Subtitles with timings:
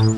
[0.00, 0.16] Hallo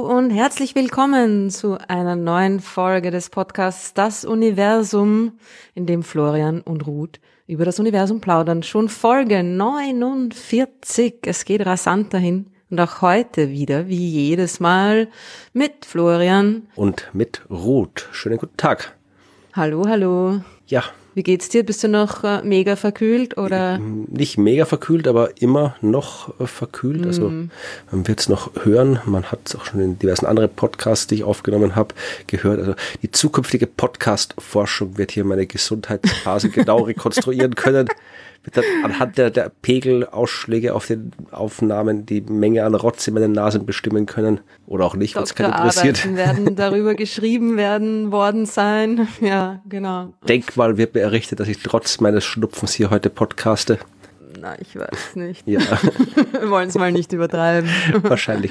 [0.00, 5.38] und herzlich willkommen zu einer neuen Folge des Podcasts Das Universum,
[5.74, 8.64] in dem Florian und Ruth über das Universum plaudern.
[8.64, 11.18] Schon Folge 49.
[11.22, 12.50] Es geht rasant dahin.
[12.74, 15.06] Und auch heute wieder, wie jedes Mal,
[15.52, 16.62] mit Florian.
[16.74, 18.08] Und mit Ruth.
[18.10, 18.96] Schönen guten Tag.
[19.52, 20.40] Hallo, hallo.
[20.66, 20.82] Ja,
[21.14, 21.64] wie geht's dir?
[21.64, 23.78] Bist du noch äh, mega verkühlt oder?
[23.78, 27.06] Nicht mega verkühlt, aber immer noch äh, verkühlt.
[27.06, 27.52] Also mhm.
[27.92, 28.98] man wird es noch hören.
[29.04, 31.94] Man hat es auch schon in diversen anderen Podcasts, die ich aufgenommen habe,
[32.26, 32.58] gehört.
[32.58, 37.86] Also die zukünftige Podcast-Forschung wird hier meine Gesundheitsphase genau rekonstruieren können
[38.82, 44.06] anhand der, der Pegelausschläge auf den Aufnahmen die Menge an Rotz in meinen Nasen bestimmen
[44.06, 44.40] können.
[44.66, 46.14] Oder auch nicht, wenn es keinen interessiert.
[46.14, 49.08] werden darüber geschrieben werden worden sein.
[49.20, 50.14] Ja, genau.
[50.28, 53.78] Denkmal wird mir errichtet, dass ich trotz meines Schnupfens hier heute podcaste.
[54.40, 55.46] Na, ich weiß nicht.
[55.46, 55.60] Ja.
[56.32, 57.70] Wir wollen es mal nicht übertreiben.
[58.02, 58.50] Wahrscheinlich.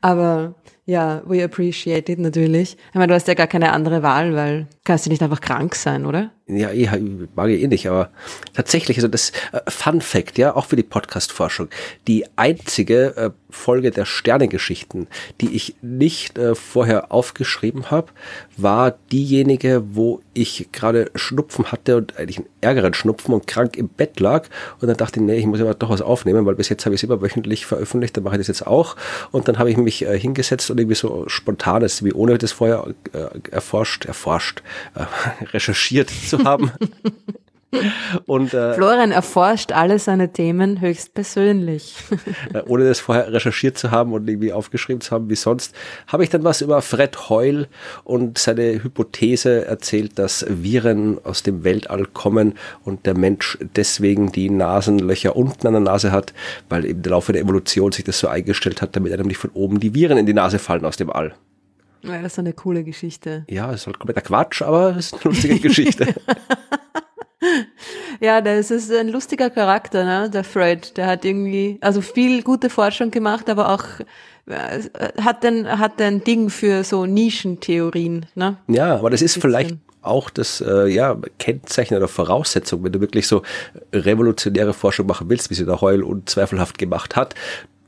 [0.00, 0.54] Aber
[0.86, 2.76] ja, we appreciate it natürlich.
[2.88, 5.74] Ich meine, du hast ja gar keine andere Wahl, weil kannst du nicht einfach krank
[5.74, 6.30] sein, oder?
[6.48, 6.88] Ja, eh,
[7.34, 8.10] mag ich eh nicht, aber
[8.54, 11.70] tatsächlich, also das äh, Fun Fact, ja, auch für die Podcast-Forschung.
[12.06, 15.08] Die einzige äh, Folge der Sternegeschichten,
[15.40, 18.12] die ich nicht äh, vorher aufgeschrieben habe,
[18.56, 23.88] war diejenige, wo ich gerade Schnupfen hatte und eigentlich einen ärgeren Schnupfen und krank im
[23.88, 24.46] Bett lag.
[24.80, 26.94] Und dann dachte ich, nee, ich muss aber doch was aufnehmen, weil bis jetzt habe
[26.94, 28.94] ich es immer wöchentlich veröffentlicht, dann mache ich das jetzt auch.
[29.32, 34.04] Und dann habe ich mich hingesetzt irgendwie so spontanes, wie ohne das vorher äh, erforscht,
[34.04, 34.62] erforscht,
[34.94, 35.04] äh,
[35.52, 36.72] recherchiert zu haben.
[38.26, 41.96] Und, äh, Florian erforscht alle seine Themen höchstpersönlich.
[42.52, 45.74] Äh, ohne das vorher recherchiert zu haben und irgendwie aufgeschrieben zu haben wie sonst,
[46.06, 47.66] habe ich dann was über Fred Hoyle
[48.04, 54.50] und seine Hypothese erzählt, dass Viren aus dem Weltall kommen und der Mensch deswegen die
[54.50, 56.34] Nasenlöcher unten an der Nase hat,
[56.68, 59.80] weil im Laufe der Evolution sich das so eingestellt hat, damit einem nicht von oben
[59.80, 61.34] die Viren in die Nase fallen aus dem All.
[62.02, 63.44] Ja, das ist eine coole Geschichte.
[63.48, 66.14] Ja, es ist halt kompletter Quatsch, aber es ist eine lustige Geschichte.
[68.20, 70.30] ja, das ist ein lustiger Charakter, ne?
[70.30, 70.96] der Fred.
[70.96, 73.84] Der hat irgendwie, also viel gute Forschung gemacht, aber auch
[74.46, 74.80] äh,
[75.20, 78.26] hat ein, hat ein Ding für so Nischentheorien.
[78.34, 78.56] Ne?
[78.68, 83.26] Ja, aber das ist vielleicht auch das äh, ja, Kennzeichen oder Voraussetzung, wenn du wirklich
[83.26, 83.42] so
[83.92, 87.34] revolutionäre Forschung machen willst, wie sie der Heul unzweifelhaft gemacht hat.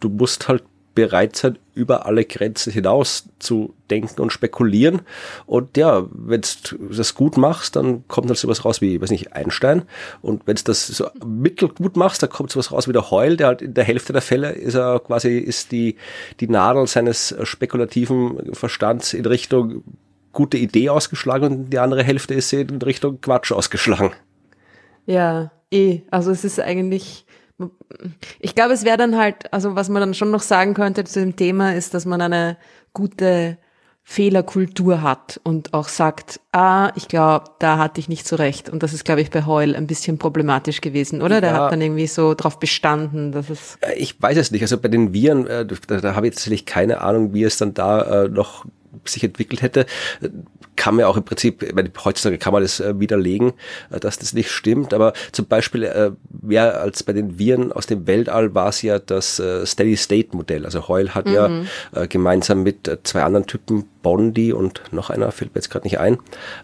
[0.00, 5.03] Du musst halt bereit sein, über alle Grenzen hinaus zu denken und spekulieren.
[5.47, 9.32] Und ja, wenn du das gut machst, dann kommt halt sowas raus wie, weiß nicht,
[9.32, 9.82] Einstein.
[10.22, 13.47] Und wenn du das so mittelgut machst, dann kommt sowas raus wie der Heul, der
[13.47, 15.97] halt in der Hälfte der Fälle ist er quasi, ist die,
[16.41, 19.84] die Nadel seines spekulativen Verstands in Richtung
[20.32, 24.12] gute Idee ausgeschlagen und die andere Hälfte ist in Richtung Quatsch ausgeschlagen.
[25.06, 26.00] Ja, eh.
[26.10, 27.25] Also es ist eigentlich,
[28.41, 31.20] ich glaube, es wäre dann halt, also was man dann schon noch sagen könnte zu
[31.20, 32.56] dem Thema ist, dass man eine
[32.92, 33.58] gute
[34.10, 38.70] Fehlerkultur hat und auch sagt, ah, ich glaube, da hatte ich nicht so recht.
[38.70, 41.42] Und das ist, glaube ich, bei Heul ein bisschen problematisch gewesen, oder?
[41.42, 41.56] Der ja.
[41.58, 43.76] hat dann irgendwie so darauf bestanden, dass es.
[43.82, 44.62] Äh, ich weiß es nicht.
[44.62, 47.74] Also bei den Viren, äh, da, da habe ich tatsächlich keine Ahnung, wie es dann
[47.74, 48.64] da äh, noch
[49.04, 49.87] sich entwickelt hätte,
[50.76, 53.53] kann man auch im Prinzip, ich meine, heutzutage kann man das äh, widerlegen,
[53.91, 57.87] äh, dass das nicht stimmt, aber zum Beispiel äh, mehr als bei den Viren aus
[57.87, 60.65] dem Weltall war es ja das äh, Steady-State-Modell.
[60.65, 61.32] Also Heul hat mhm.
[61.32, 61.62] ja
[61.94, 65.84] äh, gemeinsam mit äh, zwei anderen Typen Bondi und noch einer, fällt mir jetzt gerade
[65.84, 66.16] nicht ein,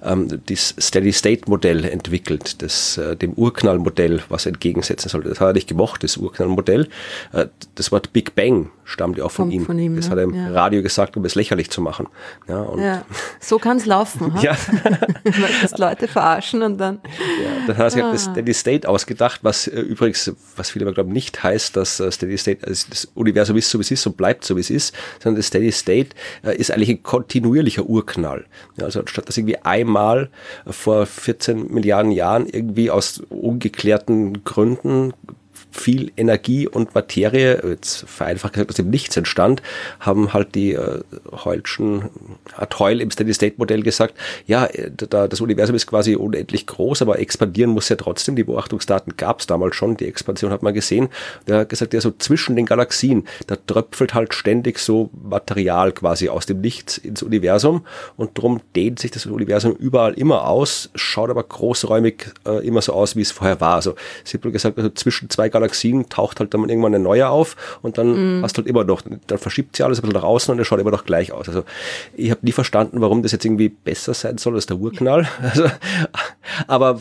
[0.02, 5.28] ähm, das Steady-State-Modell entwickelt, das äh, dem Urknall-Modell was entgegensetzen sollte.
[5.28, 6.88] Das hat er nicht gemocht, das Urknall-Modell.
[7.32, 9.66] Äh, das Wort Big Bang stammt ja auch von ihm.
[9.66, 9.96] von ihm.
[9.96, 10.10] Das ne?
[10.12, 10.52] hat er im ja.
[10.52, 12.06] Radio gesagt, um es lächerlich zu machen.
[12.48, 13.04] Ja, und ja.
[13.40, 14.32] So kann es laufen.
[14.40, 14.56] ja.
[15.24, 17.00] Weil das Leute verarschen und dann.
[17.42, 18.12] Ja, dann hat er sich ah.
[18.12, 22.10] das Steady State ausgedacht, was äh, übrigens, was viele aber glauben, nicht heißt, dass äh,
[22.10, 24.70] Steady State, also das Universum ist so wie es ist und bleibt so wie es
[24.70, 26.10] ist, sondern das Steady State
[26.42, 27.02] äh, ist eigentlich ein
[27.34, 28.44] kontinuierlicher Urknall.
[28.76, 30.30] Ja, also statt dass irgendwie einmal
[30.66, 35.12] vor 14 Milliarden Jahren irgendwie aus ungeklärten Gründen
[35.74, 39.60] viel Energie und Materie, jetzt vereinfacht gesagt, aus dem Nichts entstand,
[39.98, 41.00] haben halt die äh,
[41.44, 42.10] Heulschen,
[42.52, 44.14] hat Heul im Steady-State-Modell gesagt,
[44.46, 48.36] ja, da, das Universum ist quasi unendlich groß, aber expandieren muss ja trotzdem.
[48.36, 51.08] Die Beobachtungsdaten gab es damals schon, die Expansion hat man gesehen.
[51.48, 56.28] Der hat gesagt, ja, so zwischen den Galaxien, da tröpfelt halt ständig so Material quasi
[56.28, 57.84] aus dem Nichts ins Universum
[58.16, 62.92] und drum dehnt sich das Universum überall immer aus, schaut aber großräumig äh, immer so
[62.92, 63.74] aus, wie es vorher war.
[63.74, 65.63] Also simpel gesagt, also zwischen zwei Galaxien
[66.08, 68.42] taucht halt dann irgendwann eine neue auf und dann mm.
[68.42, 70.66] hast du halt immer noch, dann verschiebt sie alles ein bisschen nach außen und es
[70.66, 71.48] schaut immer noch gleich aus.
[71.48, 71.64] Also
[72.14, 75.26] ich habe nie verstanden, warum das jetzt irgendwie besser sein soll als der Urknall.
[75.54, 75.70] Also,
[76.66, 76.98] aber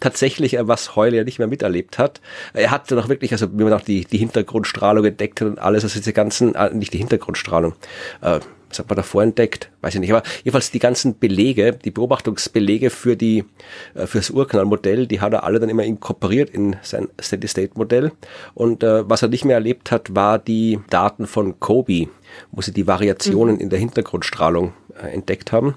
[0.00, 2.20] tatsächlich, äh, was Heule ja nicht mehr miterlebt hat,
[2.52, 5.58] er hat dann auch wirklich, also wie man auch die, die Hintergrundstrahlung entdeckt hat und
[5.58, 7.74] alles, also diese ganzen, äh, nicht die Hintergrundstrahlung,
[8.20, 8.40] äh,
[8.74, 9.70] was hat man davor entdeckt?
[9.82, 10.12] Weiß ich nicht.
[10.12, 13.44] Aber jedenfalls die ganzen Belege, die Beobachtungsbelege für die,
[13.94, 18.12] äh, für das Urknallmodell, die hat er alle dann immer inkorporiert in sein Steady-State-Modell.
[18.54, 22.08] Und äh, was er nicht mehr erlebt hat, war die Daten von Kobe,
[22.50, 23.60] wo sie die Variationen mhm.
[23.60, 25.76] in der Hintergrundstrahlung äh, entdeckt haben,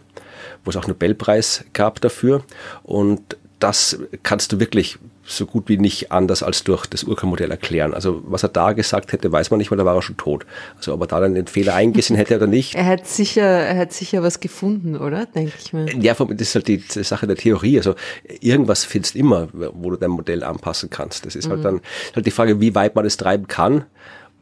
[0.64, 2.44] wo es auch Nobelpreis gab dafür.
[2.84, 4.98] Und das kannst du wirklich
[5.30, 7.94] so gut wie nicht anders als durch das Urknallmodell erklären.
[7.94, 10.46] Also was er da gesagt hätte, weiß man nicht, weil da war er schon tot.
[10.78, 12.76] Also ob er da dann den Fehler eingesehen hätte oder nicht.
[12.76, 15.26] er hat sicher, er hat sicher was gefunden, oder?
[15.26, 15.86] Denke ich mir.
[16.00, 17.78] Ja, das ist halt die Sache der Theorie.
[17.78, 17.96] Also
[18.40, 21.26] irgendwas findest du immer, wo du dein Modell anpassen kannst.
[21.26, 21.66] Das ist halt mhm.
[21.66, 21.82] halt dann
[22.16, 23.84] halt die Frage, wie weit man es treiben kann,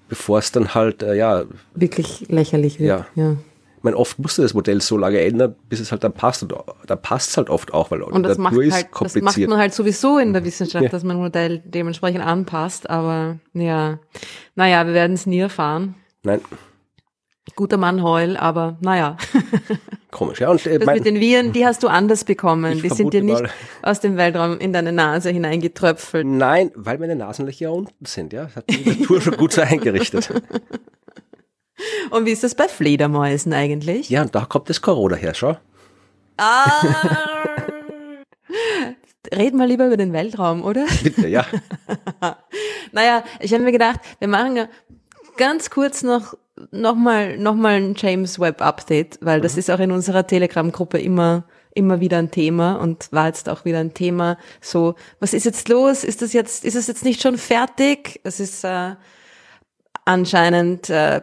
[0.07, 1.45] bevor es dann halt, äh, ja.
[1.73, 2.89] Wirklich lächerlich wird.
[2.89, 3.07] Ja.
[3.15, 3.38] ja
[3.85, 6.43] meine, oft musste das Modell so lange ändern, bis es halt dann passt.
[6.43, 6.53] Und
[6.85, 9.73] da passt es halt oft auch, weil und das macht halt, Das macht man halt
[9.73, 10.89] sowieso in der Wissenschaft, ja.
[10.89, 12.89] dass man ein Modell dementsprechend anpasst.
[12.89, 13.99] Aber ja,
[14.55, 15.95] naja, wir werden es nie erfahren.
[16.23, 16.41] Nein.
[17.55, 19.17] Guter Mann Heul, aber naja.
[20.11, 20.49] Komisch, ja.
[20.49, 22.81] Und, äh, das mit den Viren, die hast du anders bekommen.
[22.81, 23.49] Die sind dir nicht mal.
[23.83, 26.25] aus dem Weltraum in deine Nase hineingetröpfelt.
[26.25, 28.45] Nein, weil meine Nasenlöcher unten sind, ja.
[28.45, 30.33] Das hat die Natur schon gut so eingerichtet.
[32.10, 34.10] Und wie ist das bei Fledermäusen eigentlich?
[34.10, 35.57] Ja, und da kommt das Corona her, schau.
[36.38, 36.81] Ah.
[39.33, 40.86] Reden wir lieber über den Weltraum, oder?
[41.04, 41.45] Bitte, ja.
[42.92, 44.68] naja, ich habe mir gedacht, wir machen ja
[45.38, 46.36] ganz kurz noch
[46.72, 49.60] nochmal noch mal ein James Webb Update, weil das mhm.
[49.60, 51.45] ist auch in unserer Telegram-Gruppe immer
[51.75, 54.38] immer wieder ein Thema und war jetzt auch wieder ein Thema.
[54.62, 56.04] So, was ist jetzt los?
[56.04, 58.22] Ist das jetzt, ist es jetzt nicht schon fertig?
[58.24, 58.95] Es ist äh,
[60.06, 61.22] anscheinend äh,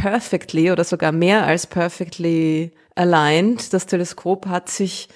[0.00, 3.72] perfectly oder sogar mehr als perfectly aligned.
[3.72, 5.08] Das Teleskop hat sich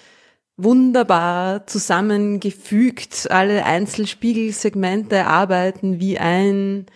[0.56, 3.30] wunderbar zusammengefügt.
[3.30, 6.86] Alle Einzelspiegelsegmente arbeiten wie ein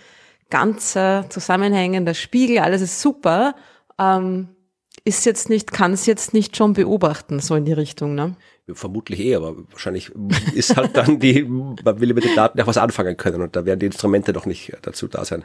[0.51, 2.59] ganzer zusammenhängender Spiegel.
[2.59, 3.55] Alles ist super.
[3.99, 4.49] Ähm,
[5.05, 8.37] ist jetzt nicht, kann es jetzt nicht schon beobachten, so in die Richtung, ne?
[8.73, 10.11] Vermutlich eh, aber wahrscheinlich
[10.55, 13.65] ist halt dann die, man will mit den Daten auch was anfangen können und da
[13.65, 15.45] werden die Instrumente doch nicht dazu da sein.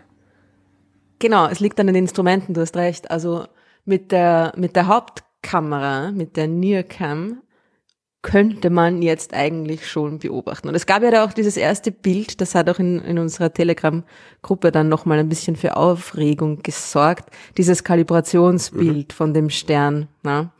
[1.21, 3.11] Genau, es liegt an den Instrumenten, du hast recht.
[3.11, 3.45] Also
[3.85, 7.43] mit der, mit der Hauptkamera, mit der Nearcam,
[8.23, 10.67] könnte man jetzt eigentlich schon beobachten.
[10.67, 13.53] Und es gab ja da auch dieses erste Bild, das hat auch in, in unserer
[13.53, 19.15] Telegram-Gruppe dann nochmal ein bisschen für Aufregung gesorgt, dieses Kalibrationsbild mhm.
[19.15, 20.07] von dem Stern.
[20.23, 20.51] Na?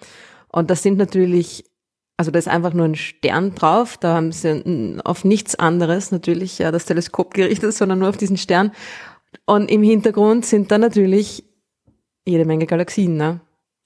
[0.47, 1.65] Und das sind natürlich,
[2.17, 6.59] also da ist einfach nur ein Stern drauf, da haben sie auf nichts anderes natürlich
[6.59, 8.71] ja, das Teleskop gerichtet, sondern nur auf diesen Stern.
[9.45, 11.43] Und im Hintergrund sind dann natürlich
[12.25, 13.41] jede Menge Galaxien, ne?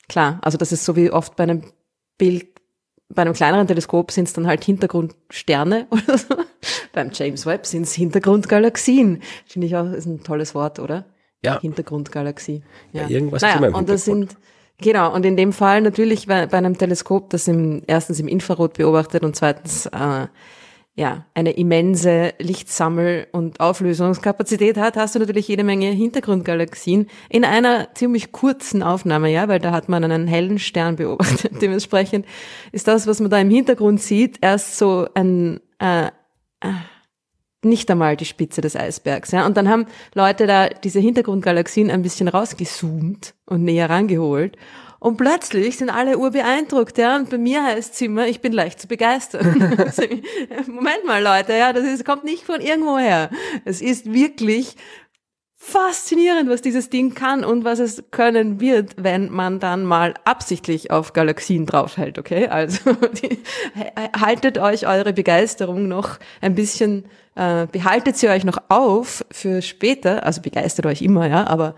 [0.08, 1.64] Klar, also das ist so wie oft bei einem
[2.18, 2.48] Bild,
[3.10, 6.36] bei einem kleineren Teleskop sind es dann halt Hintergrundsterne oder so.
[6.94, 9.22] Beim James Webb sind es Hintergrundgalaxien.
[9.46, 11.06] Finde ich auch, ist ein tolles Wort, oder?
[11.44, 11.60] Ja.
[11.60, 12.64] Hintergrundgalaxie.
[12.92, 14.38] Ja, ja irgendwas naja, ist immer im Und das sind,
[14.80, 18.74] genau, und in dem Fall natürlich bei, bei einem Teleskop, das im, erstens im Infrarot
[18.74, 20.28] beobachtet und zweitens äh,
[20.98, 27.94] ja, eine immense Lichtsammel- und Auflösungskapazität hat, hast du natürlich jede Menge Hintergrundgalaxien in einer
[27.96, 31.62] ziemlich kurzen Aufnahme, ja, weil da hat man einen hellen Stern beobachtet.
[31.62, 32.26] Dementsprechend
[32.72, 36.08] ist das, was man da im Hintergrund sieht, erst so ein, äh,
[36.62, 36.72] äh,
[37.62, 39.46] nicht einmal die Spitze des Eisbergs, ja.
[39.46, 44.56] Und dann haben Leute da diese Hintergrundgalaxien ein bisschen rausgezoomt und näher rangeholt
[45.06, 47.16] und plötzlich sind alle urbeeindruckt, ja.
[47.16, 49.54] Und bei mir heißt es immer, ich bin leicht zu begeistern.
[50.68, 53.30] Moment mal, Leute, ja, das ist, kommt nicht von irgendwo her.
[53.66, 54.76] Es ist wirklich
[55.54, 60.90] faszinierend, was dieses Ding kann und was es können wird, wenn man dann mal absichtlich
[60.90, 62.48] auf Galaxien draufhält, okay?
[62.48, 63.38] Also die,
[64.20, 70.24] haltet euch eure Begeisterung noch ein bisschen, äh, behaltet sie euch noch auf für später,
[70.26, 71.76] also begeistert euch immer, ja, aber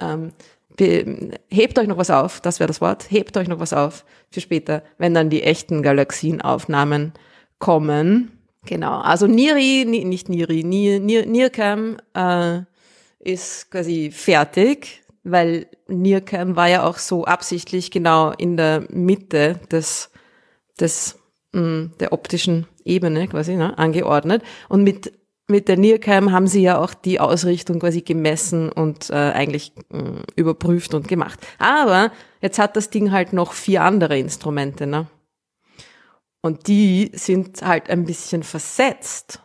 [0.00, 0.32] ähm,
[0.80, 4.40] hebt euch noch was auf, das wäre das Wort, hebt euch noch was auf für
[4.40, 7.12] später, wenn dann die echten Galaxienaufnahmen
[7.58, 8.32] kommen.
[8.66, 12.60] Genau, also Niri, nicht Niri, Nir, Nir, Nircam äh,
[13.18, 20.10] ist quasi fertig, weil Nircam war ja auch so absichtlich genau in der Mitte des,
[20.78, 21.18] des
[21.52, 24.42] mh, mm, der optischen Ebene quasi ne, angeordnet.
[24.68, 25.12] Und mit
[25.50, 30.22] mit der NIRCam haben sie ja auch die Ausrichtung quasi gemessen und äh, eigentlich äh,
[30.36, 31.40] überprüft und gemacht.
[31.58, 35.06] Aber jetzt hat das Ding halt noch vier andere Instrumente, ne?
[36.42, 39.42] Und die sind halt ein bisschen versetzt.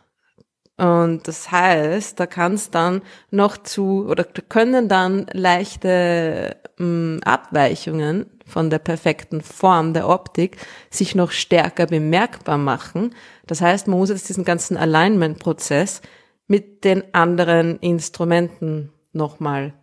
[0.78, 7.20] Und das heißt, da kann es dann noch zu, oder können dann leichte mh, mm,
[7.24, 10.58] Abweichungen von der perfekten Form der Optik
[10.90, 13.14] sich noch stärker bemerkbar machen.
[13.46, 16.02] Das heißt, man muss jetzt diesen ganzen Alignment-Prozess
[16.46, 19.74] mit den anderen Instrumenten nochmal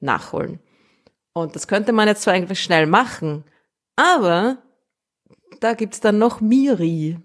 [0.00, 0.60] nachholen.
[1.32, 3.44] Und das könnte man jetzt zwar eigentlich schnell machen,
[3.96, 4.58] aber
[5.60, 7.18] da gibt's dann noch Miri.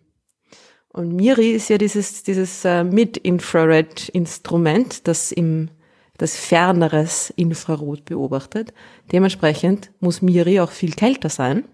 [0.89, 5.69] Und Miri ist ja dieses, dieses äh, Mid-Infrared-Instrument, das im
[6.21, 8.75] das ferneres Infrarot beobachtet.
[9.11, 11.65] Dementsprechend muss Miri auch viel kälter sein.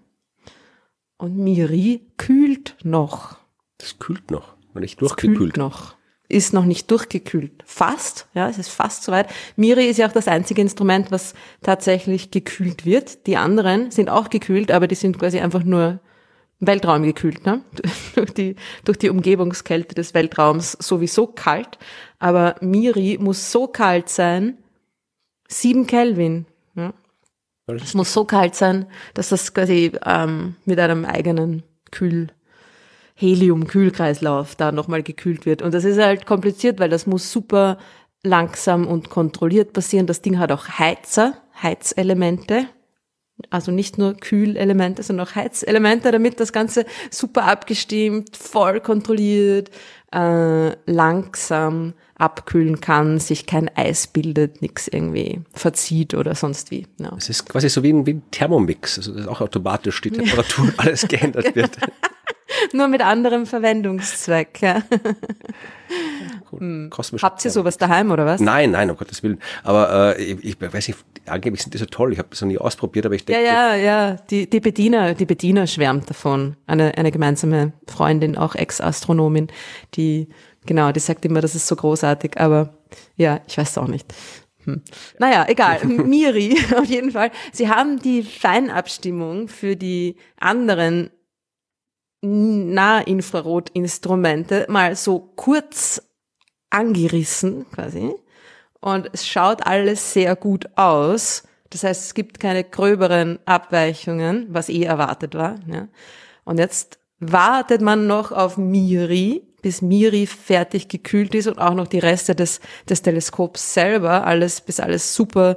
[1.18, 3.36] Und Miri kühlt noch.
[3.78, 5.38] Das kühlt noch, weil nicht durchgekühlt.
[5.38, 5.96] kühlt noch.
[6.28, 7.62] Ist noch nicht durchgekühlt.
[7.64, 9.28] Fast, ja, es ist fast soweit.
[9.56, 13.26] Miri ist ja auch das einzige Instrument, was tatsächlich gekühlt wird.
[13.26, 16.00] Die anderen sind auch gekühlt, aber die sind quasi einfach nur
[16.60, 17.62] Weltraum gekühlt, ne?
[18.14, 21.78] durch, die, durch die Umgebungskälte des Weltraums sowieso kalt.
[22.18, 24.58] Aber Miri muss so kalt sein,
[25.48, 26.46] sieben Kelvin.
[26.74, 26.92] Ja?
[27.68, 32.28] Es muss so kalt sein, dass das quasi ähm, mit einem eigenen Kühl,
[33.18, 35.62] Helium-Kühlkreislauf da nochmal gekühlt wird.
[35.62, 37.78] Und das ist halt kompliziert, weil das muss super
[38.22, 40.06] langsam und kontrolliert passieren.
[40.06, 42.66] Das Ding hat auch Heizer, Heizelemente
[43.50, 49.70] also nicht nur Kühlelemente, sondern auch Heizelemente, damit das Ganze super abgestimmt, voll kontrolliert,
[50.12, 56.86] äh, langsam abkühlen kann, sich kein Eis bildet, nichts irgendwie verzieht oder sonst wie.
[56.98, 57.14] Ja.
[57.16, 60.72] Es ist quasi so wie ein, wie ein Thermomix, also dass auch automatisch die Temperatur
[60.76, 61.76] alles geändert wird.
[62.72, 64.60] Nur mit anderem Verwendungszweck.
[64.62, 64.82] Ja.
[66.50, 66.90] Hm.
[67.22, 68.40] Habt ihr sowas daheim oder was?
[68.40, 69.38] Nein, nein, um Gottes Willen.
[69.62, 72.12] Aber äh, ich, ich weiß nicht, angeblich sind die so toll.
[72.12, 73.44] Ich habe das noch nie ausprobiert, aber ich denke.
[73.44, 74.16] Ja, ja, ja.
[74.30, 76.56] Die, die Bediener, die Bediener schwärmt davon.
[76.66, 79.48] Eine, eine gemeinsame Freundin, auch Ex-Astronomin,
[79.94, 80.28] die,
[80.66, 82.38] genau, die sagt immer, das ist so großartig.
[82.38, 82.74] Aber
[83.16, 84.12] ja, ich weiß es auch nicht.
[84.64, 84.82] Hm.
[85.18, 85.84] Naja, egal.
[85.84, 87.30] Miri, auf jeden Fall.
[87.52, 91.10] Sie haben die Feinabstimmung für die anderen
[92.20, 96.02] Nahinfrarotinstrumente mal so kurz
[96.70, 98.14] angerissen quasi.
[98.80, 101.44] Und es schaut alles sehr gut aus.
[101.70, 105.56] Das heißt, es gibt keine gröberen Abweichungen, was eh erwartet war.
[105.66, 105.88] Ja.
[106.44, 111.88] Und jetzt wartet man noch auf Miri, bis Miri fertig gekühlt ist und auch noch
[111.88, 115.56] die Reste des, des Teleskops selber, alles, bis alles super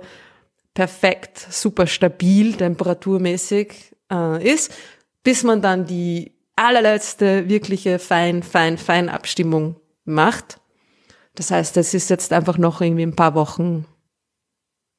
[0.73, 4.73] perfekt, super stabil, temperaturmäßig äh, ist,
[5.23, 9.75] bis man dann die allerletzte wirkliche fein, fein, fein Abstimmung
[10.05, 10.59] macht.
[11.35, 13.85] Das heißt, es ist jetzt einfach noch irgendwie ein paar Wochen,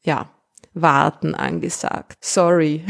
[0.05, 0.31] ja,
[0.75, 2.17] warten angesagt.
[2.21, 2.85] Sorry.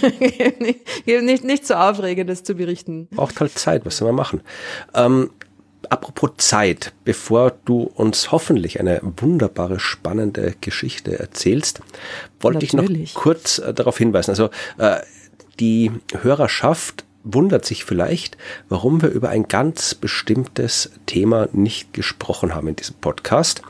[0.60, 3.08] nicht, nicht, nicht so aufregendes zu berichten.
[3.08, 4.42] Braucht halt Zeit, was soll man machen?
[4.94, 5.30] Ähm,
[5.88, 11.80] apropos Zeit, bevor du uns hoffentlich eine wunderbare, spannende Geschichte erzählst,
[12.40, 13.02] wollte Natürlich.
[13.02, 14.30] ich noch kurz äh, darauf hinweisen.
[14.30, 15.00] Also äh,
[15.58, 15.90] die
[16.20, 18.36] Hörerschaft wundert sich vielleicht,
[18.68, 23.62] warum wir über ein ganz bestimmtes Thema nicht gesprochen haben in diesem Podcast.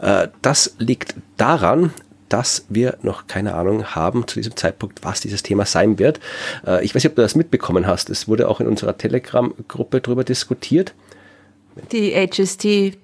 [0.00, 1.92] Äh, das liegt daran,
[2.28, 6.20] dass wir noch keine Ahnung haben zu diesem Zeitpunkt, was dieses Thema sein wird.
[6.66, 8.10] Äh, ich weiß nicht, ob du das mitbekommen hast.
[8.10, 10.94] Es wurde auch in unserer Telegram-Gruppe darüber diskutiert.
[11.92, 12.98] Die HST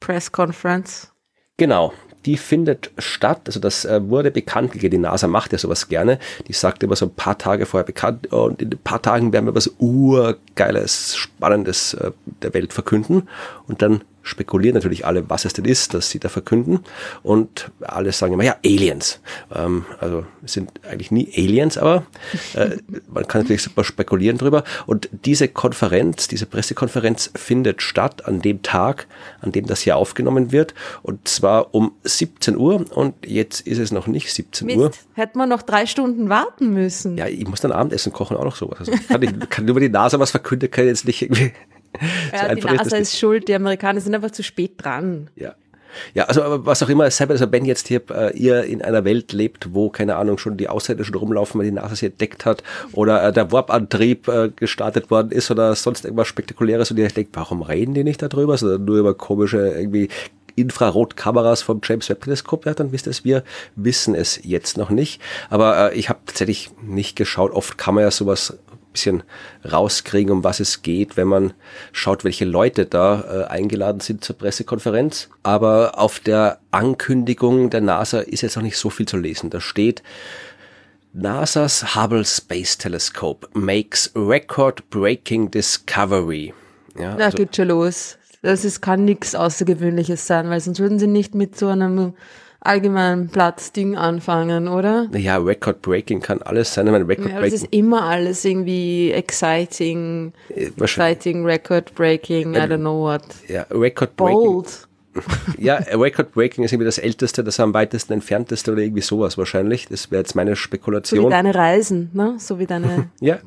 [0.00, 1.12] Press Conference.
[1.56, 1.92] Genau,
[2.26, 3.42] die findet statt.
[3.46, 4.92] Also das äh, wurde bekannt gegeben.
[4.92, 6.18] Die NASA macht ja sowas gerne.
[6.48, 9.46] Die sagt immer so ein paar Tage vorher bekannt und in ein paar Tagen werden
[9.46, 12.12] wir was urgeiles, spannendes äh,
[12.42, 13.28] der Welt verkünden.
[13.66, 16.80] Und dann spekulieren natürlich alle, was es denn ist, dass sie da verkünden.
[17.22, 19.20] Und alle sagen immer, ja, Aliens.
[19.54, 22.04] Ähm, also es sind eigentlich nie Aliens, aber
[22.54, 22.76] äh,
[23.08, 24.64] man kann natürlich super spekulieren drüber.
[24.86, 29.06] Und diese Konferenz, diese Pressekonferenz findet statt an dem Tag,
[29.40, 30.74] an dem das hier aufgenommen wird.
[31.02, 32.84] Und zwar um 17 Uhr.
[32.92, 34.90] Und jetzt ist es noch nicht 17 Mist, Uhr.
[35.14, 37.18] Hätte man noch drei Stunden warten müssen.
[37.18, 38.78] Ja, ich muss dann Abendessen kochen, auch noch sowas.
[38.78, 41.52] Also kann, ich, kann über die NASA was verkünden, kann ich jetzt nicht irgendwie
[42.32, 45.30] ja, die NASA ist, ist schuld, die Amerikaner sind einfach zu spät dran.
[45.36, 45.54] Ja.
[46.14, 49.04] Ja, also was auch immer es sei, also wenn jetzt hier äh, ihr in einer
[49.04, 52.46] Welt lebt, wo, keine Ahnung, schon die Ausländer schon rumlaufen, weil die NASA sie entdeckt
[52.46, 57.08] hat oder äh, der Warp-Antrieb äh, gestartet worden ist oder sonst irgendwas Spektakuläres und ihr
[57.08, 60.08] denkt, warum reden die nicht darüber, sondern nur über komische irgendwie
[60.54, 63.42] Infrarotkameras vom James Webb Teleskop, ja, dann wisst ihr es, wir
[63.74, 65.20] wissen es jetzt noch nicht.
[65.48, 68.58] Aber äh, ich habe tatsächlich nicht geschaut, oft kann man ja sowas
[68.92, 69.22] bisschen
[69.70, 71.52] rauskriegen, um was es geht, wenn man
[71.92, 75.28] schaut, welche Leute da äh, eingeladen sind zur Pressekonferenz.
[75.42, 79.50] Aber auf der Ankündigung der NASA ist jetzt noch nicht so viel zu lesen.
[79.50, 80.02] Da steht,
[81.14, 86.54] NASA's Hubble Space Telescope makes record-breaking discovery.
[86.98, 88.16] Ja, da also, geht schon los.
[88.40, 92.14] das ist, kann nichts Außergewöhnliches sein, weil sonst würden sie nicht mit so einem
[92.64, 95.08] allgemeinen Platzding anfangen, oder?
[95.10, 96.86] Naja, Record-Breaking kann alles sein.
[96.86, 97.40] Ich meine, Record-Breaking.
[97.40, 103.22] Ja, es ist immer alles irgendwie exciting, äh, exciting, Record-Breaking, I don't know what.
[103.48, 104.34] Ja, Record-Breaking.
[104.34, 104.88] Bold.
[105.58, 109.88] ja, Record-Breaking ist irgendwie das älteste, das am weitesten entfernteste oder irgendwie sowas wahrscheinlich.
[109.88, 111.20] Das wäre jetzt meine Spekulation.
[111.20, 112.36] So wie deine Reisen, ne?
[112.38, 113.10] So wie deine.
[113.20, 113.38] ja.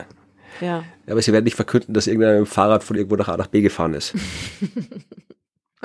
[0.62, 0.84] Ja.
[1.08, 3.62] Aber sie werden nicht verkünden, dass irgendein mit Fahrrad von irgendwo nach A nach B
[3.62, 4.14] gefahren ist.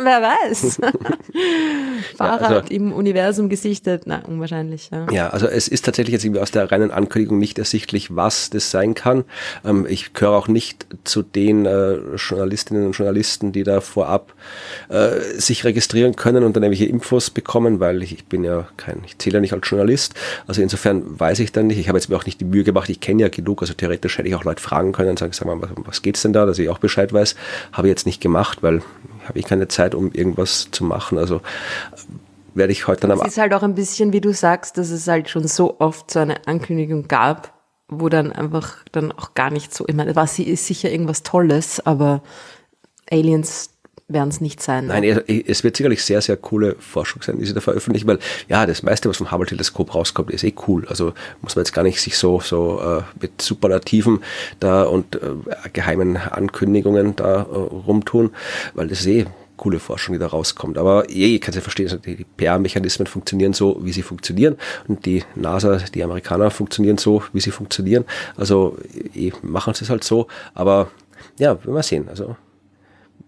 [0.02, 0.80] Wer weiß.
[2.16, 4.90] Fahrrad ja, also, im Universum gesichtet, na, unwahrscheinlich.
[4.90, 5.06] Ja.
[5.10, 8.70] ja, also es ist tatsächlich jetzt irgendwie aus der reinen Ankündigung nicht ersichtlich, was das
[8.70, 9.24] sein kann.
[9.64, 14.34] Ähm, ich gehöre auch nicht zu den äh, Journalistinnen und Journalisten, die da vorab
[14.88, 19.02] äh, sich registrieren können und dann irgendwelche Infos bekommen, weil ich, ich bin ja kein,
[19.06, 20.14] ich zähle ja nicht als Journalist.
[20.46, 21.78] Also insofern weiß ich dann nicht.
[21.78, 24.18] Ich habe jetzt mir auch nicht die Mühe gemacht, ich kenne ja genug, also theoretisch
[24.18, 26.46] hätte ich auch Leute fragen können und sagen, sag mal, was, was geht's denn da,
[26.46, 27.34] dass ich auch Bescheid weiß.
[27.72, 28.82] Habe ich jetzt nicht gemacht, weil
[29.24, 31.18] habe ich keine Zeit, um irgendwas zu machen.
[31.18, 31.40] Also
[32.54, 33.20] werde ich heute dann am.
[33.20, 36.10] Es ist halt auch ein bisschen, wie du sagst, dass es halt schon so oft
[36.10, 37.54] so eine Ankündigung gab,
[37.88, 41.22] wo dann einfach dann auch gar nicht so, ich meine, was sie ist sicher irgendwas
[41.22, 42.22] Tolles, aber
[43.10, 43.70] Aliens
[44.12, 44.86] werden es nicht sein.
[44.86, 48.66] Nein, es wird sicherlich sehr, sehr coole Forschung sein, die sie da veröffentlichen, weil ja,
[48.66, 50.86] das meiste, was vom Hubble-Teleskop rauskommt, ist eh cool.
[50.88, 51.12] Also
[51.42, 54.22] muss man jetzt gar nicht sich so, so äh, mit Superlativen
[54.58, 55.20] da und äh,
[55.72, 58.30] geheimen Ankündigungen da äh, rumtun,
[58.74, 59.26] weil das ist eh
[59.56, 60.78] coole Forschung, die da rauskommt.
[60.78, 64.56] Aber je, ich kann ja verstehen, also die PR-Mechanismen funktionieren so, wie sie funktionieren.
[64.88, 68.06] Und die NASA, die Amerikaner funktionieren so, wie sie funktionieren.
[68.36, 68.78] Also
[69.14, 70.28] eh, machen sie es halt so.
[70.54, 70.90] Aber
[71.38, 72.08] ja, werden wir sehen.
[72.08, 72.36] Also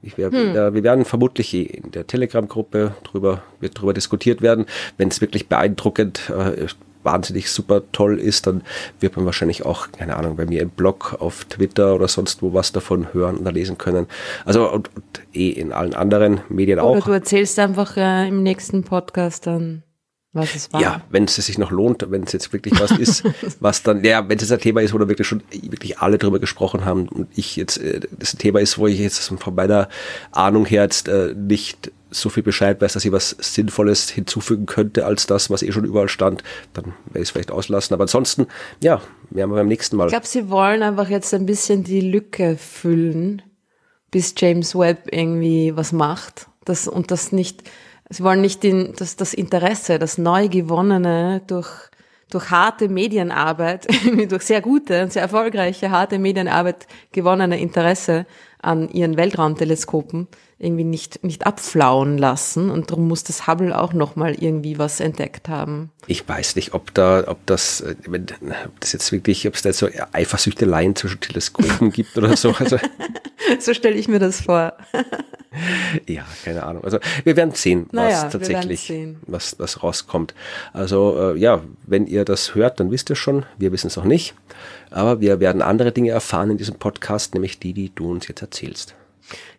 [0.02, 0.56] wär, hm.
[0.56, 4.66] äh, wir werden vermutlich in der Telegram-Gruppe drüber, wird drüber diskutiert werden.
[4.96, 6.66] Wenn es wirklich beeindruckend, äh,
[7.04, 8.62] wahnsinnig super toll ist, dann
[9.00, 12.54] wird man wahrscheinlich auch, keine Ahnung, bei mir im Blog, auf Twitter oder sonst wo
[12.54, 14.06] was davon hören oder lesen können.
[14.44, 16.96] Also und, und eh in allen anderen Medien oder auch.
[16.96, 19.82] Oder du erzählst einfach äh, im nächsten Podcast dann
[20.32, 20.80] was es war.
[20.80, 23.24] Ja, wenn es sich noch lohnt, wenn es jetzt wirklich was ist,
[23.60, 26.38] was dann, ja, wenn es ein Thema ist, wo da wirklich schon wirklich alle drüber
[26.38, 29.88] gesprochen haben und ich jetzt, äh, das ein Thema ist, wo ich jetzt von meiner
[30.30, 35.06] Ahnung her jetzt äh, nicht so viel Bescheid weiß, dass ich was Sinnvolles hinzufügen könnte,
[35.06, 36.42] als das, was eh schon überall stand,
[36.72, 37.94] dann werde ich es vielleicht auslassen.
[37.94, 38.46] Aber ansonsten,
[38.82, 40.06] ja, werden wir beim nächsten Mal.
[40.06, 43.42] Ich glaube, sie wollen einfach jetzt ein bisschen die Lücke füllen,
[44.10, 46.48] bis James Webb irgendwie was macht.
[46.64, 47.64] Das, und das nicht,
[48.12, 51.70] Sie wollen nicht den, das, das Interesse, das neu gewonnene durch,
[52.30, 53.88] durch harte Medienarbeit,
[54.28, 58.26] durch sehr gute und sehr erfolgreiche harte Medienarbeit gewonnene Interesse
[58.60, 60.28] an ihren Weltraumteleskopen
[60.62, 62.70] irgendwie nicht, nicht abflauen lassen.
[62.70, 65.90] Und darum muss das Hubble auch nochmal irgendwie was entdeckt haben.
[66.06, 69.78] Ich weiß nicht, ob da, ob das, ob das jetzt wirklich, ob es da jetzt
[69.78, 72.52] so Eifersüchteleien zwischen Teleskopen gibt oder so.
[72.52, 72.78] Also,
[73.58, 74.74] so stelle ich mir das vor.
[76.06, 76.84] ja, keine Ahnung.
[76.84, 79.20] Also wir werden sehen, was naja, tatsächlich, sehen.
[79.26, 80.34] Was, was rauskommt.
[80.72, 84.04] Also äh, ja, wenn ihr das hört, dann wisst ihr schon, wir wissen es noch
[84.04, 84.34] nicht.
[84.90, 88.42] Aber wir werden andere Dinge erfahren in diesem Podcast, nämlich die, die du uns jetzt
[88.42, 88.94] erzählst.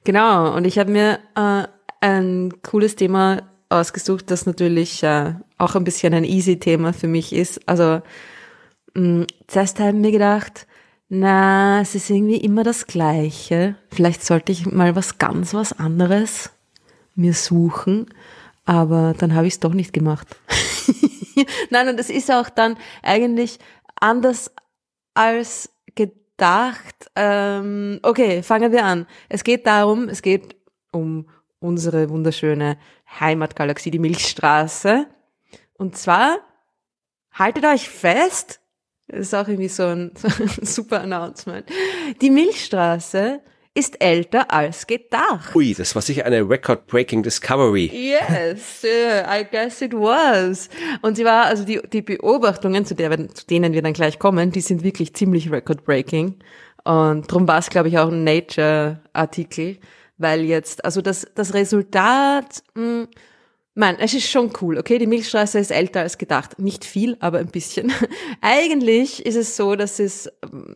[0.04, 1.68] Genau, und ich habe mir äh,
[2.02, 7.34] ein cooles Thema ausgesucht, das natürlich äh, auch ein bisschen ein easy Thema für mich
[7.34, 7.68] ist.
[7.68, 8.02] Also
[8.94, 10.68] mh, zuerst haben wir gedacht,
[11.10, 13.76] na, es ist irgendwie immer das Gleiche.
[13.92, 16.52] Vielleicht sollte ich mal was ganz was anderes
[17.16, 18.08] mir suchen,
[18.66, 20.28] aber dann habe ich es doch nicht gemacht.
[21.70, 23.60] Nein, und das ist auch dann eigentlich
[24.00, 24.52] anders
[25.14, 27.12] als gedacht.
[27.16, 29.06] Ähm, okay, fangen wir an.
[29.30, 30.56] Es geht darum, es geht
[30.92, 31.28] um
[31.60, 32.78] unsere wunderschöne
[33.20, 35.08] Heimatgalaxie, die Milchstraße.
[35.78, 36.40] Und zwar,
[37.32, 38.60] haltet euch fest,
[39.08, 41.66] das ist auch irgendwie so ein, so ein super Announcement.
[42.22, 43.42] Die Milchstraße
[43.76, 45.56] ist älter als gedacht.
[45.56, 47.90] Ui, das war sicher eine record-breaking Discovery.
[47.92, 50.70] Yes, yeah, I guess it was.
[51.02, 54.52] Und sie war, also die, die Beobachtungen, zu, der, zu denen wir dann gleich kommen,
[54.52, 56.36] die sind wirklich ziemlich record-breaking.
[56.84, 59.78] Und darum war es, glaube ich, auch ein Nature-Artikel,
[60.18, 63.08] weil jetzt, also das, das Resultat, mh,
[63.76, 65.00] Nein, es ist schon cool, okay?
[65.00, 66.60] Die Milchstraße ist älter als gedacht.
[66.60, 67.92] Nicht viel, aber ein bisschen.
[68.42, 70.76] Eigentlich ist es so, dass es, ähm,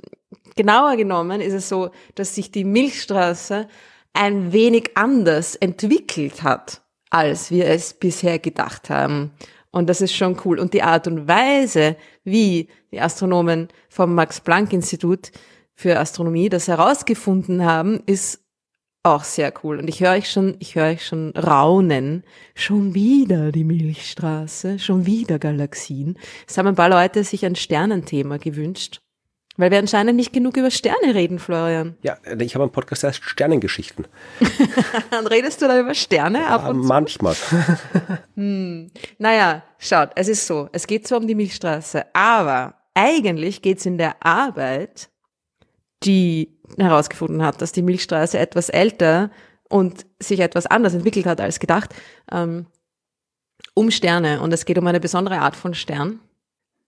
[0.55, 3.67] genauer genommen ist es so, dass sich die Milchstraße
[4.13, 6.81] ein wenig anders entwickelt hat,
[7.11, 9.31] als wir es bisher gedacht haben.
[9.69, 10.57] Und das ist schon cool.
[10.59, 15.31] Und die Art und Weise, wie die Astronomen vom Max-Planck-Institut
[15.75, 18.46] für Astronomie das herausgefunden haben, ist
[19.07, 19.79] auch sehr cool.
[19.79, 22.23] Und ich höre euch schon, ich höre euch schon raunen.
[22.55, 26.17] Schon wieder die Milchstraße, schon wieder Galaxien.
[26.47, 29.01] Es haben ein paar Leute sich ein Sternenthema gewünscht.
[29.59, 31.97] Weil wir anscheinend nicht genug über Sterne reden, Florian.
[32.03, 34.05] Ja, ich habe einen Podcast, der heißt Sternengeschichten.
[35.09, 36.87] Dann redest du da über Sterne ab Ja, und zu?
[36.87, 37.35] manchmal.
[39.17, 43.85] Naja, schaut, es ist so, es geht zwar um die Milchstraße, aber eigentlich geht es
[43.87, 45.09] in der Arbeit,
[46.03, 49.31] die herausgefunden hat, dass die Milchstraße etwas älter
[49.69, 51.93] und sich etwas anders entwickelt hat als gedacht,
[52.31, 52.65] ähm,
[53.73, 54.41] um Sterne.
[54.41, 56.19] Und es geht um eine besondere Art von Stern.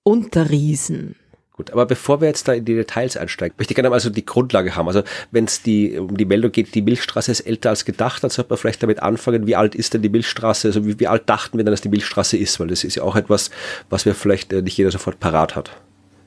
[0.04, 1.16] Unterriesen.
[1.54, 4.10] Gut, aber bevor wir jetzt da in die Details einsteigen, möchte ich gerne mal so
[4.10, 4.88] die Grundlage haben.
[4.88, 8.30] Also wenn es die, um die Meldung geht, die Milchstraße ist älter als gedacht, dann
[8.30, 11.30] sollte man vielleicht damit anfangen, wie alt ist denn die Milchstraße, also wie, wie alt
[11.30, 13.50] dachten wir denn, dass die Milchstraße ist, weil das ist ja auch etwas,
[13.90, 15.72] was wir vielleicht äh, nicht jeder sofort parat hat.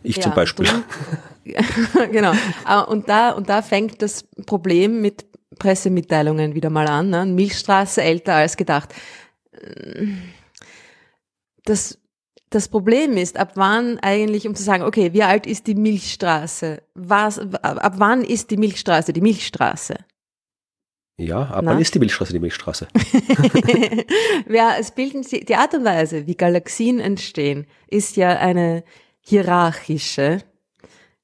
[0.03, 0.67] Ich zum Ja, Beispiel.
[0.67, 0.73] du-
[2.13, 2.33] genau.
[2.65, 5.27] Ah, Und da, und da fängt das Problem mit
[5.59, 7.11] Pressemitteilungen wieder mal an.
[7.11, 7.27] Ne?
[7.27, 8.95] Milchstraße älter als gedacht.
[11.65, 11.99] Das,
[12.51, 16.83] das Problem ist, ab wann eigentlich, um zu sagen, okay, wie alt ist die Milchstraße?
[16.95, 19.97] Was, ab wann ist die Milchstraße die Milchstraße?
[21.19, 21.71] Ja, aber Na?
[21.73, 22.89] wann ist die Milchstraße die Milchstraße?
[24.49, 28.83] ja, es bilden sie, die Art und Weise, wie Galaxien entstehen, ist ja eine
[29.21, 30.39] hierarchische,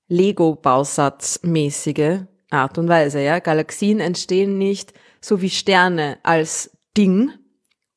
[0.09, 3.38] Lego-Bausatzmäßige Art und Weise, ja.
[3.40, 7.31] Galaxien entstehen nicht so wie Sterne als Ding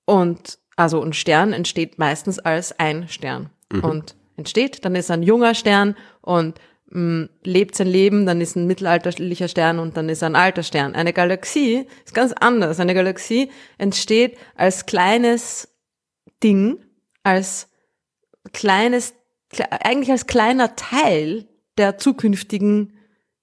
[0.05, 3.49] und, also ein Stern entsteht meistens als ein Stern
[3.83, 8.67] und entsteht, dann ist ein junger Stern und mh, lebt sein Leben, dann ist ein
[8.67, 10.95] mittelalterlicher Stern und dann ist ein alter Stern.
[10.95, 12.81] Eine Galaxie ist ganz anders.
[12.81, 15.69] Eine Galaxie entsteht als kleines
[16.43, 16.83] Ding,
[17.23, 17.69] als
[18.51, 19.13] kleines,
[19.53, 22.93] kle- eigentlich als kleiner Teil der zukünftigen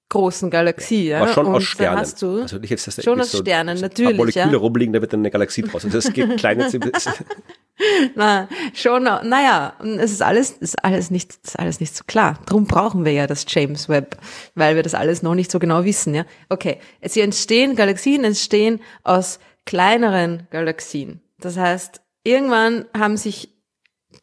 [0.09, 1.09] großen Galaxie.
[1.09, 1.21] Ja?
[1.21, 2.01] Aber schon und aus Sternen.
[2.01, 4.59] Hast du, also nicht jetzt, dass da schon aus Sternen, so natürlich, Moleküle ja.
[4.59, 5.85] rumliegen, da wird dann eine Galaxie draus.
[5.85, 6.69] Also es geht kleine
[8.17, 12.41] Na, schon, naja, es ist alles, ist alles nicht, ist alles nicht so klar.
[12.47, 14.19] Drum brauchen wir ja das James Webb,
[14.55, 16.25] weil wir das alles noch nicht so genau wissen, ja.
[16.49, 16.81] Okay.
[17.03, 21.21] Sie entstehen, Galaxien entstehen aus kleineren Galaxien.
[21.39, 23.55] Das heißt, irgendwann haben sich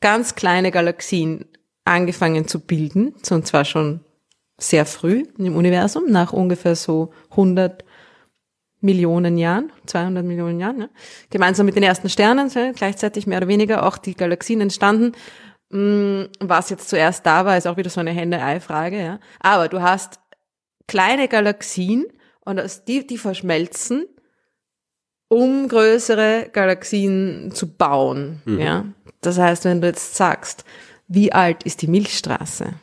[0.02, 1.46] ganz kleine Galaxien
[1.86, 4.02] angefangen zu bilden, und zwar schon
[4.58, 7.86] sehr früh im Universum, nach ungefähr so 100
[8.82, 10.90] Millionen Jahren, 200 Millionen Jahren, ne?
[11.30, 15.14] gemeinsam mit den ersten Sternen, gleichzeitig mehr oder weniger auch die Galaxien entstanden.
[15.70, 19.20] Mm, Was jetzt zuerst da war, ist auch wieder so eine Henne-Ei-Frage, ja.
[19.40, 20.20] Aber du hast
[20.88, 22.06] kleine Galaxien
[22.42, 24.06] und die, die verschmelzen,
[25.28, 28.86] um größere Galaxien zu bauen, ja.
[29.22, 30.64] Das heißt, wenn du jetzt sagst,
[31.08, 32.74] wie alt ist die Milchstraße?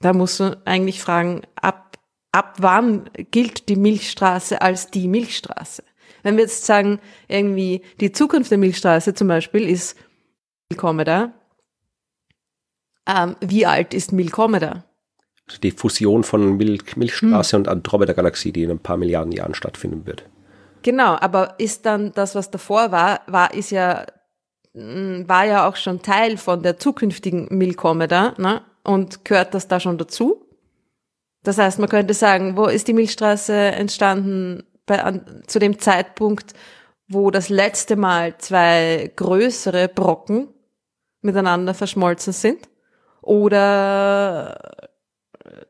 [0.00, 1.98] Da musst du eigentlich fragen, ab,
[2.32, 5.82] ab wann gilt die Milchstraße als die Milchstraße?
[6.22, 9.96] Wenn wir jetzt sagen, irgendwie die Zukunft der Milchstraße zum Beispiel ist
[10.70, 11.32] Milkomeda,
[13.06, 14.84] ähm, wie alt ist Milkomeda?
[15.62, 20.24] die Fusion von Mil Milchstraße und Andromeda-Galaxie, die in ein paar Milliarden Jahren stattfinden wird.
[20.82, 24.06] Genau, aber ist dann das, was davor war, war, ist ja,
[24.74, 28.62] war ja auch schon Teil von der zukünftigen Milkomeda, ne?
[28.84, 30.46] Und gehört das da schon dazu?
[31.42, 36.54] Das heißt, man könnte sagen, wo ist die Milchstraße entstanden bei, an, zu dem Zeitpunkt,
[37.08, 40.48] wo das letzte Mal zwei größere Brocken
[41.20, 42.68] miteinander verschmolzen sind?
[43.20, 44.88] Oder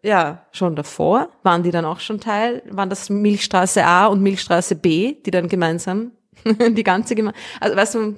[0.02, 4.76] ja, schon davor, waren die dann auch schon Teil, waren das Milchstraße A und Milchstraße
[4.76, 6.12] B, die dann gemeinsam
[6.44, 8.16] die ganze Geme also weißt du,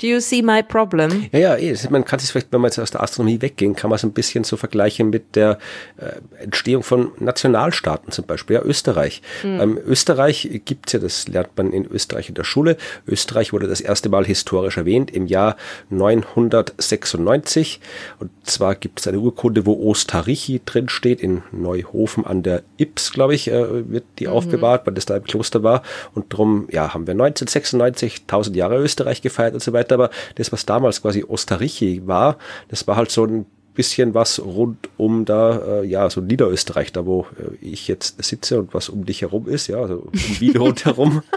[0.00, 1.28] do you see my problem?
[1.32, 1.76] Ja, ja, eh.
[1.90, 4.12] man kann sich vielleicht, wenn wir jetzt aus der Astronomie weggehen, kann man es ein
[4.12, 5.58] bisschen so vergleichen mit der
[5.98, 9.22] äh, Entstehung von Nationalstaaten zum Beispiel, ja, Österreich.
[9.44, 12.76] Ähm, Österreich gibt's ja, das lernt man in Österreich in der Schule.
[13.06, 15.56] Österreich wurde das erste Mal historisch erwähnt im Jahr
[15.90, 17.80] 996.
[18.18, 23.12] Und zwar gibt es eine Urkunde, wo Ostarichi drin steht, in Neuhofen an der Ips,
[23.12, 25.82] glaube ich, äh, wird die aufbewahrt, weil das da im Kloster war.
[26.14, 29.89] Und darum, ja, haben wir 1996 1000 Jahre Österreich gefeiert und so weiter.
[29.92, 32.36] Aber das, was damals quasi Ostarichi war,
[32.68, 37.06] das war halt so ein bisschen was rund um da, äh, ja, so Niederösterreich, da
[37.06, 40.56] wo äh, ich jetzt sitze und was um dich herum ist, ja, also um Wien
[40.56, 41.22] rundherum.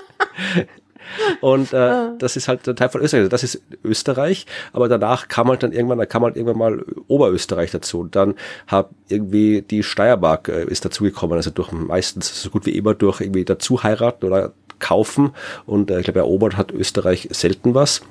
[1.41, 3.21] Und äh, das ist halt ein Teil von Österreich.
[3.21, 6.85] Also das ist Österreich, aber danach kam halt dann irgendwann, da kam halt irgendwann mal
[7.07, 7.99] Oberösterreich dazu.
[7.99, 8.35] Und dann
[8.67, 11.35] hat irgendwie die Steiermark äh, ist dazugekommen.
[11.35, 15.31] Also durch meistens so gut wie immer durch irgendwie dazu heiraten oder kaufen.
[15.65, 18.01] Und äh, ich glaube, erobert hat Österreich selten was.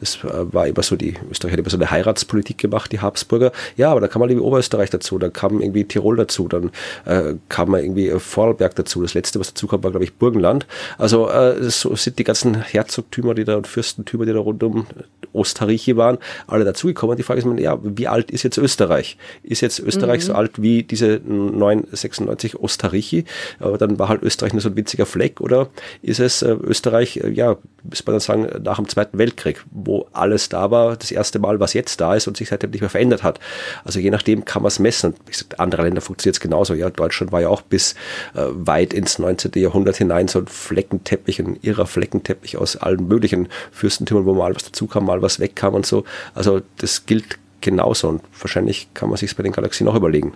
[0.00, 3.52] Das äh, war immer so, die Österreich hat immer so eine Heiratspolitik gemacht, die Habsburger.
[3.76, 6.70] Ja, aber da kam mal irgendwie Oberösterreich dazu, dann kam irgendwie Tirol dazu, dann
[7.04, 9.02] äh, kam mal irgendwie Vorarlberg dazu.
[9.02, 10.66] Das letzte, was dazu kam, war, glaube ich, Burgenland.
[10.98, 14.86] Also äh, so sind die ganzen Herzogtümer, die da und Fürstentümer, die da rund um
[15.32, 17.16] Osttarichi waren, alle dazugekommen.
[17.16, 19.16] Die Frage ist, ja, wie alt ist jetzt Österreich?
[19.42, 20.26] Ist jetzt Österreich mhm.
[20.26, 23.24] so alt wie diese 996 Osttarichi?
[23.58, 25.68] Aber dann war halt Österreich nur so ein winziger Fleck oder
[26.02, 30.06] ist es äh, Österreich, äh, ja, muss man dann sagen, nach dem Zweiten Weltkrieg, wo
[30.12, 32.90] alles da war, das erste Mal, was jetzt da ist und sich seitdem nicht mehr
[32.90, 33.40] verändert hat.
[33.84, 35.14] Also je nachdem kann man es messen.
[35.26, 36.74] Gesagt, andere Länder funktioniert es genauso.
[36.74, 37.94] Ja, Deutschland war ja auch bis
[38.34, 39.52] äh, weit ins 19.
[39.56, 44.64] Jahrhundert hinein so ein Fleckenteppich, ein irrer Fleckenteppich aus allen möglichen Fürstentümern, wo mal was
[44.64, 46.04] dazu kam, mal was wegkam und so.
[46.34, 50.34] Also das gilt genauso und wahrscheinlich kann man sich bei den Galaxien auch überlegen.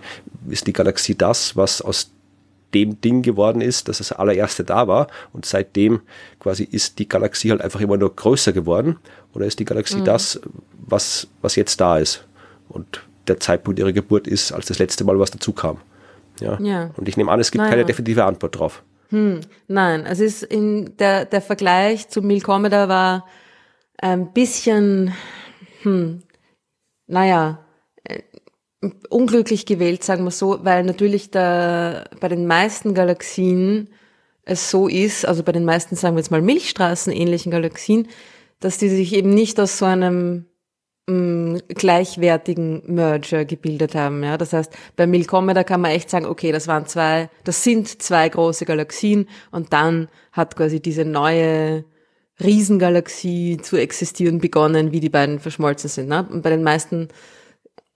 [0.49, 2.11] Ist die Galaxie das, was aus
[2.77, 6.01] dem Ding geworden ist, dass das allererste da war und seitdem
[6.39, 8.97] quasi ist die Galaxie halt einfach immer nur größer geworden
[9.33, 10.05] oder ist die Galaxie mhm.
[10.05, 10.39] das,
[10.85, 12.25] was, was jetzt da ist
[12.69, 15.79] und der Zeitpunkt ihrer Geburt ist, als das letzte Mal was dazu kam.
[16.39, 16.59] Ja.
[16.61, 16.91] ja.
[16.95, 17.71] Und ich nehme an, es gibt naja.
[17.71, 18.83] keine definitive Antwort drauf.
[19.09, 23.25] Hm, nein, es ist in der, der Vergleich zu Milkomeda war
[23.97, 25.13] ein bisschen,
[25.81, 26.21] hm,
[27.07, 27.59] naja,
[29.09, 33.89] unglücklich gewählt, sagen wir so, weil natürlich da bei den meisten Galaxien
[34.45, 38.07] es so ist, also bei den meisten, sagen wir jetzt mal Milchstraßen ähnlichen Galaxien,
[38.59, 40.45] dass die sich eben nicht aus so einem
[41.07, 44.23] mh, mm, gleichwertigen Merger gebildet haben.
[44.23, 48.01] Ja, das heißt, bei Milkomeda kann man echt sagen, okay, das waren zwei, das sind
[48.01, 51.83] zwei große Galaxien und dann hat quasi diese neue
[52.39, 56.07] Riesengalaxie zu existieren begonnen, wie die beiden verschmolzen sind.
[56.07, 56.27] Ne?
[56.31, 57.09] Und bei den meisten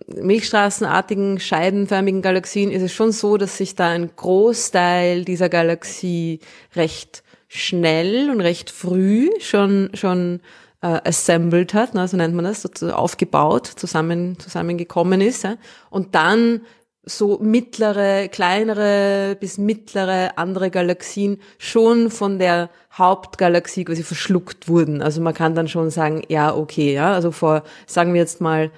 [0.08, 6.40] milchstraßenartigen, scheibenförmigen Galaxien ist es schon so, dass sich da ein Großteil dieser Galaxie
[6.76, 10.40] recht schnell und recht früh schon, schon
[10.82, 15.44] äh, assembled hat, ne, so nennt man das, so aufgebaut, zusammen, zusammengekommen ist.
[15.44, 15.56] Ja.
[15.90, 16.62] Und dann
[17.04, 25.02] so mittlere, kleinere bis mittlere andere Galaxien schon von der Hauptgalaxie quasi verschluckt wurden.
[25.02, 28.72] Also man kann dann schon sagen, ja, okay, ja, also vor, sagen wir jetzt mal,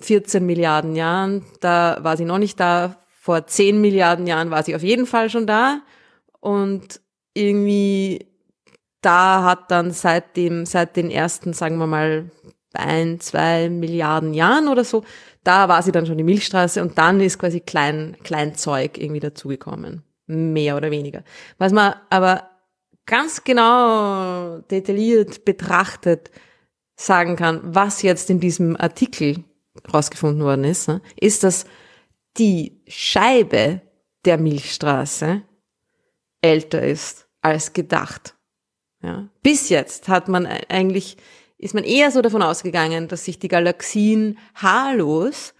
[0.00, 2.96] 14 Milliarden Jahren, da war sie noch nicht da.
[3.08, 5.82] Vor 10 Milliarden Jahren war sie auf jeden Fall schon da.
[6.40, 7.00] Und
[7.34, 8.28] irgendwie
[9.00, 12.30] da hat dann seit dem, seit den ersten, sagen wir mal,
[12.74, 15.04] ein, zwei Milliarden Jahren oder so,
[15.44, 19.20] da war sie dann schon die Milchstraße und dann ist quasi klein, klein Zeug irgendwie
[19.20, 20.02] dazugekommen.
[20.26, 21.22] Mehr oder weniger.
[21.56, 22.50] Was man aber
[23.06, 26.30] ganz genau detailliert betrachtet
[26.96, 29.44] sagen kann, was jetzt in diesem Artikel
[29.92, 31.64] rausgefunden worden ist, ne, ist, dass
[32.36, 33.82] die Scheibe
[34.24, 35.42] der Milchstraße
[36.40, 38.34] älter ist als gedacht.
[39.02, 39.28] Ja.
[39.42, 41.16] Bis jetzt hat man eigentlich,
[41.56, 45.54] ist man eher so davon ausgegangen, dass sich die Galaxien haarlos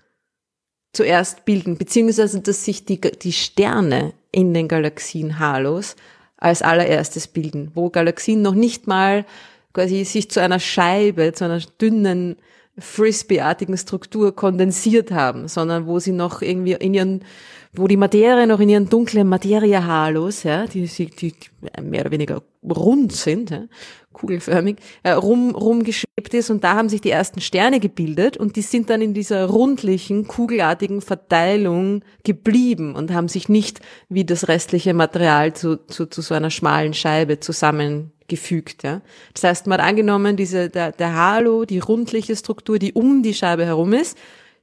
[0.92, 5.96] zuerst bilden, beziehungsweise dass sich die, die Sterne in den Galaxien haarlos
[6.36, 9.24] als allererstes bilden, wo Galaxien noch nicht mal
[9.72, 12.36] quasi sich zu einer Scheibe, zu einer dünnen
[12.78, 17.24] Frisbee-artigen Struktur kondensiert haben, sondern wo sie noch irgendwie in ihren,
[17.72, 21.34] wo die Materie noch in ihren dunklen Materiehalos, ja, die, die, die
[21.82, 23.64] mehr oder weniger rund sind, ja,
[24.12, 26.50] kugelförmig, äh, rum, rumgeschwebt ist.
[26.50, 30.26] Und da haben sich die ersten Sterne gebildet und die sind dann in dieser rundlichen,
[30.26, 36.34] kugelartigen Verteilung geblieben und haben sich nicht wie das restliche Material zu, zu, zu so
[36.34, 38.82] einer schmalen Scheibe zusammen gefügt.
[38.84, 39.00] Ja.
[39.34, 43.34] Das heißt, man hat angenommen, diese, der, der Halo, die rundliche Struktur, die um die
[43.34, 44.16] Scheibe herum ist,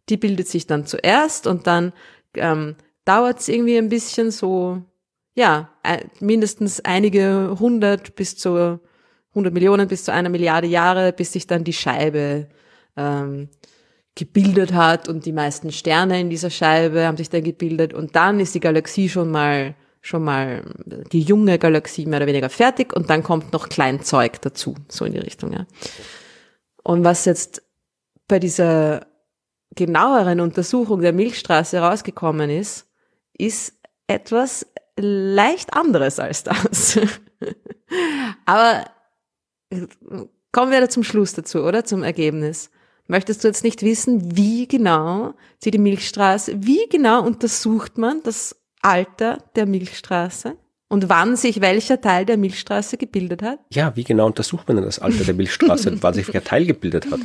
[0.10, 1.92] die bildet sich dann zuerst und dann
[2.36, 2.76] ähm,
[3.06, 4.82] dauert es irgendwie ein bisschen so,
[5.34, 5.70] ja,
[6.20, 8.80] mindestens einige hundert bis zu
[9.34, 12.48] hundert Millionen bis zu einer Milliarde Jahre, bis sich dann die Scheibe
[12.96, 13.50] ähm,
[14.16, 18.40] gebildet hat und die meisten Sterne in dieser Scheibe haben sich dann gebildet und dann
[18.40, 20.62] ist die Galaxie schon mal schon mal
[21.12, 25.14] die junge Galaxie mehr oder weniger fertig und dann kommt noch Kleinzeug dazu, so in
[25.14, 25.52] die Richtung.
[25.52, 25.66] Ja.
[26.84, 27.64] Und was jetzt
[28.28, 29.08] bei dieser
[29.76, 32.88] genaueren Untersuchung der Milchstraße rausgekommen ist,
[33.36, 33.74] ist
[34.06, 37.00] etwas leicht anderes als das.
[38.46, 38.86] Aber
[40.52, 41.84] kommen wir da zum Schluss dazu, oder?
[41.84, 42.70] Zum Ergebnis.
[43.08, 48.56] Möchtest du jetzt nicht wissen, wie genau sie die Milchstraße, wie genau untersucht man das
[48.86, 50.58] Alter der Milchstraße
[50.90, 53.60] und wann sich welcher Teil der Milchstraße gebildet hat?
[53.74, 56.66] Ja, wie genau untersucht man denn das Alter der Milchstraße und wann sich welcher Teil
[56.66, 57.20] gebildet hat?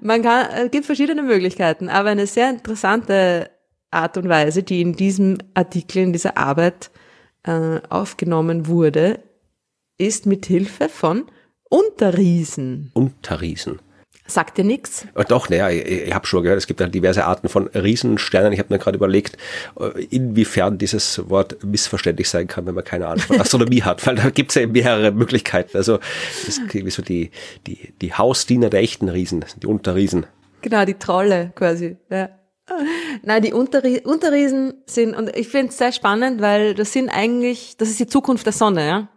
[0.00, 3.50] Man kann, es gibt verschiedene Möglichkeiten, aber eine sehr interessante
[3.90, 6.90] Art und Weise, die in diesem Artikel, in dieser Arbeit
[7.42, 9.20] äh, aufgenommen wurde,
[9.98, 11.26] ist mit Hilfe von
[11.68, 12.90] Unterriesen.
[12.94, 13.80] Unterriesen.
[14.26, 15.06] Sagt dir nichts?
[15.14, 18.52] Äh, doch, naja, ich, ich habe schon gehört, es gibt ja diverse Arten von Riesensternen.
[18.54, 19.36] Ich habe mir gerade überlegt,
[19.78, 24.14] äh, inwiefern dieses Wort missverständlich sein kann, wenn man keine Ahnung von Astronomie hat, weil
[24.16, 25.76] da gibt es ja mehrere Möglichkeiten.
[25.76, 25.98] Also
[26.46, 27.30] das ist wie so die,
[27.66, 30.26] die, die Hausdiener der echten Riesen, die Unterriesen.
[30.62, 31.98] Genau, die Trolle quasi.
[32.10, 32.30] Ja.
[33.22, 37.76] Nein, die Unterrie Unterriesen sind, und ich finde es sehr spannend, weil das sind eigentlich,
[37.76, 39.08] das ist die Zukunft der Sonne, ja.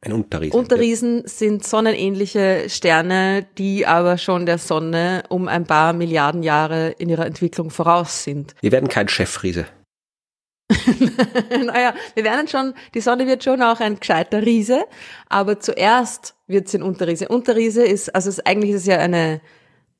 [0.00, 0.58] Ein Unterriesen.
[0.58, 7.08] Unterriesen sind sonnenähnliche Sterne, die aber schon der Sonne um ein paar Milliarden Jahre in
[7.08, 8.54] ihrer Entwicklung voraus sind.
[8.60, 9.66] Wir werden kein Chefriese.
[11.64, 14.84] naja, wir werden schon, die Sonne wird schon auch ein gescheiter Riese,
[15.28, 17.28] aber zuerst wird sie ein Unterriese.
[17.28, 19.40] Unterriese ist, also es, eigentlich ist es ja eine,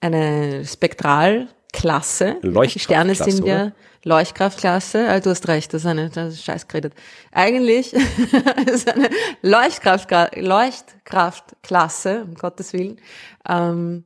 [0.01, 2.37] eine Spektralklasse.
[2.43, 3.73] Die Sterne sind ja, oder?
[4.09, 6.94] Leuchtkraftklasse, also du hast recht, das ist eine, das ist scheiß geredet.
[7.31, 7.94] Eigentlich
[8.66, 9.11] ist eine
[9.42, 12.99] Leuchtkraft, Leuchtkraftklasse, um Gottes Willen.
[13.47, 14.05] Ähm,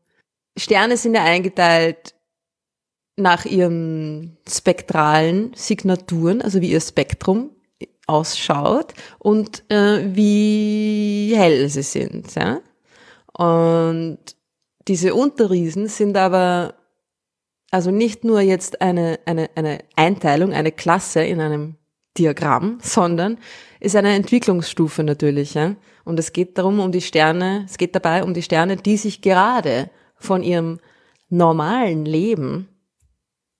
[0.59, 2.15] Sterne sind ja eingeteilt
[3.17, 7.51] nach ihren spektralen Signaturen, also wie ihr Spektrum
[8.07, 12.35] ausschaut und äh, wie hell sie sind.
[12.35, 12.61] Ja?
[13.33, 14.19] Und
[14.89, 16.75] diese Unterriesen sind aber
[17.73, 21.77] also nicht nur jetzt eine, eine, eine Einteilung, eine Klasse in einem
[22.19, 23.39] Diagramm, sondern
[23.81, 25.55] ist eine Entwicklungsstufe natürlich.
[25.55, 25.75] Ja?
[26.05, 29.23] Und es geht darum, um die Sterne, es geht dabei um die Sterne, die sich
[29.23, 30.81] gerade von ihrem
[31.31, 32.69] normalen Leben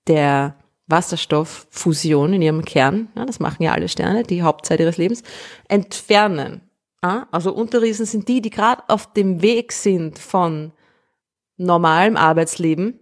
[0.07, 5.23] der Wasserstofffusion in ihrem Kern, ja, das machen ja alle Sterne, die Hauptzeit ihres Lebens,
[5.67, 6.61] entfernen.
[7.01, 7.27] Ja?
[7.31, 10.71] Also Unterriesen sind die, die gerade auf dem Weg sind von
[11.57, 12.99] normalem Arbeitsleben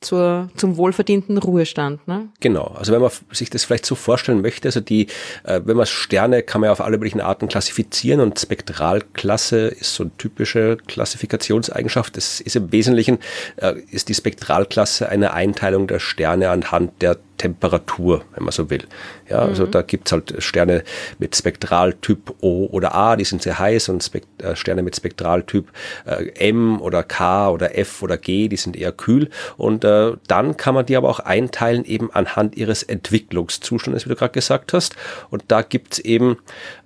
[0.00, 2.06] zur, zum wohlverdienten Ruhestand.
[2.06, 2.28] Ne?
[2.40, 5.08] Genau, also wenn man sich das vielleicht so vorstellen möchte, also die,
[5.44, 9.94] äh, wenn man Sterne kann man ja auf alle möglichen Arten klassifizieren und Spektralklasse ist
[9.94, 12.16] so eine typische Klassifikationseigenschaft.
[12.16, 13.18] Das ist im Wesentlichen,
[13.56, 18.86] äh, ist die Spektralklasse eine Einteilung der Sterne anhand der Temperatur, wenn man so will.
[19.28, 19.70] Ja, also mhm.
[19.70, 20.82] da gibt's halt Sterne
[21.18, 25.70] mit Spektraltyp O oder A, die sind sehr heiß und Spekt äh, Sterne mit Spektraltyp
[26.04, 29.30] äh, M oder K oder F oder G, die sind eher kühl.
[29.56, 34.16] Und äh, dann kann man die aber auch einteilen eben anhand ihres Entwicklungszustandes, wie du
[34.16, 34.96] gerade gesagt hast.
[35.30, 36.38] Und da gibt's eben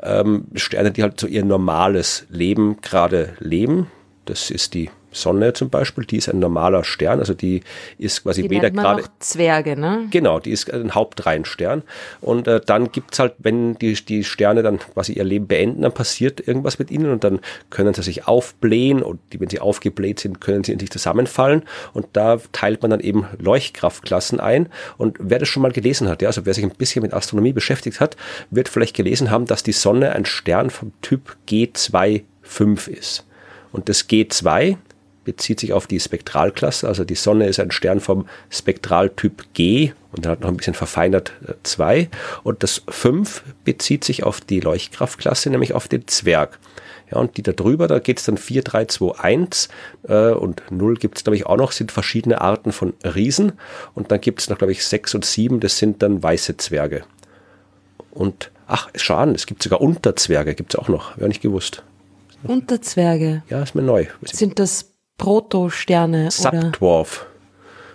[0.02, 3.90] ähm, Sterne, die halt so ihr normales Leben gerade leben.
[4.24, 7.62] Das ist die Sonne zum Beispiel, die ist ein normaler Stern, also die
[7.98, 9.04] ist quasi die weder gerade.
[9.18, 10.08] Zwerge, ne?
[10.10, 11.82] Genau, die ist ein Hauptreihenstern.
[12.20, 15.92] Und äh, dann gibt's halt, wenn die, die Sterne dann quasi ihr Leben beenden, dann
[15.92, 20.20] passiert irgendwas mit ihnen und dann können sie sich aufblähen und die, wenn sie aufgebläht
[20.20, 21.62] sind, können sie in sich zusammenfallen.
[21.92, 24.68] Und da teilt man dann eben Leuchtkraftklassen ein.
[24.96, 27.52] Und wer das schon mal gelesen hat, ja, also wer sich ein bisschen mit Astronomie
[27.52, 28.16] beschäftigt hat,
[28.50, 33.26] wird vielleicht gelesen haben, dass die Sonne ein Stern vom Typ G2.5 ist.
[33.72, 34.76] Und das G2
[35.24, 36.88] bezieht sich auf die Spektralklasse.
[36.88, 40.74] Also die Sonne ist ein Stern vom Spektraltyp G und dann hat noch ein bisschen
[40.74, 41.32] verfeinert
[41.62, 41.98] 2.
[41.98, 42.08] Äh,
[42.42, 46.58] und das 5 bezieht sich auf die Leuchtkraftklasse, nämlich auf den Zwerg.
[47.10, 49.68] Ja, und die da drüber, da geht es dann 4, 3, 2, 1
[50.08, 53.52] äh, und 0 gibt es, glaube ich, auch noch, sind verschiedene Arten von Riesen.
[53.94, 57.04] Und dann gibt es noch, glaube ich, 6 und 7, das sind dann weiße Zwerge.
[58.12, 61.82] Und, ach, schau an, es gibt sogar Unterzwerge, gibt es auch noch, wäre nicht gewusst.
[62.44, 63.42] Unterzwerge?
[63.48, 64.06] Ja, ist mir neu.
[64.22, 64.91] Sind das
[65.22, 66.30] Protosterne.
[66.30, 67.26] Subdwarf.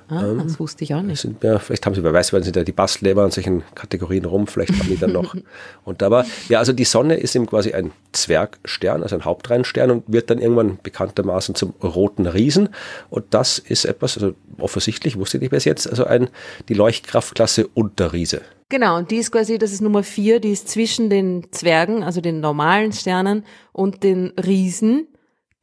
[0.10, 1.20] Ah, ähm, das wusste ich auch nicht.
[1.20, 4.24] Sind, ja, vielleicht haben sie, wer weiß, wenn sie da die Bastleber in solchen Kategorien
[4.24, 5.36] rum, vielleicht haben die dann noch.
[5.84, 10.04] und aber, ja, also die Sonne ist eben quasi ein Zwergstern, also ein Hauptreihenstern und
[10.08, 12.70] wird dann irgendwann bekanntermaßen zum roten Riesen.
[13.10, 16.30] Und das ist etwas, also offensichtlich, wusste ich nicht bis jetzt, also ein,
[16.70, 18.42] die Leuchtkraftklasse Unterriese.
[18.70, 22.22] Genau, und die ist quasi, das ist Nummer vier, die ist zwischen den Zwergen, also
[22.22, 25.08] den normalen Sternen und den Riesen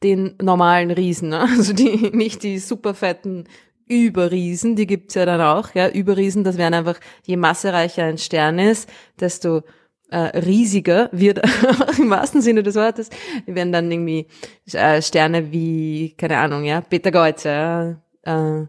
[0.03, 1.41] den normalen Riesen, ne?
[1.57, 3.45] also die, nicht die super fetten
[3.87, 8.57] Überriesen, die gibt's ja dann auch, ja, Überriesen, das wären einfach, je massereicher ein Stern
[8.57, 9.61] ist, desto
[10.09, 11.41] äh, riesiger wird,
[11.99, 13.09] im wahrsten Sinne des Wortes,
[13.47, 14.27] die werden dann irgendwie
[14.73, 17.49] äh, Sterne wie, keine Ahnung, ja, Peter Geuze,
[18.25, 18.67] ja, äh,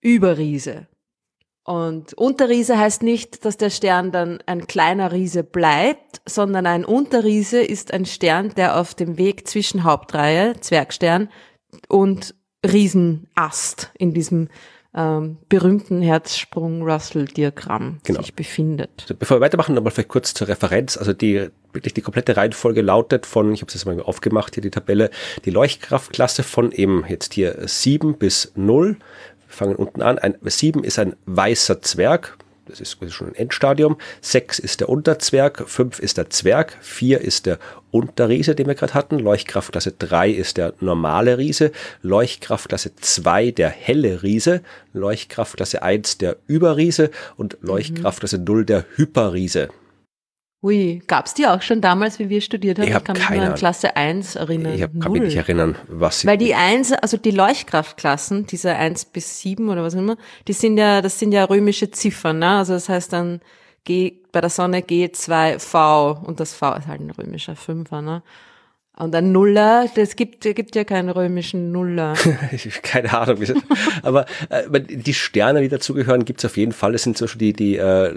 [0.00, 0.86] Überriese.
[1.68, 7.60] Und Unterriese heißt nicht, dass der Stern dann ein kleiner Riese bleibt, sondern ein Unterriese
[7.60, 11.28] ist ein Stern, der auf dem Weg zwischen Hauptreihe, Zwergstern,
[11.86, 14.48] und Riesenast in diesem
[14.94, 18.22] ähm, berühmten Herzsprung-Russell-Diagramm genau.
[18.22, 19.02] sich befindet.
[19.02, 20.96] Also bevor wir weitermachen, nochmal vielleicht kurz zur Referenz.
[20.96, 24.62] Also die wirklich die komplette Reihenfolge lautet von, ich habe es jetzt mal aufgemacht, hier
[24.62, 25.10] die Tabelle,
[25.44, 28.96] die Leuchtkraftklasse von eben jetzt hier 7 bis 0
[29.48, 30.18] fangen unten an.
[30.18, 32.36] Ein 7 ist ein weißer Zwerg.
[32.66, 33.96] das ist schon ein Endstadium.
[34.20, 37.58] Sechs ist der Unterzwerg, fünf ist der Zwerg, vier ist der
[37.90, 39.18] Unterriese, den wir gerade hatten.
[39.18, 41.72] Leuchtkraftklasse drei ist der normale Riese,
[42.02, 44.60] Leuchtkraftklasse zwei der helle Riese,
[44.92, 49.70] Leuchtkraftklasse eins der Überriese und Leuchtkraftklasse null der Hyperriese.
[50.60, 52.88] Ui, gab's die auch schon damals, wie wir studiert haben?
[52.88, 53.54] Ich, hab kann mich nur an.
[53.54, 54.74] Klasse 1 erinnern.
[54.74, 56.26] Ich hab- kann mich nicht erinnern, was sie.
[56.26, 60.16] Weil die 1, also die Leuchtkraftklassen, diese 1 bis 7 oder was immer,
[60.48, 62.48] die sind ja, das sind ja römische Ziffern, ne?
[62.58, 63.40] Also das heißt dann
[63.84, 68.22] G, bei der Sonne G2V und das V ist halt ein römischer Fünfer, ne?
[68.96, 72.14] Und ein Nuller, das gibt, gibt ja keinen römischen Nuller.
[72.50, 73.38] Ich keine Ahnung.
[74.02, 76.90] Aber äh, die Sterne, die dazugehören, gibt's auf jeden Fall.
[76.92, 78.10] Das sind zum Beispiel die, die äh,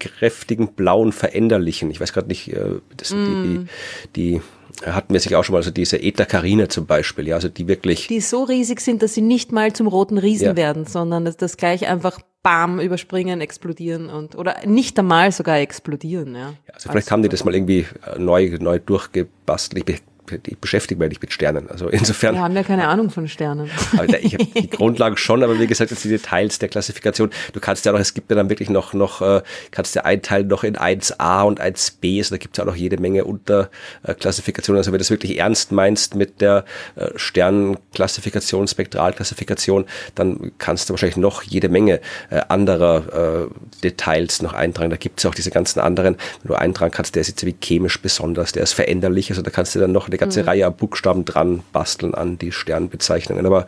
[0.00, 1.90] leuchtkräftigen blauen Veränderlichen.
[1.90, 3.66] Ich weiß gerade nicht, äh, das sind die,
[4.14, 4.40] die, die
[4.86, 7.68] hatten wir sich auch schon mal, also diese Eta Carina zum Beispiel, ja, also die
[7.68, 10.56] wirklich, Die so riesig sind, dass sie nicht mal zum roten Riesen Ja.
[10.56, 16.34] werden, sondern dass das gleich einfach bam überspringen, explodieren und, oder nicht einmal sogar explodieren,
[16.34, 16.54] ja.
[16.72, 19.90] also vielleicht haben die das mal irgendwie äh, neu, neu durchgebastelt.
[19.90, 20.02] Ich,
[20.46, 21.68] ich beschäftige mich nicht mit Sternen.
[21.70, 22.34] Also insofern.
[22.34, 23.70] Wir haben ja keine Ahnung von Sternen.
[24.22, 27.30] Ich habe die Grundlagen schon, aber wie gesagt, jetzt die Details der Klassifikation.
[27.52, 30.48] Du kannst ja noch, es gibt ja dann wirklich noch, noch äh, kannst ja einteilen
[30.48, 32.18] noch in 1a und 1b.
[32.18, 34.78] Also da gibt es ja auch noch jede Menge Unterklassifikationen.
[34.78, 36.64] Also wenn du das wirklich ernst meinst mit der
[36.96, 42.00] äh, Sternenklassifikation, Spektralklassifikation, dann kannst du wahrscheinlich noch jede Menge
[42.30, 43.48] äh, anderer
[43.82, 44.90] Details noch eintragen.
[44.90, 47.54] Da gibt es auch diese ganzen anderen, wenn du eintragen kannst, der ist jetzt wie
[47.60, 49.30] chemisch besonders, der ist veränderlich.
[49.30, 52.52] Also da kannst du dann noch eine ganze Reihe an Buchstaben dran basteln an die
[52.52, 53.46] Sternbezeichnungen.
[53.46, 53.66] Aber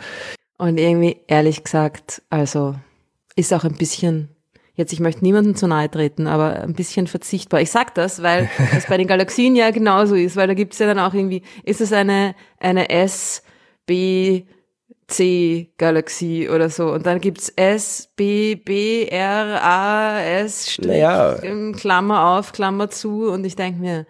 [0.58, 2.76] Und irgendwie, ehrlich gesagt, also
[3.34, 4.28] ist auch ein bisschen,
[4.74, 7.60] jetzt ich möchte niemandem zu nahe treten, aber ein bisschen verzichtbar.
[7.60, 10.86] Ich sag das, weil das bei den Galaxien ja genauso ist, weil da gibt's ja
[10.86, 13.42] dann auch irgendwie, ist es eine, eine S,
[13.86, 14.44] B,
[15.08, 16.92] C Galaxie oder so.
[16.92, 21.38] Und dann gibt's S, B, B, R, A, S, Strich, Naja.
[21.72, 23.30] Klammer auf, Klammer zu.
[23.30, 24.06] Und ich denk mir,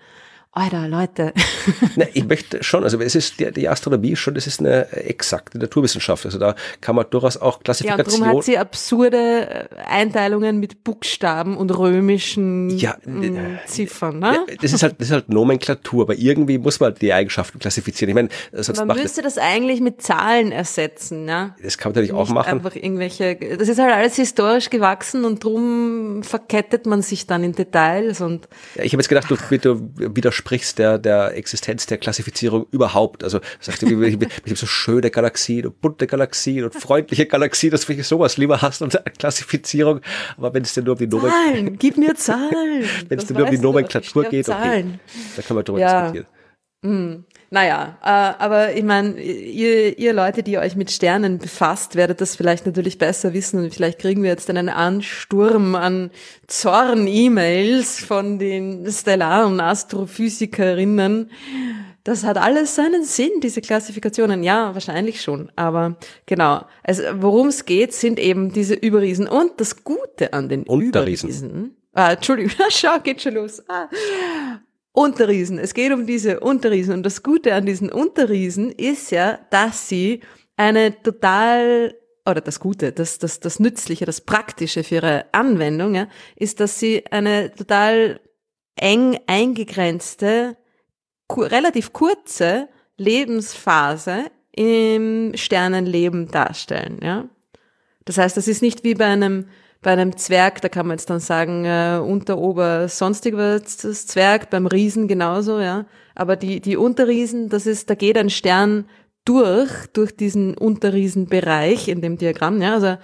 [0.54, 1.32] Alter, Leute.
[1.96, 4.92] Na, ich möchte schon, also es ist die, die Astronomie ist schon, das ist eine
[4.92, 6.26] exakte Naturwissenschaft.
[6.26, 10.84] Also da kann man durchaus auch Ja, und darum hat sie absurde äh, Einteilungen mit
[10.84, 14.44] Buchstaben und römischen Ja, mm, Ziffern, ne?
[14.46, 18.10] Ja, das ist halt, das ist halt Nomenklatur, aber irgendwie muss man die Eigenschaften klassifizieren.
[18.10, 21.56] Ich meine, sonst Man müsste das eigentlich mit Zahlen ersetzen, ne?
[21.62, 22.58] das kann man natürlich auch Nicht machen.
[22.58, 27.52] Einfach irgendwelche, das ist halt alles historisch gewachsen und drum verkettet man sich dann in
[27.52, 30.41] Details und Ja, ich habe jetzt gedacht, du, du widersprichst
[30.74, 33.24] der, der Existenz der Klassifizierung überhaupt.
[33.24, 37.86] Also sagst du, ich, ich, so schöne Galaxien und bunte Galaxien und freundliche Galaxien, dass
[37.86, 40.00] du sowas lieber hast und eine Klassifizierung.
[40.36, 42.84] Aber wenn es dir nur um die Nomen Zahlen, gib mir Zahlen.
[43.08, 44.84] wenn es dir nur um die Nomenklatur geht, okay,
[45.36, 46.10] da kann man drüber Ja.
[46.10, 47.24] diskutieren.
[47.52, 52.34] Naja, äh, aber ich meine, ihr, ihr Leute, die euch mit Sternen befasst, werdet das
[52.34, 56.10] vielleicht natürlich besser wissen und vielleicht kriegen wir jetzt einen Ansturm an
[56.46, 61.30] Zorn-E-Mails von den stellaren Astrophysikerinnen.
[62.04, 64.42] Das hat alles seinen Sinn, diese Klassifikationen.
[64.42, 65.52] Ja, wahrscheinlich schon.
[65.54, 69.28] Aber genau, also worum es geht, sind eben diese Überriesen.
[69.28, 71.28] Und das Gute an den Unterriesen.
[71.28, 71.76] Überriesen.
[71.92, 73.62] Ah, Entschuldigung, schau, geht schon los.
[73.68, 73.88] Ah.
[74.92, 75.58] Unterriesen.
[75.58, 76.94] Es geht um diese Unterriesen.
[76.94, 80.20] Und das Gute an diesen Unterriesen ist ja, dass sie
[80.56, 81.94] eine total,
[82.26, 86.78] oder das Gute, das, das, das Nützliche, das Praktische für ihre Anwendung, ja, ist, dass
[86.78, 88.20] sie eine total
[88.76, 90.56] eng eingegrenzte,
[91.26, 92.68] ku relativ kurze
[92.98, 97.28] Lebensphase im Sternenleben darstellen, ja.
[98.04, 99.46] Das heißt, das ist nicht wie bei einem
[99.82, 104.06] bei einem Zwerg, da kann man jetzt dann sagen, äh, unter, ober, sonstig was das
[104.06, 105.86] Zwerg, beim Riesen genauso, ja.
[106.14, 108.86] Aber die, die Unterriesen, das ist, da geht ein Stern
[109.24, 112.74] durch, durch diesen Unterriesenbereich in dem Diagramm, ja.
[112.74, 112.96] Also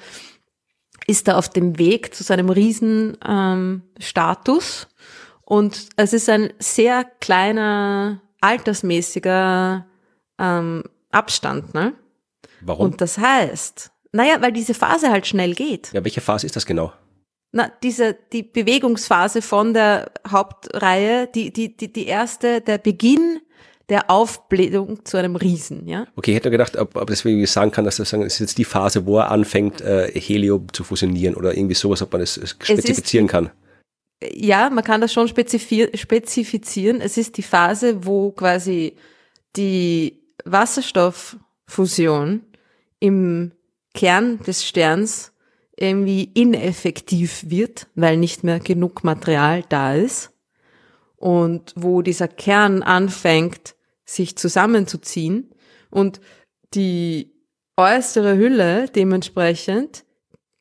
[1.06, 4.88] ist er auf dem Weg zu seinem Riesenstatus ähm, Status.
[5.44, 9.86] und es ist ein sehr kleiner, altersmäßiger
[10.38, 11.94] ähm, Abstand, ne?
[12.60, 12.86] Warum?
[12.86, 15.92] Und das heißt, naja, weil diese Phase halt schnell geht.
[15.92, 16.92] ja, welche Phase ist das genau?
[17.52, 23.40] Na, diese, die Bewegungsphase von der Hauptreihe, die, die, die, die erste, der Beginn
[23.88, 26.06] der Aufblähung zu einem Riesen, ja?
[26.14, 28.40] Okay, ich hätte gedacht, ob, ob das irgendwie sagen kann, dass das sagen, es ist
[28.40, 32.20] jetzt die Phase, wo er anfängt, äh, Helium zu fusionieren oder irgendwie sowas, ob man
[32.20, 33.50] das äh, spezifizieren kann.
[34.22, 37.00] Ja, man kann das schon spezifi- spezifizieren.
[37.00, 38.96] Es ist die Phase, wo quasi
[39.56, 42.42] die Wasserstofffusion
[43.00, 43.52] im
[43.94, 45.32] Kern des Sterns
[45.76, 50.30] irgendwie ineffektiv wird, weil nicht mehr genug Material da ist.
[51.16, 53.74] Und wo dieser Kern anfängt,
[54.04, 55.50] sich zusammenzuziehen
[55.90, 56.20] und
[56.74, 57.32] die
[57.76, 60.04] äußere Hülle dementsprechend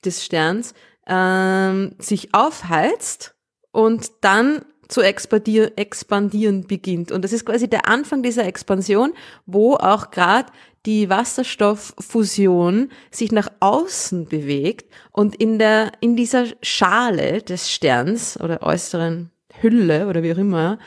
[0.04, 0.74] des Sterns
[1.08, 3.36] ähm, sich aufheizt
[3.72, 7.12] und dann zu expandieren, expandieren beginnt.
[7.12, 9.14] Und das ist quasi der Anfang dieser Expansion,
[9.46, 10.52] wo auch gerade
[10.88, 18.64] die Wasserstofffusion sich nach außen bewegt und in der, in dieser Schale des Sterns oder
[18.64, 19.30] äußeren
[19.60, 20.80] Hülle oder wie auch immer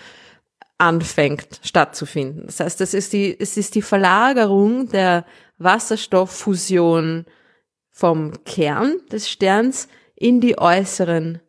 [0.78, 2.46] anfängt stattzufinden.
[2.46, 5.26] Das heißt, das ist die, es ist die Verlagerung der
[5.58, 7.26] Wasserstofffusion
[7.90, 11.40] vom Kern des Sterns in die äußeren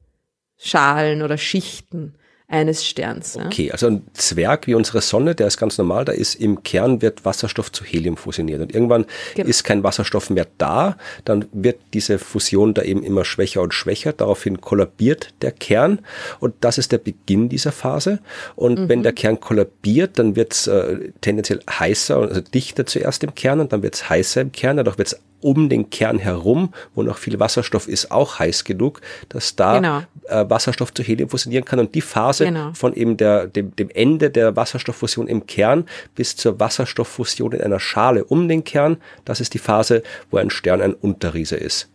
[0.57, 2.15] Schalen oder Schichten
[2.51, 3.37] eines Sterns.
[3.37, 7.01] Okay, also ein Zwerg wie unsere Sonne, der ist ganz normal, da ist im Kern
[7.01, 9.49] wird Wasserstoff zu Helium fusioniert und irgendwann genau.
[9.49, 14.11] ist kein Wasserstoff mehr da, dann wird diese Fusion da eben immer schwächer und schwächer,
[14.13, 15.99] daraufhin kollabiert der Kern
[16.39, 18.19] und das ist der Beginn dieser Phase
[18.55, 18.89] und mhm.
[18.89, 23.61] wenn der Kern kollabiert, dann wird es äh, tendenziell heißer, also dichter zuerst im Kern
[23.61, 27.03] und dann wird es heißer im Kern, dadurch wird es um den Kern herum, wo
[27.03, 30.01] noch viel Wasserstoff ist, auch heiß genug, dass da genau.
[30.27, 31.79] äh, Wasserstoff zu Helium fusionieren kann.
[31.79, 32.71] Und die Phase genau.
[32.73, 35.85] von eben der, dem, dem Ende der Wasserstofffusion im Kern
[36.15, 40.49] bis zur Wasserstofffusion in einer Schale um den Kern, das ist die Phase, wo ein
[40.49, 41.89] Stern ein Unterriese ist.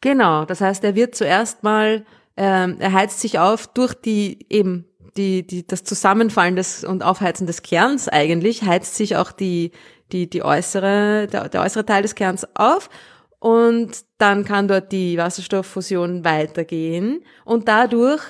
[0.00, 2.04] Genau, das heißt, er wird zuerst mal,
[2.36, 4.86] ähm, er heizt sich auf durch die eben
[5.16, 9.72] die, die, das Zusammenfallen des und Aufheizen des Kerns eigentlich, heizt sich auch die,
[10.12, 12.90] die, die äußere, der, der äußere Teil des Kerns auf
[13.38, 18.22] und dann kann dort die Wasserstofffusion weitergehen und dadurch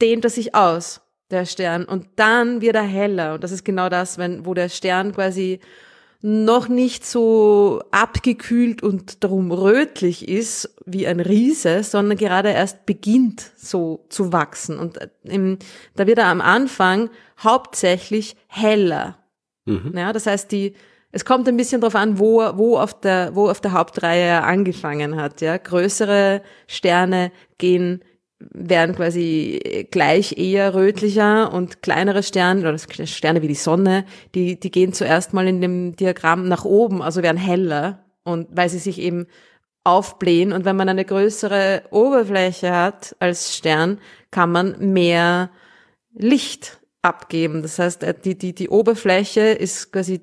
[0.00, 3.34] dehnt er sich aus, der Stern, und dann wird er heller.
[3.34, 5.60] Und das ist genau das, wenn, wo der Stern quasi
[6.20, 13.52] noch nicht so abgekühlt und darum rötlich ist wie ein Riese, sondern gerade erst beginnt
[13.56, 14.78] so zu wachsen.
[14.78, 15.58] Und äh, im,
[15.94, 17.10] da wird er am Anfang
[17.42, 19.16] hauptsächlich heller.
[19.68, 19.92] Mhm.
[19.96, 20.74] Ja, das heißt, die,
[21.12, 24.44] es kommt ein bisschen darauf an, wo, wo, auf der, wo auf der Hauptreihe er
[24.44, 25.40] angefangen hat.
[25.40, 25.56] Ja?
[25.56, 28.02] Größere Sterne gehen,
[28.38, 34.04] werden quasi gleich eher rötlicher und kleinere Sterne, oder Sterne wie die Sonne,
[34.34, 38.68] die, die gehen zuerst mal in dem Diagramm nach oben, also werden heller und weil
[38.68, 39.26] sie sich eben
[39.84, 43.98] aufblähen und wenn man eine größere Oberfläche hat als Stern,
[44.30, 45.50] kann man mehr
[46.12, 47.62] Licht abgeben.
[47.62, 50.20] Das heißt, äh, die, die, die Oberfläche ist quasi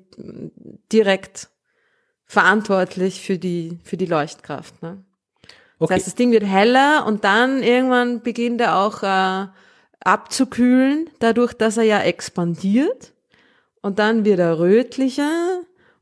[0.92, 1.48] direkt
[2.24, 4.82] verantwortlich für die, für die Leuchtkraft.
[4.82, 5.04] Ne?
[5.78, 5.88] Okay.
[5.88, 9.46] Das heißt, das Ding wird heller und dann irgendwann beginnt er auch äh,
[10.00, 13.12] abzukühlen, dadurch, dass er ja expandiert.
[13.82, 15.60] Und dann wird er rötlicher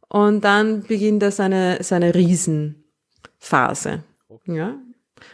[0.09, 4.05] und dann beginnt er seine, seine Riesenphase.
[4.29, 4.57] Okay.
[4.57, 4.79] Ja?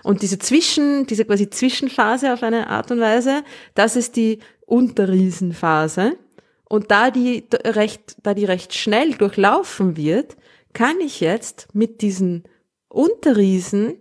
[0.03, 6.17] Und diese Zwischen, diese quasi Zwischenphase auf eine Art und Weise, das ist die Unterriesenphase.
[6.69, 10.37] Und da die recht, da die recht schnell durchlaufen wird,
[10.73, 12.45] kann ich jetzt mit diesen
[12.89, 13.99] Unterriesen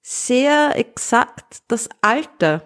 [0.00, 2.62] sehr exakt das Alter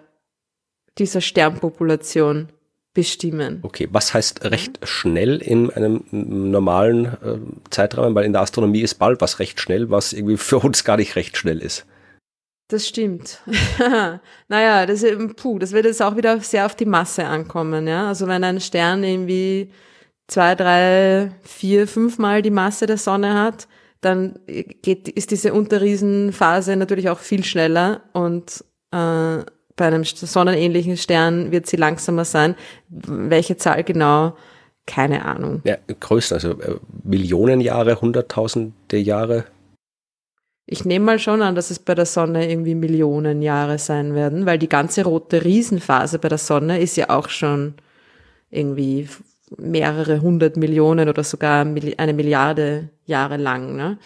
[0.97, 2.47] dieser Sternpopulation
[2.93, 3.59] bestimmen.
[3.63, 7.39] Okay, was heißt recht schnell in einem normalen äh,
[7.71, 8.15] Zeitrahmen?
[8.15, 11.15] Weil in der Astronomie ist bald was recht schnell, was irgendwie für uns gar nicht
[11.15, 11.85] recht schnell ist.
[12.67, 13.41] Das stimmt.
[14.47, 15.05] naja, das,
[15.35, 17.87] puh, das wird jetzt auch wieder sehr auf die Masse ankommen.
[17.87, 18.07] Ja?
[18.07, 19.71] Also wenn ein Stern irgendwie
[20.27, 23.67] zwei, drei, vier, fünfmal die Masse der Sonne hat,
[24.01, 29.43] dann geht, ist diese Unterriesenphase natürlich auch viel schneller und äh,
[29.75, 32.55] bei einem sonnenähnlichen Stern wird sie langsamer sein.
[32.89, 34.35] Welche Zahl genau?
[34.85, 35.61] Keine Ahnung.
[35.63, 39.45] Ja, größer, also äh, Millionen Jahre, Hunderttausende Jahre.
[40.65, 44.45] Ich nehme mal schon an, dass es bei der Sonne irgendwie Millionen Jahre sein werden,
[44.45, 47.73] weil die ganze rote Riesenphase bei der Sonne ist ja auch schon
[48.49, 49.09] irgendwie
[49.57, 53.75] mehrere hundert Millionen oder sogar eine Milliarde Jahre lang.
[53.75, 53.97] Ne?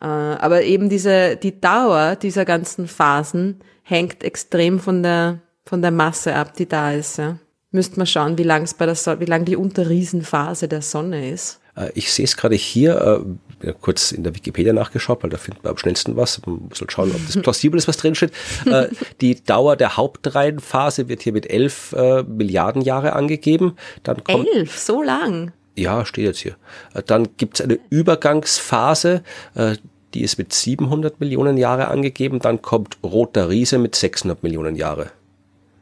[0.00, 5.90] Äh, aber eben diese, die Dauer dieser ganzen Phasen hängt extrem von der, von der
[5.90, 7.18] Masse ab, die da ist.
[7.18, 7.38] Ja?
[7.70, 11.30] Müsste man schauen, wie lang es bei der Sonne, wie lang die Unterriesenphase der Sonne
[11.30, 11.60] ist.
[11.76, 13.24] Äh, ich sehe es gerade hier,
[13.62, 16.40] äh, kurz in der Wikipedia nachgeschaut, weil da findet man am schnellsten was.
[16.46, 18.32] Man muss halt schauen, ob das plausibel ist, was drin steht.
[18.66, 18.88] äh,
[19.20, 23.76] die Dauer der Hauptreihenphase wird hier mit elf äh, Milliarden Jahre angegeben.
[24.02, 25.52] Dann kommt, elf, so lang?
[25.76, 26.56] Ja, steht jetzt hier.
[26.94, 29.22] Äh, dann gibt es eine Übergangsphase,
[29.54, 29.76] äh,
[30.14, 32.40] die ist mit 700 Millionen Jahre angegeben.
[32.40, 35.10] Dann kommt Roter Riese mit 600 Millionen Jahre.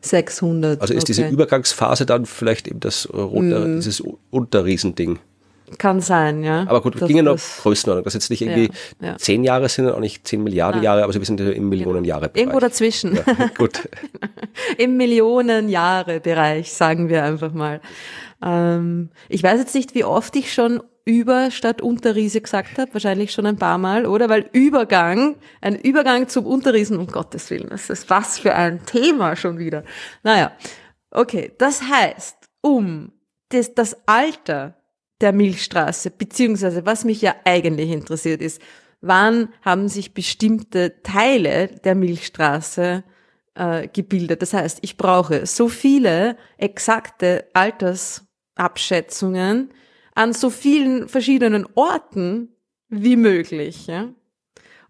[0.01, 0.81] 600.
[0.81, 1.07] Also ist okay.
[1.07, 3.77] diese Übergangsphase dann vielleicht eben das rote, mm.
[3.77, 5.18] dieses Unterriesending.
[5.78, 6.62] Kann sein, ja.
[6.68, 9.16] Aber gut, das, ging ja noch Größenordnung, dass jetzt nicht irgendwie ja, ja.
[9.16, 10.92] zehn Jahre sind und auch nicht zehn Milliarden ja.
[10.92, 12.40] Jahre, aber wir sind im Millionenjahre-Bereich.
[12.40, 13.16] Irgendwo dazwischen.
[13.16, 13.88] Ja, gut.
[14.78, 17.80] Im Millionenjahre-Bereich, sagen wir einfach mal.
[18.42, 23.32] Ähm, ich weiß jetzt nicht, wie oft ich schon über statt Unterriese gesagt habe, wahrscheinlich
[23.32, 24.28] schon ein paar Mal, oder?
[24.28, 29.36] Weil Übergang, ein Übergang zum Unterriesen, um Gottes Willen, das ist was für ein Thema
[29.36, 29.84] schon wieder.
[30.24, 30.52] Naja,
[31.12, 33.12] okay, das heißt, um
[33.50, 34.74] das, das Alter
[35.20, 38.60] der Milchstraße, beziehungsweise was mich ja eigentlich interessiert ist,
[39.00, 43.04] wann haben sich bestimmte Teile der Milchstraße
[43.54, 44.42] äh, gebildet.
[44.42, 49.70] Das heißt, ich brauche so viele exakte Altersabschätzungen
[50.14, 52.50] an so vielen verschiedenen Orten
[52.88, 53.86] wie möglich.
[53.86, 54.12] Ja?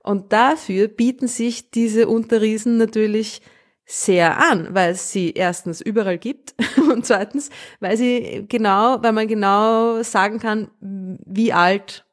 [0.02, 3.40] Und dafür bieten sich diese Unterriesen natürlich
[3.86, 6.54] sehr an, weil es sie erstens überall gibt
[6.90, 12.04] und zweitens, weil sie genau, weil man genau sagen kann, wie alt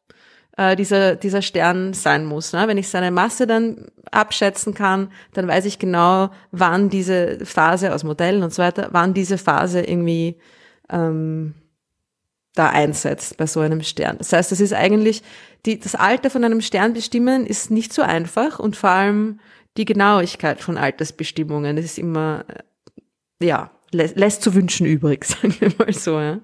[0.55, 2.53] äh, dieser, dieser Stern sein muss.
[2.53, 2.67] Ne?
[2.67, 8.03] Wenn ich seine Masse dann abschätzen kann, dann weiß ich genau, wann diese Phase aus
[8.03, 10.37] Modellen und so weiter, wann diese Phase irgendwie
[10.91, 11.55] ähm,
[12.53, 14.19] da einsetzt bei so einem Stern.
[14.19, 15.23] Das heißt, das ist eigentlich,
[15.65, 19.39] die, das Alter von einem Stern bestimmen ist nicht so einfach und vor allem
[19.77, 25.71] die Genauigkeit von Altersbestimmungen, das ist immer, äh, ja, lässt zu wünschen übrig, sagen wir
[25.77, 26.19] mal so.
[26.19, 26.39] Ja.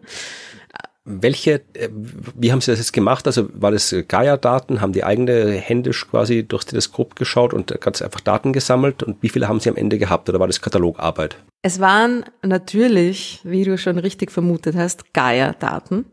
[1.06, 3.26] Welche, äh, wie haben Sie das jetzt gemacht?
[3.26, 4.82] Also war das Gaia-Daten?
[4.82, 9.02] Haben die eigene händisch quasi durchs Teleskop geschaut und ganz einfach Daten gesammelt?
[9.02, 10.30] Und wie viele haben Sie am Ende gehabt?
[10.30, 11.38] Oder war das Katalogarbeit?
[11.62, 16.06] Es waren natürlich, wie du schon richtig vermutet hast, Gaia-Daten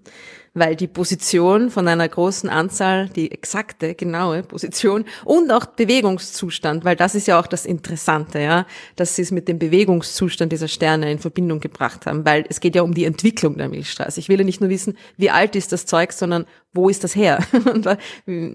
[0.57, 6.96] weil die Position von einer großen Anzahl, die exakte, genaue Position und auch Bewegungszustand, weil
[6.96, 11.12] das ist ja auch das Interessante, ja, dass sie es mit dem Bewegungszustand dieser Sterne
[11.12, 14.18] in Verbindung gebracht haben, weil es geht ja um die Entwicklung der Milchstraße.
[14.18, 17.14] Ich will ja nicht nur wissen, wie alt ist das Zeug, sondern wo ist das
[17.14, 17.38] her?
[17.72, 17.86] und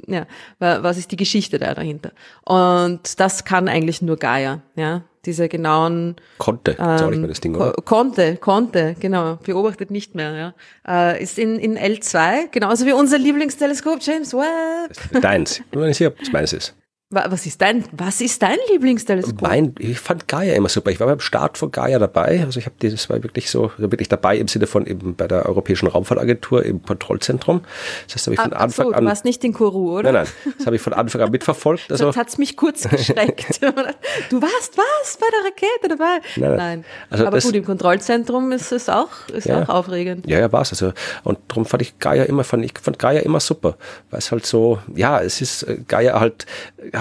[0.07, 0.25] ja,
[0.59, 2.11] was ist die Geschichte da dahinter?
[2.43, 7.55] Und das kann eigentlich nur Gaia, ja diese genauen konnte, ähm, nicht mehr das Ding,
[7.55, 7.73] oder?
[7.85, 10.53] Konnte, konnte, genau, beobachtet nicht mehr,
[10.87, 11.11] ja.
[11.13, 15.21] Äh, ist in, in L2, genauso wie unser Lieblingsteleskop James Webb.
[15.21, 16.75] Deins, ich bin nicht sicher, ob es meins ist.
[17.11, 19.41] Was ist dein, was ist dein Lieblingsteleskop?
[19.41, 20.91] Mein, ich fand Gaia immer super.
[20.91, 22.41] Ich war beim Start von Gaia dabei.
[22.45, 25.27] Also ich habe das war wirklich so, also wirklich dabei im Sinne von eben bei
[25.27, 27.61] der Europäischen Raumfahrtagentur im Kontrollzentrum.
[28.07, 29.03] Das heißt, habe ich von ah, Anfang so, an.
[29.03, 30.11] Du warst nicht in Kuru, oder?
[30.11, 30.53] Nein, nein.
[30.57, 31.83] Das habe ich von Anfang an mitverfolgt.
[31.91, 33.61] Also, Jetzt hat's mich kurz geschreckt.
[34.29, 36.19] du warst was bei der Rakete dabei?
[36.37, 36.49] Nein.
[36.49, 36.57] nein.
[36.57, 36.85] nein.
[37.09, 40.25] Also Aber das, gut, im Kontrollzentrum ist es auch, ist ja, auch aufregend.
[40.27, 40.71] Ja, ja, war's.
[40.71, 40.93] Also,
[41.23, 43.75] und darum fand ich Gaia immer, fand ich fand Gaia immer super.
[44.09, 46.45] Weil es halt so, ja, es ist, äh, Gaia halt,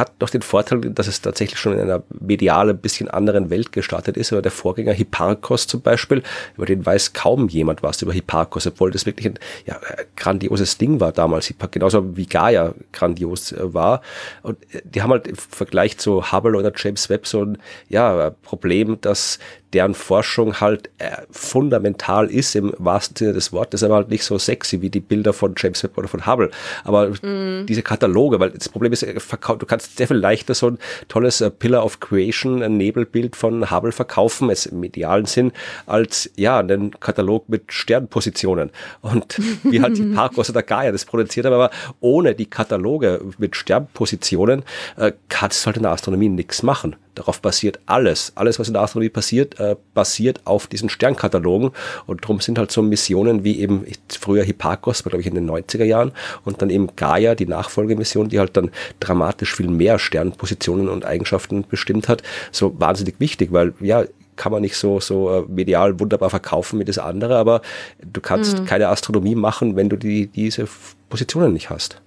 [0.00, 3.72] hat noch den Vorteil, dass es tatsächlich schon in einer medial ein bisschen anderen Welt
[3.72, 6.22] gestartet ist, aber der Vorgänger Hipparchos zum Beispiel,
[6.56, 9.78] über den weiß kaum jemand was über Hipparchos, obwohl das wirklich ein ja,
[10.16, 14.02] grandioses Ding war damals, genauso wie Gaia grandios äh, war.
[14.42, 18.30] Und äh, die haben halt im Vergleich zu Hubble oder James Webb so ein ja,
[18.42, 19.38] Problem, dass
[19.72, 24.38] deren Forschung halt äh, fundamental ist im wahrsten Sinne des Wortes, aber halt nicht so
[24.38, 26.50] sexy wie die Bilder von James Webb oder von Hubble.
[26.84, 27.66] Aber mm.
[27.66, 30.78] diese Kataloge, weil das Problem ist, äh, du kannst sehr viel leichter so ein
[31.08, 35.52] tolles äh, Pillar of Creation, ein Nebelbild von Hubble verkaufen, es im medialen Sinn,
[35.86, 38.70] als ja, einen Katalog mit Sternpositionen.
[39.02, 41.70] Und wie halt die Parkos oder Gaia das produziert haben, aber
[42.00, 44.64] ohne die Kataloge mit Sternpositionen
[44.96, 46.96] äh, kannst du halt in der Astronomie nichts machen.
[47.14, 48.32] Darauf basiert alles.
[48.36, 51.72] Alles, was in der Astronomie passiert, äh, basiert auf diesen Sternkatalogen.
[52.06, 55.50] Und darum sind halt so Missionen wie eben früher Hipparchos, war glaube ich in den
[55.50, 56.12] 90er Jahren,
[56.44, 61.64] und dann eben Gaia, die Nachfolgemission, die halt dann dramatisch viel mehr Sternpositionen und Eigenschaften
[61.68, 64.04] bestimmt hat, so wahnsinnig wichtig, weil ja,
[64.36, 67.60] kann man nicht so, so äh, medial wunderbar verkaufen wie das andere, aber
[68.00, 68.64] du kannst mhm.
[68.64, 70.66] keine Astronomie machen, wenn du die, diese
[71.08, 72.00] Positionen nicht hast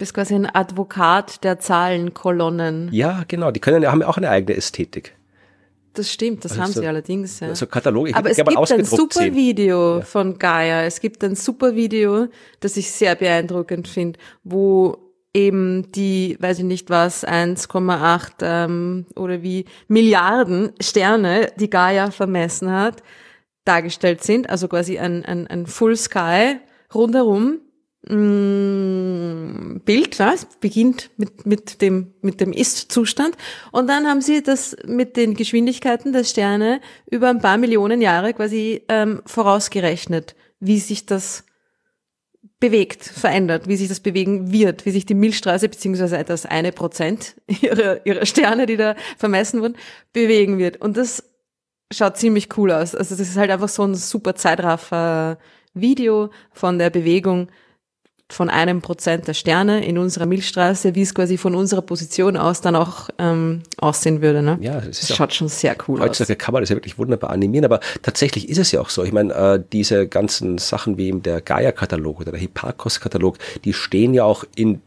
[0.00, 2.88] bist quasi ein Advokat der Zahlenkolonnen.
[2.90, 3.52] Ja, genau.
[3.52, 5.14] Die können, haben ja auch eine eigene Ästhetik.
[5.92, 7.40] Das stimmt, das also haben so, sie allerdings.
[7.40, 7.54] Ja.
[7.54, 9.34] So Katalog, ich Aber es gibt ein super sehen.
[9.34, 10.04] Video ja.
[10.04, 10.84] von Gaia.
[10.84, 12.28] Es gibt ein super Video,
[12.60, 14.96] das ich sehr beeindruckend finde, wo
[15.34, 22.72] eben die, weiß ich nicht was, 1,8 ähm, oder wie Milliarden Sterne, die Gaia vermessen
[22.72, 23.02] hat,
[23.64, 24.48] dargestellt sind.
[24.48, 26.56] Also quasi ein, ein, ein Full Sky
[26.94, 27.58] rundherum
[28.02, 29.84] Bild,
[30.18, 33.36] ja, es beginnt mit, mit dem, mit dem Ist-Zustand.
[33.72, 36.80] Und dann haben sie das mit den Geschwindigkeiten der Sterne
[37.10, 41.44] über ein paar Millionen Jahre quasi ähm, vorausgerechnet, wie sich das
[42.58, 47.36] bewegt, verändert, wie sich das bewegen wird, wie sich die Milchstraße beziehungsweise das eine Prozent
[47.60, 49.76] ihrer, ihrer Sterne, die da vermessen wurden,
[50.14, 50.78] bewegen wird.
[50.78, 51.22] Und das
[51.92, 52.94] schaut ziemlich cool aus.
[52.94, 55.38] Also das ist halt einfach so ein super Zeitraffer
[55.74, 57.48] Video von der Bewegung
[58.32, 62.60] von einem Prozent der Sterne in unserer Milchstraße, wie es quasi von unserer Position aus
[62.60, 64.42] dann auch ähm, aussehen würde.
[64.42, 64.58] Ne?
[64.60, 66.08] Ja, das, das schaut schon sehr cool heutzutage aus.
[66.20, 69.04] Heutzutage kann man das ja wirklich wunderbar animieren, aber tatsächlich ist es ja auch so.
[69.04, 74.14] Ich meine, äh, diese ganzen Sachen wie eben der Gaia-Katalog oder der Hipparchos-Katalog, die stehen
[74.14, 74.80] ja auch in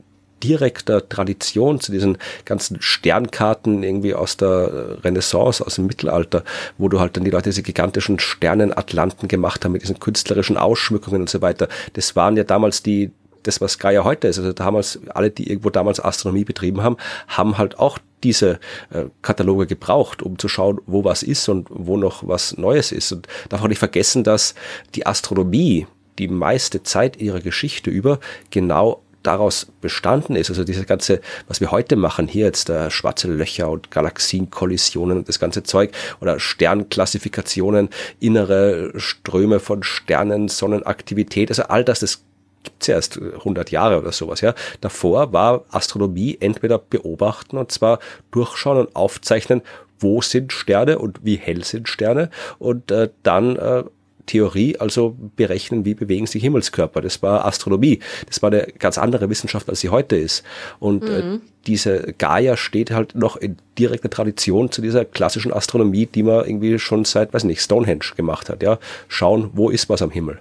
[0.43, 6.43] direkter Tradition zu diesen ganzen Sternkarten irgendwie aus der Renaissance, aus dem Mittelalter,
[6.77, 11.21] wo du halt dann die Leute diese gigantischen Sternenatlanten gemacht haben mit diesen künstlerischen Ausschmückungen
[11.21, 11.69] und so weiter.
[11.93, 13.11] Das waren ja damals die,
[13.43, 14.39] das, was Gaia heute ist.
[14.39, 19.67] Also damals, alle, die irgendwo damals Astronomie betrieben haben, haben halt auch diese äh, Kataloge
[19.67, 23.11] gebraucht, um zu schauen, wo was ist und wo noch was Neues ist.
[23.11, 24.55] Und darf auch nicht vergessen, dass
[24.95, 25.87] die Astronomie
[26.19, 28.19] die meiste Zeit ihrer Geschichte über
[28.49, 33.29] genau daraus bestanden ist, also diese ganze, was wir heute machen, hier jetzt äh, schwarze
[33.29, 37.89] Löcher und Galaxienkollisionen und das ganze Zeug oder Sternklassifikationen,
[38.19, 42.23] innere Ströme von Sternen, Sonnenaktivität, also all das, das
[42.63, 44.53] gibt's ja erst 100 Jahre oder sowas, ja.
[44.81, 47.99] Davor war Astronomie entweder beobachten und zwar
[48.31, 49.61] durchschauen und aufzeichnen,
[49.99, 53.83] wo sind Sterne und wie hell sind Sterne und äh, dann äh,
[54.25, 57.01] Theorie, also berechnen, wie bewegen sich Himmelskörper.
[57.01, 57.99] Das war Astronomie.
[58.27, 60.43] Das war eine ganz andere Wissenschaft, als sie heute ist.
[60.79, 61.35] Und äh, mhm.
[61.35, 66.45] äh, diese Gaia steht halt noch in direkter Tradition zu dieser klassischen Astronomie, die man
[66.45, 68.63] irgendwie schon seit, weiß nicht, Stonehenge gemacht hat.
[68.63, 70.39] Ja, schauen, wo ist was am Himmel.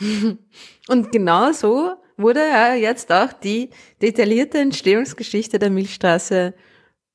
[0.88, 3.70] Und genau so wurde ja jetzt auch die
[4.02, 6.54] detaillierte Entstehungsgeschichte der Milchstraße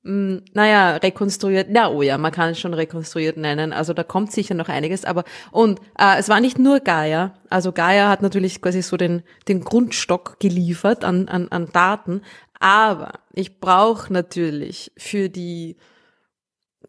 [0.06, 4.34] hm, naja, rekonstruiert, na oh ja, man kann es schon rekonstruiert nennen, also da kommt
[4.34, 8.62] sicher noch einiges, aber und äh, es war nicht nur Gaia, also Gaia hat natürlich
[8.62, 12.22] quasi so den, den Grundstock geliefert an, an, an Daten,
[12.60, 15.78] aber ich brauche natürlich für die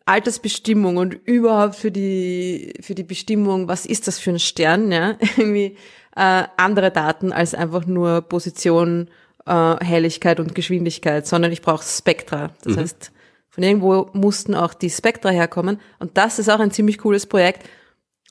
[0.07, 5.17] Altersbestimmung und überhaupt für die, für die Bestimmung, was ist das für ein Stern, ja,
[5.37, 5.77] irgendwie
[6.17, 9.09] äh, andere Daten als einfach nur Position,
[9.47, 12.51] äh, Helligkeit und Geschwindigkeit, sondern ich brauche Spektra.
[12.63, 12.81] Das mhm.
[12.81, 13.13] heißt,
[13.49, 15.81] von irgendwo mussten auch die Spektra herkommen.
[15.99, 17.69] Und das ist auch ein ziemlich cooles Projekt,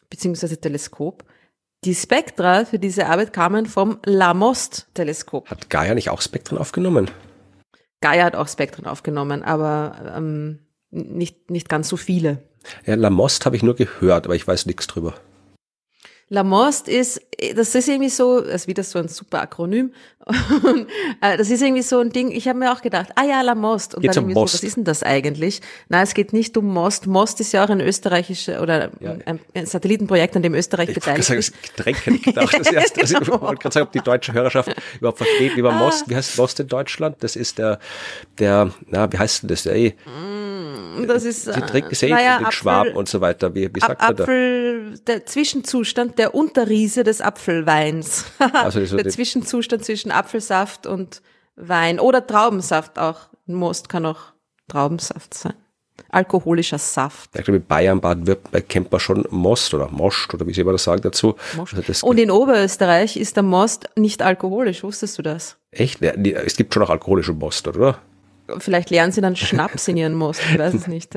[0.09, 1.23] beziehungsweise Teleskop.
[1.85, 5.49] Die Spektra für diese Arbeit kamen vom Lamost-Teleskop.
[5.49, 7.09] Hat Gaia nicht auch Spektren aufgenommen?
[7.99, 10.59] Gaia hat auch Spektren aufgenommen, aber ähm,
[10.93, 12.43] nicht, nicht ganz so viele.
[12.85, 15.15] Ja, Lamost habe ich nur gehört, aber ich weiß nichts drüber.
[16.33, 17.21] Lamost ist,
[17.55, 19.93] das ist irgendwie so, das ist wieder so ein super Akronym.
[21.21, 23.95] Äh, das ist irgendwie so ein Ding, ich habe mir auch gedacht, ah ja, Lamost.
[23.95, 25.61] Und geht dann irgendwie so, was ist denn das eigentlich?
[25.89, 27.07] Nein, es geht nicht um Most.
[27.07, 29.17] Most ist ja auch ein österreichisches oder ja.
[29.25, 31.53] ein, ein, Satellitenprojekt, an dem Österreich ich beteiligt sagen, ist.
[31.61, 32.57] Getränk hätte ich gedacht.
[32.57, 35.75] Das erste, also ich wollte gerade sagen, ob die deutsche Hörerschaft überhaupt versteht, wie man
[35.75, 35.79] ah.
[35.79, 37.17] Most, wie heißt Most in Deutschland?
[37.19, 37.79] Das ist der,
[38.39, 39.65] der, na, wie heißt denn das?
[39.65, 43.53] Ey, mm, das ist, die Trick ist naja, mit Schwaben und so weiter.
[43.53, 45.13] Wie, wie sagt Apfel, man da?
[45.13, 48.25] Der Zwischenzustand, der Unterriese des Apfelweins.
[48.53, 51.21] also so der Zwischenzustand zwischen Apfelsaft und
[51.55, 53.29] Wein oder Traubensaft auch.
[53.45, 54.33] Most kann auch
[54.67, 55.53] Traubensaft sein.
[56.09, 57.31] Alkoholischer Saft.
[57.35, 60.71] Ich glaube, in Bayern, Baden-Württemberg kennt man schon Most oder Most oder wie sie immer
[60.71, 61.35] das sagen dazu.
[61.57, 64.83] Also und in Oberösterreich ist der Most nicht alkoholisch.
[64.83, 65.57] Wusstest du das?
[65.71, 66.01] Echt?
[66.01, 67.99] Es gibt schon auch alkoholische Most, oder?
[68.59, 70.41] Vielleicht lernen sie dann Schnaps in ihren Most.
[70.51, 71.15] Ich weiß es nicht.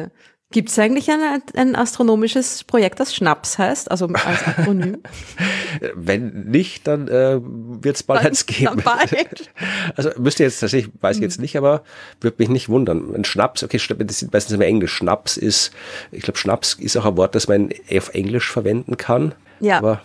[0.53, 4.99] Gibt es eigentlich ein, ein astronomisches Projekt, das Schnaps heißt, also als Akronym?
[5.95, 8.81] Wenn nicht, dann äh, wird es bald dann, eins geben.
[8.85, 9.51] Bald.
[9.97, 11.43] Also müsste jetzt tatsächlich, weiß ich jetzt hm.
[11.43, 11.83] nicht, aber
[12.21, 13.13] würde mich nicht wundern.
[13.13, 14.93] Ein Schnaps, okay, das ist meistens immer Englisch.
[14.93, 15.73] Schnaps ist,
[16.13, 19.35] ich glaube, Schnaps ist auch ein Wort, das man auf Englisch verwenden kann.
[19.59, 19.79] Ja.
[19.79, 20.01] Aber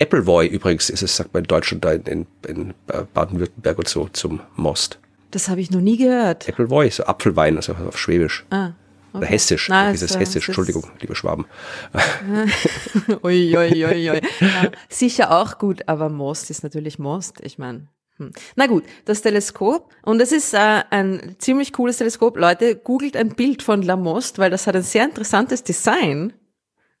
[0.00, 2.74] Appleboy übrigens ist es, sagt man in Deutschland, in, in, in
[3.12, 4.98] Baden-Württemberg und so zum Most.
[5.30, 6.48] Das habe ich noch nie gehört.
[6.48, 8.46] Appleboy, so Apfelwein, also auf Schwäbisch.
[8.48, 8.70] Ah.
[9.14, 9.26] Okay.
[9.26, 11.46] Hessisch, Nein, dieses ist, Hessisch, Entschuldigung, liebe Schwaben.
[13.22, 14.20] ui, ui, ui, ui.
[14.40, 17.40] Ja, sicher auch gut, aber Most ist natürlich Most.
[17.42, 17.86] Ich meine,
[18.16, 18.32] hm.
[18.56, 19.92] Na gut, das Teleskop.
[20.02, 22.36] Und es ist äh, ein ziemlich cooles Teleskop.
[22.36, 26.32] Leute, googelt ein Bild von Lamost, weil das hat ein sehr interessantes Design.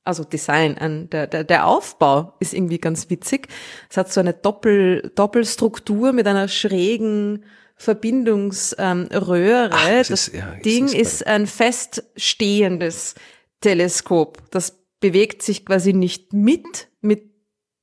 [0.04, 3.48] Also Design, ein, der, der, der Aufbau ist irgendwie ganz witzig.
[3.90, 7.44] Es hat so eine Doppel, Doppelstruktur mit einer schrägen
[7.76, 9.70] Verbindungsröhre.
[9.70, 13.14] Ähm, das, das ist, ja, Ding ist, ist ein feststehendes
[13.60, 14.42] Teleskop.
[14.50, 17.30] Das bewegt sich quasi nicht mit, mit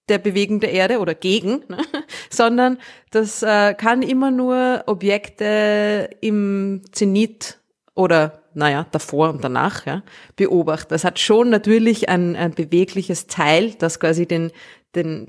[0.09, 1.77] der Bewegung der Erde oder gegen, ne?
[2.29, 2.77] sondern
[3.11, 7.59] das äh, kann immer nur Objekte im Zenit
[7.93, 10.03] oder naja, davor und danach ja,
[10.35, 10.89] beobachten.
[10.89, 14.51] Das hat schon natürlich ein, ein bewegliches Teil, das quasi den,
[14.95, 15.27] den,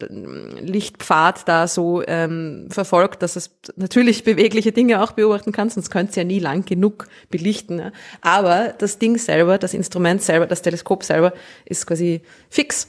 [0.61, 6.11] Lichtpfad da so ähm, verfolgt, dass es natürlich bewegliche Dinge auch beobachten kann, sonst könnte
[6.11, 7.77] es ja nie lang genug belichten.
[7.77, 7.93] Ne?
[8.21, 11.33] Aber das Ding selber, das Instrument selber, das Teleskop selber
[11.65, 12.89] ist quasi fix.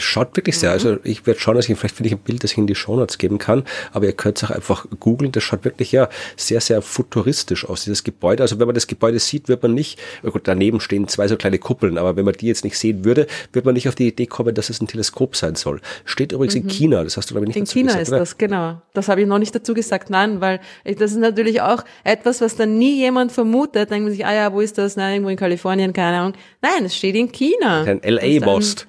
[0.00, 0.70] Schaut wirklich sehr.
[0.70, 0.74] Mhm.
[0.74, 2.74] Also ich werde schauen, dass ich vielleicht finde ich ein Bild, das ich in die
[2.74, 3.64] Shownotes geben kann.
[3.92, 5.32] Aber ihr könnt es auch einfach googeln.
[5.32, 8.42] Das schaut wirklich ja sehr, sehr futuristisch aus, dieses Gebäude.
[8.42, 11.36] Also wenn man das Gebäude sieht, wird man nicht, oh gut, daneben stehen zwei so
[11.36, 14.08] kleine Kuppeln, aber wenn man die jetzt nicht sehen würde, wird man nicht auf die
[14.08, 15.80] Idee kommen, dass es ein Teleskop sein soll.
[16.04, 16.62] Steht übrigens mhm.
[16.62, 18.00] in China, das hast du glaube ich nicht in dazu China gesagt.
[18.00, 18.82] In China ist das, genau.
[18.94, 22.56] Das habe ich noch nicht dazu gesagt, nein, weil das ist natürlich auch etwas, was
[22.56, 23.90] dann nie jemand vermutet.
[23.90, 24.96] Denkt man sich, ah ja, wo ist das?
[24.96, 26.34] Nein, irgendwo in Kalifornien, keine Ahnung.
[26.62, 27.82] Nein, es steht in China.
[27.82, 28.86] Ein LA-Most.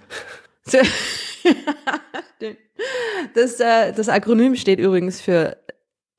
[3.34, 5.57] das, äh, das Akronym steht übrigens für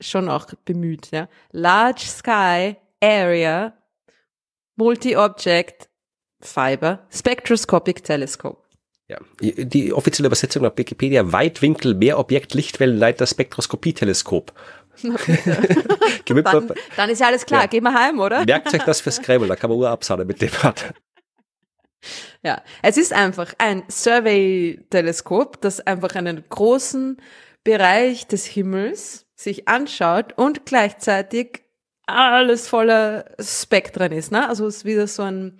[0.00, 1.28] schon auch bemüht, ja.
[1.52, 3.72] Large Sky Area
[4.76, 5.88] Multi-Object
[6.40, 8.62] Fiber Spectroscopic Telescope.
[9.08, 14.52] Ja, die offizielle Übersetzung nach Wikipedia Weitwinkel Mehrobjekt Lichtwellenleiter Spektroskopie-Teleskop.
[15.02, 17.66] dann, dann, ist ja alles klar, ja.
[17.66, 18.44] gehen wir heim, oder?
[18.44, 20.94] Merkt euch das für Scrabble, da kann man Uhr absahnen mit dem Wort.
[22.44, 27.18] Ja, es ist einfach ein Survey-Teleskop, das einfach einen großen
[27.62, 31.62] Bereich des Himmels sich anschaut und gleichzeitig
[32.06, 34.32] alles voller Spektren ist.
[34.32, 34.48] Ne?
[34.48, 35.58] Also es ist wieder so ein,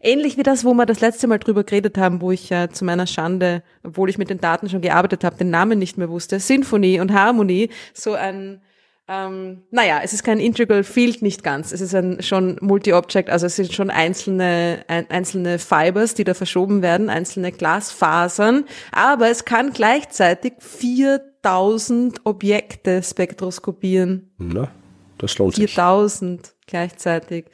[0.00, 2.84] ähnlich wie das, wo wir das letzte Mal drüber geredet haben, wo ich ja zu
[2.84, 6.40] meiner Schande, obwohl ich mit den Daten schon gearbeitet habe, den Namen nicht mehr wusste,
[6.40, 8.60] Sinfonie und Harmonie, so ein
[9.08, 11.70] ähm, naja, es ist kein Integral Field, nicht ganz.
[11.70, 16.34] Es ist ein schon Multi-Object, also es sind schon einzelne, ein, einzelne Fibers, die da
[16.34, 24.32] verschoben werden, einzelne Glasfasern, aber es kann gleichzeitig 4000 Objekte spektroskopieren.
[24.38, 24.72] Na,
[25.18, 26.54] das lohnt 4000 sich.
[26.66, 27.46] gleichzeitig.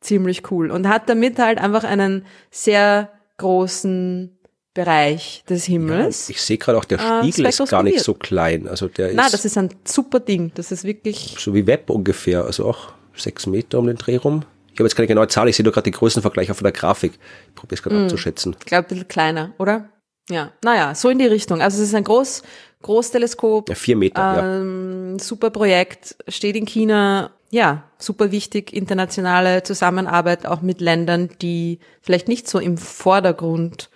[0.00, 0.70] Ziemlich cool.
[0.70, 4.39] Und hat damit halt einfach einen sehr großen
[4.84, 6.28] Bereich des Himmels.
[6.28, 8.66] Ja, ich sehe gerade auch, der äh, Spiegel äh, ist gar nicht so klein.
[8.66, 10.52] Also der Nein, das ist ein super Ding.
[10.54, 11.36] Das ist wirklich.
[11.38, 12.44] So wie Web ungefähr.
[12.44, 14.44] Also auch sechs Meter um den Dreh rum.
[14.72, 17.12] Ich habe jetzt keine genaue Zahl, ich sehe nur gerade den Größenvergleich auf der Grafik.
[17.48, 18.56] Ich probiere es gerade mm, abzuschätzen.
[18.58, 19.90] Ich glaube, ein bisschen kleiner, oder?
[20.30, 21.60] Ja, naja, so in die Richtung.
[21.60, 22.42] Also es ist ein Groß,
[22.80, 23.68] Großteleskop.
[23.68, 25.22] Ja, vier Meter, ähm, ja.
[25.22, 27.32] Super Projekt, steht in China.
[27.50, 33.89] Ja, super wichtig, internationale Zusammenarbeit auch mit Ländern, die vielleicht nicht so im Vordergrund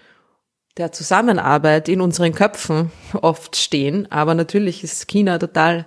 [0.77, 4.11] der Zusammenarbeit in unseren Köpfen oft stehen.
[4.11, 5.87] Aber natürlich ist China total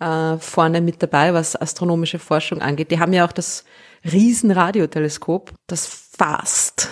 [0.00, 2.90] äh, vorne mit dabei, was astronomische Forschung angeht.
[2.90, 3.64] Die haben ja auch das
[4.04, 6.88] Riesenradioteleskop, das FAST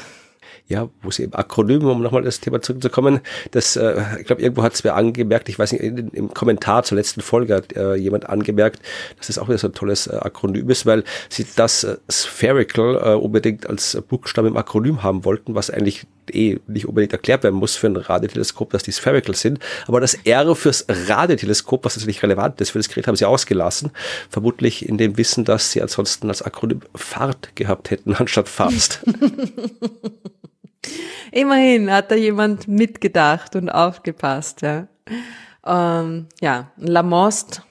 [0.71, 3.21] ja, wo sie im Akronym, um nochmal das Thema zurückzukommen,
[3.51, 6.97] das, äh, ich glaube, irgendwo hat es mir angemerkt, ich weiß nicht, im Kommentar zur
[6.97, 8.81] letzten Folge hat äh, jemand angemerkt,
[9.19, 13.01] dass das auch wieder so ein tolles äh, Akronym ist, weil sie das äh, Spherical
[13.05, 17.57] äh, unbedingt als Buchstabe im Akronym haben wollten, was eigentlich eh nicht unbedingt erklärt werden
[17.57, 19.59] muss für ein Radioteleskop, dass die Spherical sind.
[19.87, 23.91] Aber das R fürs Radioteleskop, was natürlich relevant ist für das Gerät, haben sie ausgelassen.
[24.29, 29.05] Vermutlich in dem Wissen, dass sie ansonsten als Akronym Fahrt gehabt hätten, anstatt Fast.
[31.33, 34.89] Immerhin hat da jemand mitgedacht und aufgepasst, ja.
[35.65, 37.63] Ähm, ja, Lamost,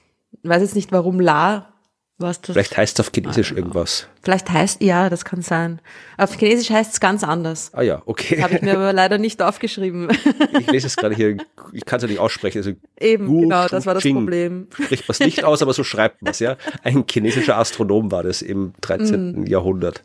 [0.43, 1.73] weiß jetzt nicht warum La,
[2.19, 2.53] was das.
[2.53, 4.07] Vielleicht heißt es auf Chinesisch ah, irgendwas.
[4.21, 5.81] Vielleicht heißt, ja, das kann sein.
[6.17, 7.71] Auf Chinesisch heißt es ganz anders.
[7.73, 8.41] Ah ja, okay.
[8.41, 10.09] Habe ich mir aber leider nicht aufgeschrieben.
[10.59, 11.37] Ich lese es gerade hier,
[11.71, 12.59] ich kann es ja nicht aussprechen.
[12.59, 14.15] Also Eben, Gu, genau, das war das Ching.
[14.15, 14.67] Problem.
[14.73, 16.57] Spricht man es nicht aus, aber so schreibt man es, ja.
[16.83, 19.41] Ein chinesischer Astronom war das im 13.
[19.41, 19.45] Mm.
[19.45, 20.03] Jahrhundert.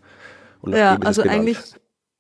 [0.67, 1.59] ja, also eigentlich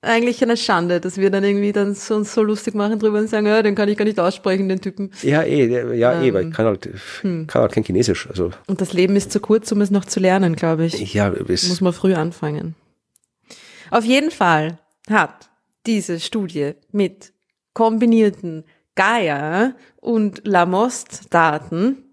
[0.04, 3.28] eigentlich eine Schande, dass wir dann irgendwie dann so, uns so lustig machen drüber und
[3.28, 5.10] sagen, ja, den kann ich gar nicht aussprechen, den Typen.
[5.22, 6.88] Ja, eh, ja, ähm, eh, weil ich kann halt,
[7.22, 7.46] hm.
[7.46, 8.28] kann halt kein Chinesisch.
[8.28, 8.50] Also.
[8.66, 11.14] Und das Leben ist zu kurz, um es noch zu lernen, glaube ich.
[11.14, 12.74] Ja, es muss man früh anfangen.
[13.90, 14.78] Auf jeden Fall
[15.08, 15.50] hat
[15.86, 17.32] diese Studie mit
[17.74, 22.04] kombinierten Gaia und Lamost-Daten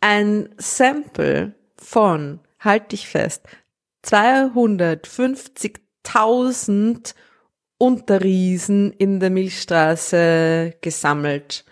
[0.00, 3.42] ein Sample von, halt dich fest,
[6.04, 7.14] 250.000
[7.78, 11.64] Unterriesen in der Milchstraße gesammelt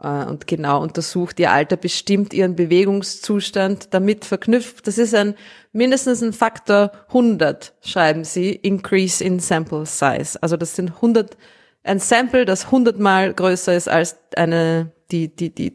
[0.00, 4.86] äh, und genau untersucht, ihr Alter bestimmt ihren Bewegungszustand damit verknüpft.
[4.86, 5.34] Das ist ein
[5.72, 10.40] mindestens ein Faktor 100, schreiben sie, Increase in Sample Size.
[10.40, 11.36] Also das sind 100,
[11.82, 15.72] ein Sample, das 100 mal größer ist als eine, die, die, die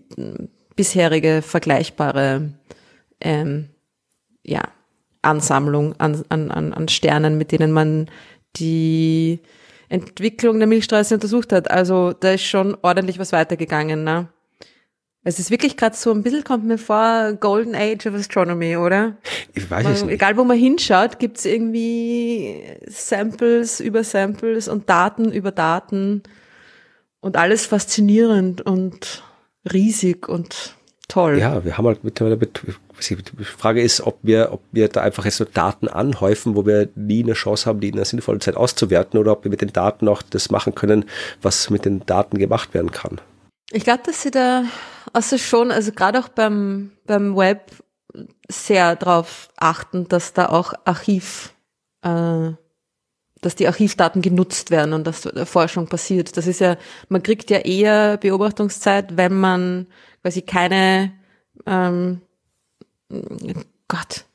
[0.75, 2.53] bisherige vergleichbare,
[3.19, 3.69] ähm,
[4.43, 4.63] ja,
[5.25, 8.09] Ansammlung an, an, an Sternen, mit denen man
[8.55, 9.39] die
[9.89, 11.69] Entwicklung der Milchstraße untersucht hat.
[11.69, 14.03] Also da ist schon ordentlich was weitergegangen.
[14.03, 14.27] Ne?
[15.23, 19.17] Es ist wirklich gerade so ein bisschen, kommt mir vor, Golden Age of Astronomy, oder?
[19.53, 20.13] Ich weiß es nicht.
[20.13, 26.21] Egal, wo man hinschaut, gibt's irgendwie Samples über Samples und Daten über Daten
[27.21, 29.23] und alles faszinierend und
[29.73, 30.75] riesig und
[31.07, 31.39] toll.
[31.39, 32.61] Ja, wir haben halt mittlerweile mit,
[32.99, 36.89] die Frage ist, ob wir, ob wir da einfach jetzt so Daten anhäufen, wo wir
[36.95, 39.73] nie eine Chance haben, die in einer sinnvollen Zeit auszuwerten, oder ob wir mit den
[39.73, 41.05] Daten auch das machen können,
[41.41, 43.19] was mit den Daten gemacht werden kann.
[43.71, 44.63] Ich glaube, dass sie da
[45.13, 47.71] also schon, also gerade auch beim, beim Web
[48.49, 51.53] sehr darauf achten, dass da auch Archiv,
[52.01, 52.51] äh,
[53.41, 56.35] dass die Archivdaten genutzt werden und dass Forschung passiert.
[56.37, 56.77] Das ist ja,
[57.09, 59.87] man kriegt ja eher Beobachtungszeit, wenn man
[60.21, 61.13] quasi keine,
[61.65, 62.21] ähm,
[63.87, 64.25] Gott,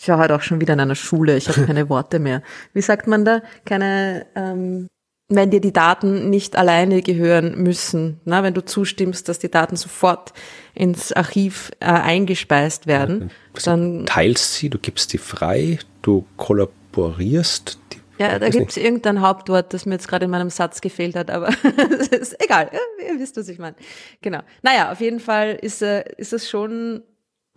[0.00, 2.42] ich war halt auch schon wieder in einer Schule, ich habe keine Worte mehr.
[2.72, 3.42] Wie sagt man da?
[3.64, 4.88] Keine, ähm,
[5.28, 9.76] wenn dir die Daten nicht alleine gehören müssen, na, wenn du zustimmst, dass die Daten
[9.76, 10.32] sofort
[10.74, 16.24] ins Archiv äh, eingespeist werden, ja, dann du teilst sie, du gibst sie frei, du
[16.36, 17.78] kollaborierst.
[17.92, 21.14] Die, ja, da gibt es irgendein Hauptwort, das mir jetzt gerade in meinem Satz gefehlt
[21.14, 21.48] hat, aber
[22.10, 22.70] ist egal,
[23.06, 23.76] ihr wisst, was ich meine.
[24.22, 24.40] Genau.
[24.62, 27.02] Naja, auf jeden Fall ist, äh, ist es schon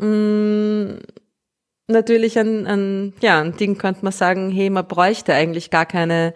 [0.02, 1.00] mm,
[1.88, 6.34] natürlich ein, ein, ja, ein Ding, könnte man sagen, hey, man bräuchte eigentlich gar keine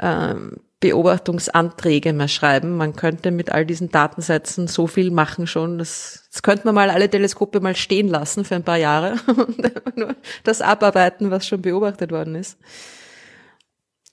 [0.00, 2.76] ähm, Beobachtungsanträge mehr schreiben.
[2.76, 5.78] Man könnte mit all diesen Datensätzen so viel machen schon.
[5.78, 9.96] Das, das könnte man mal alle Teleskope mal stehen lassen für ein paar Jahre und
[9.96, 12.58] nur das abarbeiten, was schon beobachtet worden ist.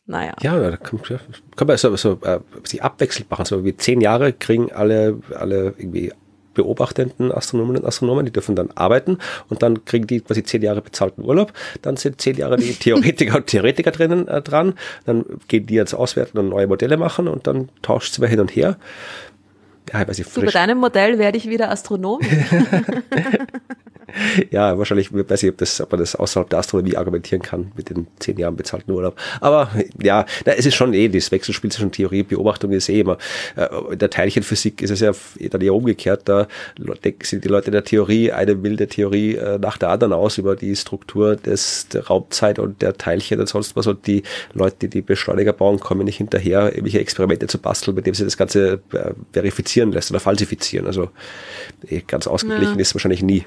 [0.08, 0.34] Naja.
[0.42, 1.00] Ja, da kann,
[1.56, 3.46] kann man so, so äh, sich abwechselnd machen.
[3.46, 6.14] So wie zehn Jahre kriegen alle, alle irgendwie
[6.56, 10.82] beobachtenden Astronomen und Astronomen, die dürfen dann arbeiten und dann kriegen die quasi zehn Jahre
[10.82, 11.54] bezahlten Urlaub.
[11.84, 14.74] Dann sind zehn Jahre die Theoretiker und Theoretiker drinnen äh, dran.
[15.06, 18.40] Dann gehen die jetzt auswerten und neue Modelle machen und dann tauscht es immer hin
[18.40, 18.78] und her.
[19.94, 20.44] Ja, ich weiß nicht, frisch.
[20.44, 22.20] Über deinem Modell werde ich wieder Astronom.
[24.52, 27.72] ja, wahrscheinlich, ich weiß nicht, ob, das, ob man das außerhalb der Astronomie argumentieren kann
[27.76, 29.16] mit den zehn Jahren bezahlten Urlaub.
[29.42, 29.70] Aber
[30.02, 33.18] ja, na, es ist schon eh, das Wechselspiel zwischen Theorie und Beobachtung ist eh immer.
[33.56, 35.12] Äh, in der Teilchenphysik ist es ja
[35.50, 36.24] dann eher umgekehrt.
[36.26, 36.48] Da
[37.24, 40.56] sind die Leute in der Theorie eine wilde Theorie äh, nach der anderen aus über
[40.56, 43.88] die Struktur des, der Raumzeit und der Teilchen und sonst was.
[43.88, 48.06] Und die Leute, die die Beschleuniger bauen, kommen nicht hinterher, irgendwelche Experimente zu basteln, mit
[48.06, 50.88] dem sie das Ganze äh, verifizieren lässt oder falsifizieren.
[50.88, 51.10] Also
[51.88, 52.82] eh, ganz ausgeglichen ja.
[52.82, 53.46] ist wahrscheinlich nie.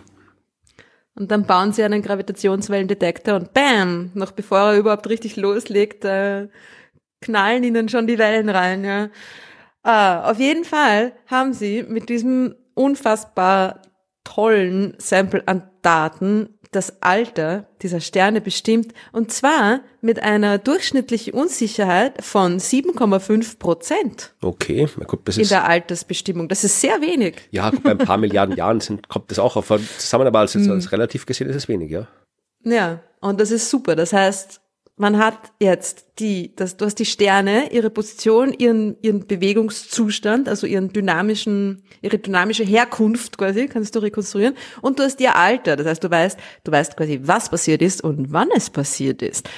[1.19, 6.49] Und dann bauen sie einen Gravitationswellendetektor und bam, noch bevor er überhaupt richtig loslegt, äh,
[7.21, 8.85] knallen ihnen schon die Wellen rein.
[8.85, 9.09] Ja.
[9.83, 13.83] Ah, auf jeden Fall haben sie mit diesem unfassbar
[14.23, 22.25] tollen Sample an Daten das Alter dieser Sterne bestimmt und zwar mit einer durchschnittlichen Unsicherheit
[22.25, 24.35] von 7,5 Prozent.
[24.43, 25.45] Okay, na gut, das ist.
[25.45, 26.49] In der Altersbestimmung.
[26.49, 27.37] Das ist sehr wenig.
[27.51, 30.66] Ja, bei ein paar Milliarden Jahren sind, kommt das auch auf zusammen, aber als, als
[30.66, 30.89] hm.
[30.91, 32.07] relativ gesehen ist es wenig, ja.
[32.64, 33.97] Ja, und das ist super.
[33.97, 34.61] Das heißt,
[34.99, 40.66] man hat jetzt die, das, du hast die Sterne, ihre Position, ihren, ihren Bewegungszustand, also
[40.66, 44.55] ihren dynamischen, ihre dynamische Herkunft quasi, kannst du rekonstruieren.
[44.82, 45.76] Und du hast ihr Alter.
[45.76, 49.49] Das heißt, du weißt, du weißt quasi, was passiert ist und wann es passiert ist.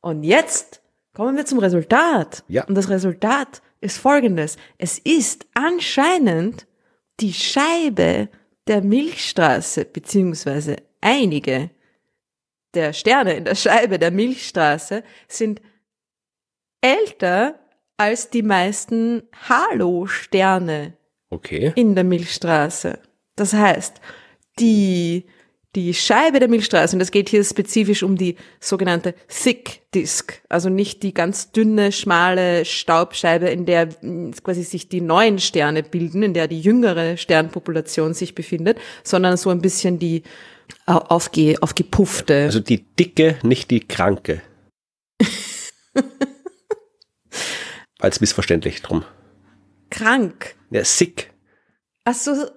[0.00, 0.82] Und jetzt
[1.14, 2.44] kommen wir zum Resultat.
[2.48, 2.64] Ja.
[2.64, 4.56] Und das Resultat ist folgendes.
[4.78, 6.66] Es ist anscheinend
[7.20, 8.28] die Scheibe
[8.66, 11.70] der Milchstraße, beziehungsweise einige
[12.76, 15.60] der Sterne in der Scheibe der Milchstraße sind
[16.80, 17.58] älter
[17.96, 20.92] als die meisten Halo-Sterne
[21.30, 21.72] okay.
[21.74, 22.98] in der Milchstraße.
[23.34, 24.00] Das heißt,
[24.58, 25.24] die,
[25.74, 30.68] die Scheibe der Milchstraße, und es geht hier spezifisch um die sogenannte Thick Disk, also
[30.68, 33.88] nicht die ganz dünne, schmale Staubscheibe, in der
[34.42, 39.50] quasi sich die neuen Sterne bilden, in der die jüngere Sternpopulation sich befindet, sondern so
[39.50, 40.22] ein bisschen die
[40.86, 42.44] aufge, aufgepuffte.
[42.44, 44.42] Also die dicke, nicht die kranke.
[47.98, 49.04] Als missverständlich drum.
[49.90, 50.54] Krank.
[50.70, 51.32] Ja, sick.
[52.04, 52.50] Ach so,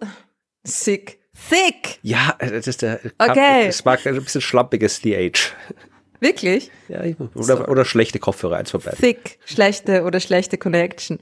[0.63, 1.19] sick.
[1.49, 1.99] Thick.
[2.01, 2.99] Ja, das ist der.
[3.17, 3.67] Okay.
[3.67, 5.53] Das mag ein bisschen schlampiges DH.
[6.19, 6.69] Wirklich?
[6.89, 7.01] Ja,
[7.33, 7.65] oder, so.
[7.67, 8.93] oder schlechte Kopfhörer, eins vorbei.
[8.99, 11.19] Thick, schlechte oder schlechte Connection.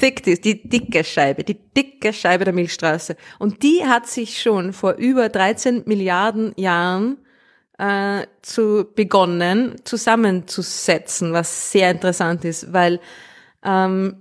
[0.00, 3.16] Thick, die, die dicke Scheibe, die dicke Scheibe der Milchstraße.
[3.38, 7.18] Und die hat sich schon vor über 13 Milliarden Jahren
[7.78, 13.00] äh, zu begonnen zusammenzusetzen, was sehr interessant ist, weil
[13.62, 14.16] ähm,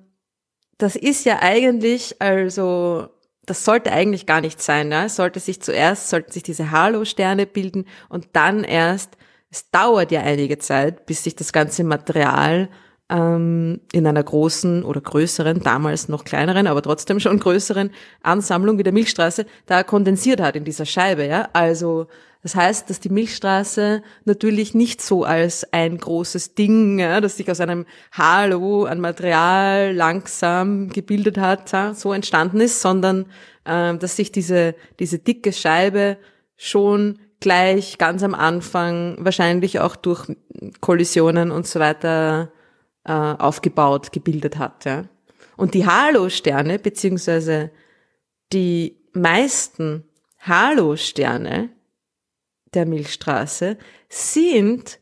[0.77, 3.07] das ist ja eigentlich, also
[3.45, 4.89] das sollte eigentlich gar nicht sein.
[4.89, 5.05] Ne?
[5.05, 9.17] Es sollte sich zuerst, sollten sich diese Halo-Sterne bilden und dann erst
[9.49, 12.69] es dauert ja einige Zeit, bis sich das ganze Material
[13.09, 17.91] ähm, in einer großen oder größeren, damals noch kleineren, aber trotzdem schon größeren
[18.21, 21.25] Ansammlung wie der Milchstraße da kondensiert hat in dieser Scheibe.
[21.25, 21.47] Ja?
[21.53, 22.07] Also
[22.43, 27.49] Das heißt, dass die Milchstraße natürlich nicht so als ein großes Ding, ja, das sich
[27.51, 33.25] aus einem Halo an Material langsam gebildet hat, ja, so entstanden ist, sondern
[33.65, 36.17] äh, dass sich diese, diese dicke Scheibe
[36.55, 40.25] schon gleich ganz am Anfang wahrscheinlich auch durch
[40.81, 42.51] Kollisionen und so weiter
[43.05, 44.85] äh, aufgebaut, gebildet hat.
[44.85, 45.05] Ja.
[45.55, 47.71] Und die Halo-Sterne, beziehungsweise
[48.53, 50.03] die meisten
[50.39, 51.69] Halo-Sterne
[52.73, 53.77] der Milchstraße
[54.09, 54.99] sind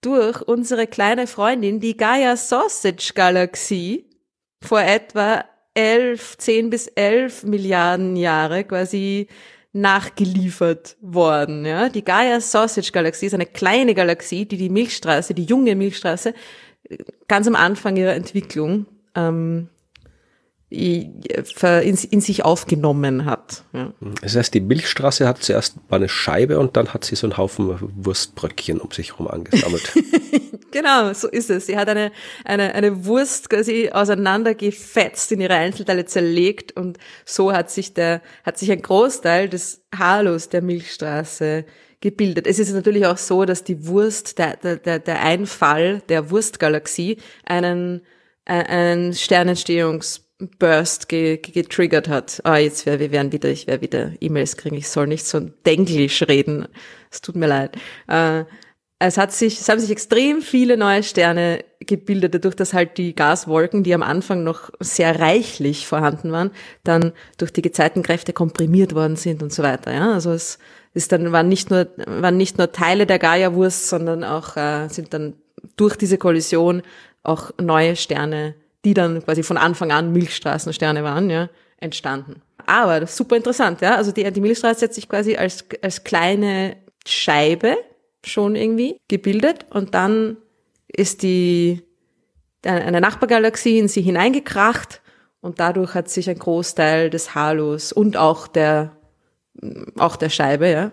[0.00, 4.08] durch unsere kleine Freundin, die Gaia Sausage Galaxie,
[4.60, 5.44] vor etwa
[5.74, 9.28] elf, zehn bis elf Milliarden Jahre quasi
[9.72, 11.64] nachgeliefert worden.
[11.64, 11.88] Ja?
[11.88, 16.34] Die Gaia Sausage Galaxie ist eine kleine Galaxie, die die Milchstraße, die junge Milchstraße,
[17.28, 19.68] ganz am Anfang ihrer Entwicklung ähm,
[20.70, 21.22] in,
[22.10, 23.64] in sich aufgenommen hat.
[23.72, 23.92] Ja.
[24.20, 27.38] Das heißt, die Milchstraße hat zuerst mal eine Scheibe und dann hat sie so einen
[27.38, 29.92] Haufen Wurstbröckchen um sich herum angesammelt.
[30.70, 31.66] genau, so ist es.
[31.66, 32.12] Sie hat eine,
[32.44, 38.58] eine, eine Wurst quasi auseinandergefetzt, in ihre Einzelteile zerlegt und so hat sich der, hat
[38.58, 41.64] sich ein Großteil des Halos der Milchstraße
[42.00, 42.46] gebildet.
[42.46, 48.02] Es ist natürlich auch so, dass die Wurst, der, der, der Einfall der Wurstgalaxie einen,
[48.44, 52.40] äh, einen Sternentstehungs Burst ge getriggert hat.
[52.44, 55.40] Ah, jetzt wär, wir werden wieder, ich werde wieder E-Mails kriegen, ich soll nicht so
[55.40, 56.68] Denglisch reden.
[57.10, 57.76] Es tut mir leid.
[58.06, 58.44] Äh,
[59.00, 63.14] es hat sich, es haben sich extrem viele neue Sterne gebildet, dadurch, dass halt die
[63.14, 66.50] Gaswolken, die am Anfang noch sehr reichlich vorhanden waren,
[66.82, 69.92] dann durch die Gezeitenkräfte komprimiert worden sind und so weiter.
[69.92, 70.58] Ja, also es
[70.94, 75.14] ist dann waren nicht nur waren nicht nur Teile der Gaia-Wurst, sondern auch äh, sind
[75.14, 75.34] dann
[75.76, 76.82] durch diese Kollision
[77.22, 78.54] auch neue Sterne
[78.84, 81.48] die dann quasi von Anfang an Milchstraßensterne waren, ja,
[81.78, 82.42] entstanden.
[82.66, 83.96] Aber super interessant, ja.
[83.96, 86.76] Also die, die Milchstraße hat sich quasi als, als kleine
[87.06, 87.76] Scheibe
[88.24, 90.36] schon irgendwie gebildet und dann
[90.88, 91.82] ist die
[92.64, 95.00] eine Nachbargalaxie in sie hineingekracht
[95.40, 98.98] und dadurch hat sich ein Großteil des Halos und auch der
[99.96, 100.92] auch der Scheibe, ja,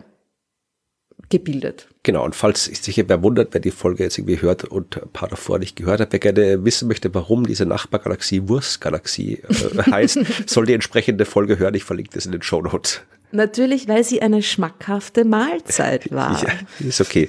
[1.29, 1.89] gebildet.
[2.05, 5.27] Genau, und falls sich wer wundert, wer die Folge jetzt irgendwie hört und ein paar
[5.27, 10.67] davor nicht gehört hat, wer gerne wissen möchte, warum diese Nachbargalaxie Wurstgalaxie äh, heißt, soll
[10.67, 11.73] die entsprechende Folge hören.
[11.73, 13.01] Ich verlinke das in den Show Notes.
[13.31, 16.43] Natürlich, weil sie eine schmackhafte Mahlzeit war.
[16.43, 17.27] Ja, ist okay.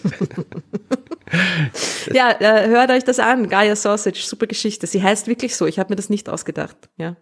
[2.13, 3.49] ja, äh, hört euch das an.
[3.49, 4.87] Gaia Sausage, super Geschichte.
[4.87, 5.65] Sie heißt wirklich so.
[5.65, 6.77] Ich habe mir das nicht ausgedacht.
[6.99, 7.17] Ja.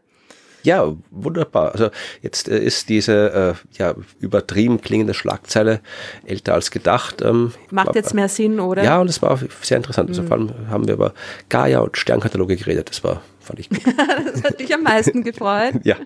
[0.65, 1.73] Ja, wunderbar.
[1.73, 1.91] Also
[2.23, 5.81] jetzt äh, ist diese äh, ja, übertrieben klingende Schlagzeile
[6.25, 7.21] älter als gedacht.
[7.21, 8.83] Ähm, Macht war, jetzt mehr Sinn, oder?
[8.83, 10.09] Ja, und es war sehr interessant.
[10.09, 10.27] Also mhm.
[10.27, 11.13] vor allem haben wir über
[11.51, 12.89] Gaia und Sternkataloge geredet.
[12.89, 13.83] Das war, fand ich gut.
[14.33, 15.75] das hat dich am meisten gefreut.
[15.85, 15.97] ja.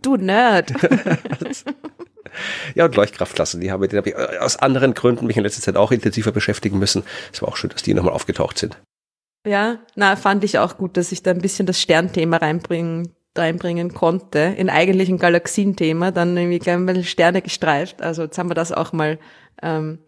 [0.00, 0.72] Du Nerd.
[2.76, 5.60] ja, und Leuchtkraftklassen, die habe, die habe ich äh, aus anderen Gründen mich in letzter
[5.60, 7.02] Zeit auch intensiver beschäftigen müssen.
[7.32, 8.78] Es war auch schön, dass die nochmal aufgetaucht sind.
[9.46, 13.94] Ja, na, fand ich auch gut, dass ich da ein bisschen das Sternthema reinbringen reinbringen
[13.94, 18.02] konnte, in eigentlich ein Galaxienthema, dann irgendwie gleich mal Sterne gestreift.
[18.02, 19.18] Also jetzt haben wir das auch mal,
[19.62, 20.00] ähm,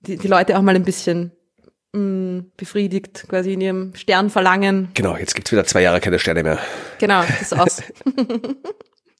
[0.00, 1.32] die, die Leute auch mal ein bisschen
[1.92, 4.88] mh, mm, befriedigt, quasi in ihrem Sternverlangen.
[4.94, 6.58] Genau, jetzt gibt's wieder zwei Jahre keine Sterne mehr.
[6.98, 7.82] Genau, das ist aus.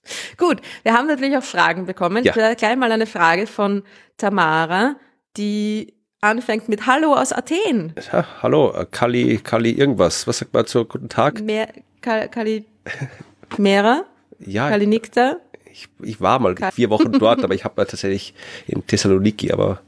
[0.37, 2.25] Gut, wir haben natürlich auch Fragen bekommen.
[2.25, 2.33] Ja.
[2.55, 3.83] Gleich mal eine Frage von
[4.17, 4.97] Tamara,
[5.37, 7.95] die anfängt mit Hallo aus Athen.
[8.13, 10.27] Ja, hallo, äh, Kali, Kali irgendwas.
[10.27, 11.41] Was sagt man zu guten Tag?
[11.41, 11.69] Mehr,
[12.01, 12.67] Kali,
[13.59, 14.05] Mera?
[14.39, 14.69] Ja.
[14.69, 15.37] Kalinikta?
[15.73, 18.35] Ich, ich war mal vier Wochen dort, aber ich habe tatsächlich
[18.67, 19.81] in Thessaloniki, aber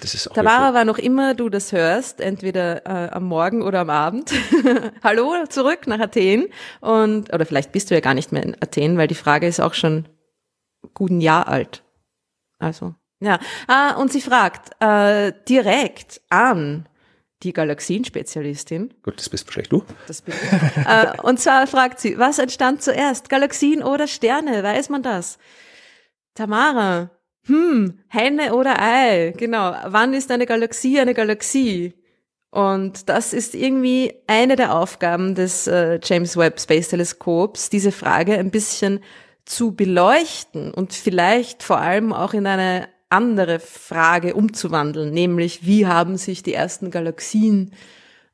[0.00, 0.34] das ist auch.
[0.34, 4.32] Tamara war noch immer du das hörst, entweder äh, am Morgen oder am Abend.
[5.04, 6.48] Hallo, zurück nach Athen.
[6.80, 9.60] Und, oder vielleicht bist du ja gar nicht mehr in Athen, weil die Frage ist
[9.60, 10.08] auch schon
[10.94, 11.84] guten Jahr alt.
[12.58, 13.38] Also, ja.
[13.68, 16.88] Ah, und sie fragt äh, direkt an
[17.42, 18.94] die Galaxienspezialistin.
[19.02, 19.84] Gut, das bist wahrscheinlich du.
[20.06, 20.86] Das bin ich.
[20.86, 24.62] äh, und zwar fragt sie, was entstand zuerst, Galaxien oder Sterne?
[24.62, 25.38] Weiß man das?
[26.34, 27.10] Tamara,
[27.46, 29.34] hm, Henne oder Ei?
[29.36, 29.74] Genau.
[29.86, 31.94] Wann ist eine Galaxie eine Galaxie?
[32.50, 38.34] Und das ist irgendwie eine der Aufgaben des äh, James Webb Space Teleskops, diese Frage
[38.34, 39.00] ein bisschen
[39.44, 46.16] zu beleuchten und vielleicht vor allem auch in eine andere Frage umzuwandeln, nämlich wie haben
[46.16, 47.72] sich die ersten Galaxien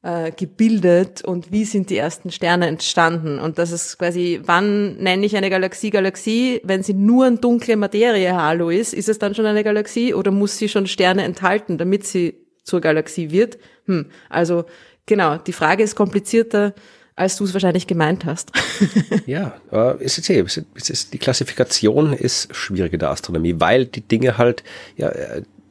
[0.02, 3.38] äh, gebildet und wie sind die ersten Sterne entstanden.
[3.40, 6.60] Und das ist quasi, wann nenne ich eine Galaxie Galaxie?
[6.62, 10.30] Wenn sie nur ein dunkle Materie Halo ist, ist es dann schon eine Galaxie oder
[10.30, 13.58] muss sie schon Sterne enthalten, damit sie zur Galaxie wird?
[13.86, 14.64] Hm, also
[15.06, 16.74] genau, die Frage ist komplizierter,
[17.18, 18.52] als du es wahrscheinlich gemeint hast.
[19.26, 19.54] ja,
[20.00, 24.62] es ist, es ist, die Klassifikation ist schwierig in der Astronomie, weil die Dinge halt,
[24.96, 25.10] ja,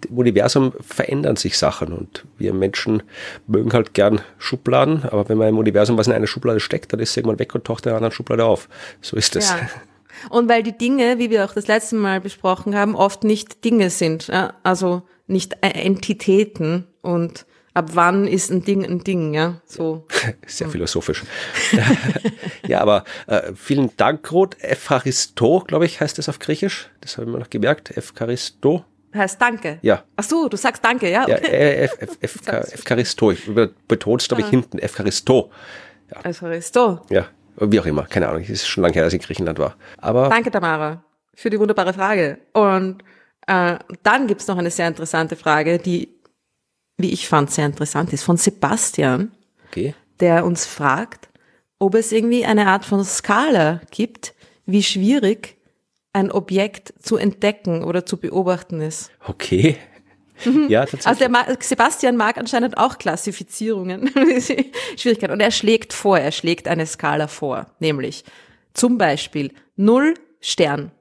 [0.09, 3.01] im Universum verändern sich Sachen und wir Menschen
[3.47, 6.99] mögen halt gern Schubladen, aber wenn man im Universum was in eine Schublade steckt, dann
[6.99, 8.69] ist es irgendwann weg und taucht in einer anderen Schublade auf.
[9.01, 9.49] So ist es.
[9.49, 9.59] Ja.
[10.29, 13.91] Und weil die Dinge, wie wir auch das letzte Mal besprochen haben, oft nicht Dinge
[13.91, 14.31] sind,
[14.63, 17.45] also nicht Entitäten und
[17.77, 19.61] ab wann ist ein Ding ein Ding, ja?
[19.65, 20.07] So.
[20.47, 21.23] Sehr philosophisch.
[22.67, 24.57] ja, aber äh, vielen Dank, Ruth.
[24.59, 26.89] Epharisto, glaube ich, heißt es auf Griechisch.
[27.01, 27.95] Das habe ich mir noch gemerkt.
[27.95, 28.83] Epharisto.
[29.13, 29.77] Heißt Danke.
[29.83, 30.03] Ja.
[30.15, 31.23] Ach so, du sagst Danke, ja?
[31.23, 31.85] Okay.
[31.85, 33.31] Ja, Epharisto.
[33.31, 33.45] Ich
[33.87, 34.51] betonst, glaube ich, ah.
[34.51, 34.79] hinten.
[34.79, 35.51] Epharisto.
[36.11, 36.29] Ja.
[36.29, 37.01] Epharisto.
[37.09, 37.27] Ja,
[37.57, 38.03] wie auch immer.
[38.03, 38.41] Keine Ahnung.
[38.41, 39.75] Es ist schon lange her, dass ich in Griechenland war.
[39.99, 41.03] Aber Danke, Tamara,
[41.35, 42.39] für die wunderbare Frage.
[42.53, 43.03] Und
[43.45, 46.16] äh, dann gibt's noch eine sehr interessante Frage, die,
[46.97, 49.31] wie ich fand, sehr interessant ist, von Sebastian,
[49.69, 49.93] okay.
[50.19, 51.29] der uns fragt,
[51.79, 54.33] ob es irgendwie eine Art von Skala gibt,
[54.65, 55.57] wie schwierig
[56.13, 59.11] ein Objekt zu entdecken oder zu beobachten ist.
[59.25, 59.77] Okay.
[60.67, 61.07] Ja, tatsächlich.
[61.07, 64.07] Also der Sebastian mag anscheinend auch Klassifizierungen,
[64.97, 65.33] Schwierigkeiten.
[65.33, 68.23] Und er schlägt vor, er schlägt eine Skala vor, nämlich
[68.73, 70.91] zum Beispiel 0 Stern,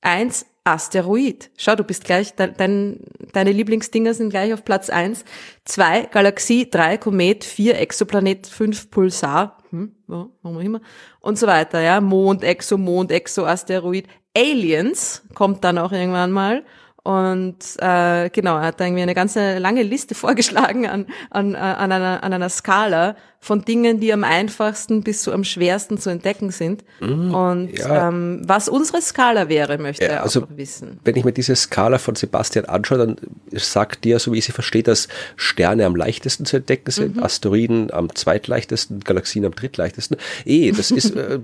[0.00, 1.50] 1 Asteroid.
[1.56, 3.00] Schau, du bist gleich, dein,
[3.32, 5.24] deine Lieblingsdinger sind gleich auf Platz 1.
[5.64, 10.80] 2 Galaxie, 3 Komet, 4 Exoplanet, 5 Pulsar, hm, warum auch immer,
[11.20, 12.00] und so weiter, ja.
[12.00, 16.64] Mond, Exomond, Exoasteroid, Aliens kommt dann auch irgendwann mal.
[17.06, 21.92] Und äh, genau, er hat irgendwie eine ganze lange Liste vorgeschlagen an, an, äh, an,
[21.92, 26.50] einer, an einer Skala von Dingen, die am einfachsten bis zu am schwersten zu entdecken
[26.50, 26.82] sind.
[26.98, 28.08] Mhm, und ja.
[28.08, 30.98] ähm, was unsere Skala wäre, möchte ja, er auch also, noch wissen.
[31.04, 33.16] Wenn ich mir diese Skala von Sebastian anschaue, dann
[33.52, 35.06] sagt dir, so wie ich sie verstehe, dass
[35.36, 37.22] Sterne am leichtesten zu entdecken sind, mhm.
[37.22, 40.16] Asteroiden am zweitleichtesten, Galaxien am drittleichtesten.
[40.44, 41.38] Eh, das ist äh,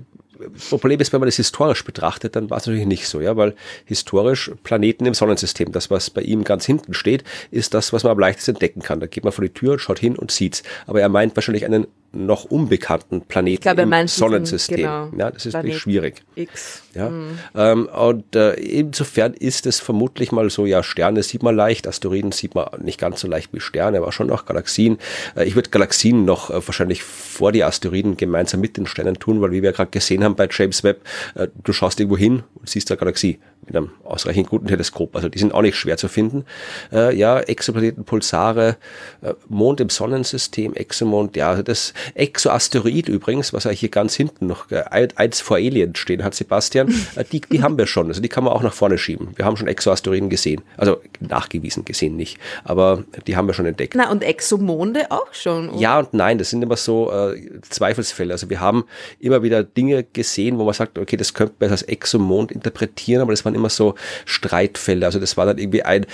[0.69, 3.55] Problem ist, wenn man das historisch betrachtet, dann war es natürlich nicht so, ja, weil
[3.85, 8.11] historisch Planeten im Sonnensystem, das was bei ihm ganz hinten steht, ist das, was man
[8.11, 8.99] am leichtesten entdecken kann.
[8.99, 10.63] Da geht man vor die Tür, schaut hin und sieht's.
[10.87, 14.77] Aber er meint wahrscheinlich einen noch unbekannten Planeten glaube, im Sonnensystem.
[14.77, 16.21] Genau, ja, das ist wirklich schwierig.
[16.35, 16.83] X.
[16.93, 17.39] Ja, mhm.
[17.55, 22.31] ähm, und äh, insofern ist es vermutlich mal so, ja, Sterne sieht man leicht, Asteroiden
[22.31, 24.99] sieht man nicht ganz so leicht wie Sterne, aber schon noch Galaxien.
[25.35, 29.41] Äh, ich würde Galaxien noch äh, wahrscheinlich vor die Asteroiden gemeinsam mit den Sternen tun,
[29.41, 31.01] weil wie wir gerade gesehen haben bei James Webb,
[31.35, 35.15] äh, du schaust irgendwo hin und siehst eine Galaxie mit einem ausreichend guten Teleskop.
[35.15, 36.45] Also die sind auch nicht schwer zu finden.
[36.91, 38.77] Äh, ja, Exoplaneten, Pulsare,
[39.21, 44.47] äh, Mond im Sonnensystem, Exomond, ja, also das Exoasteroid übrigens, was ja hier ganz hinten
[44.47, 44.83] noch äh,
[45.15, 48.07] eins vor Alien stehen hat, Sebastian, äh, die, die haben wir schon.
[48.07, 49.29] Also die kann man auch nach vorne schieben.
[49.35, 50.61] Wir haben schon Exoasteroiden gesehen.
[50.77, 52.37] Also nachgewiesen gesehen nicht.
[52.63, 53.93] Aber die haben wir schon entdeckt.
[53.95, 55.69] Na, und Exomonde auch schon.
[55.69, 55.79] Oder?
[55.79, 58.33] Ja und nein, das sind immer so äh, Zweifelsfälle.
[58.33, 58.85] Also wir haben
[59.19, 63.31] immer wieder Dinge gesehen, wo man sagt, okay, das könnte man als Exomond interpretieren, aber
[63.31, 65.05] das waren immer so Streitfälle.
[65.05, 66.05] Also das war dann irgendwie ein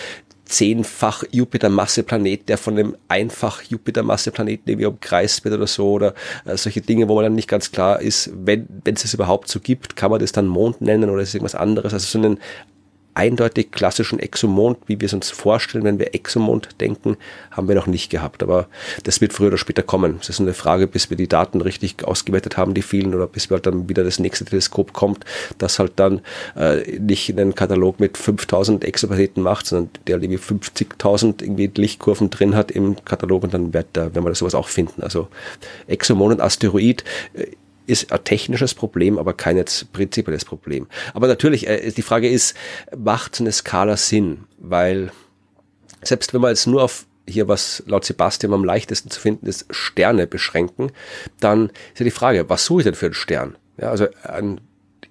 [0.49, 6.13] zehnfach Jupiter-Masse-Planet, der von einem einfach Jupiter-Masse-Planeten irgendwie umkreist wird oder so oder
[6.45, 9.59] äh, solche Dinge, wo man dann nicht ganz klar ist, wenn es es überhaupt so
[9.59, 11.93] gibt, kann man das dann Mond nennen oder ist es irgendwas anderes.
[11.93, 12.39] Also so einen
[13.19, 17.17] eindeutig klassischen Exomond, wie wir es uns vorstellen, wenn wir Exomond denken,
[17.51, 18.41] haben wir noch nicht gehabt.
[18.41, 18.67] Aber
[19.03, 20.19] das wird früher oder später kommen.
[20.21, 23.49] Es ist eine Frage, bis wir die Daten richtig ausgewertet haben, die vielen, oder bis
[23.49, 25.25] halt dann wieder das nächste Teleskop kommt,
[25.57, 26.21] das halt dann
[26.55, 32.55] äh, nicht einen Katalog mit 5000 Exoplaneten macht, sondern der irgendwie 50.000 irgendwie Lichtkurven drin
[32.55, 35.03] hat im Katalog und dann wird da, wenn wir sowas auch finden.
[35.03, 35.27] Also
[35.87, 37.47] Exomond und Asteroid äh,
[37.89, 40.87] ist ein technisches Problem, aber kein prinzipielles Problem.
[41.13, 42.55] Aber natürlich, äh, die Frage ist,
[42.95, 44.45] macht eine Skala Sinn?
[44.57, 45.11] Weil
[46.03, 49.65] selbst wenn man jetzt nur auf hier was laut Sebastian am leichtesten zu finden ist,
[49.69, 50.91] Sterne beschränken,
[51.39, 53.55] dann ist ja die Frage, was suche ich denn für einen Stern?
[53.77, 54.61] Ja, also ein,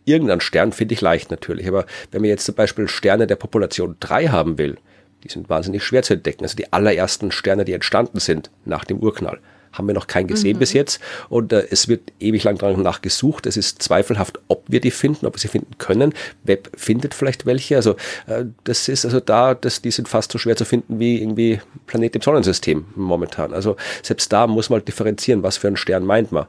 [0.04, 3.96] irgendein Stern finde ich leicht natürlich, aber wenn man jetzt zum Beispiel Sterne der Population
[4.00, 4.78] 3 haben will,
[5.22, 8.98] die sind wahnsinnig schwer zu entdecken, also die allerersten Sterne, die entstanden sind nach dem
[8.98, 9.40] Urknall
[9.72, 10.60] haben wir noch keinen gesehen mhm.
[10.60, 11.00] bis jetzt.
[11.28, 13.46] Und äh, es wird ewig lang danach gesucht.
[13.46, 16.14] Es ist zweifelhaft, ob wir die finden, ob wir sie finden können.
[16.44, 17.76] Web findet vielleicht welche.
[17.76, 17.92] Also
[18.26, 21.60] äh, das ist also da, dass die sind fast so schwer zu finden wie irgendwie
[21.86, 23.52] Planet im Sonnensystem momentan.
[23.52, 26.46] Also selbst da muss man halt differenzieren, was für einen Stern meint man.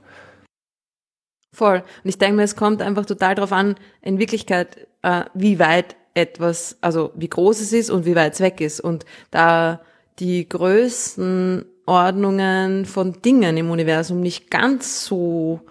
[1.54, 1.84] Voll.
[2.04, 5.96] Und ich denke mir, es kommt einfach total darauf an, in Wirklichkeit, äh, wie weit
[6.14, 8.80] etwas, also wie groß es ist und wie weit es weg ist.
[8.80, 9.82] Und da
[10.20, 15.62] die größten Ordnungen von Dingen im Universum nicht ganz so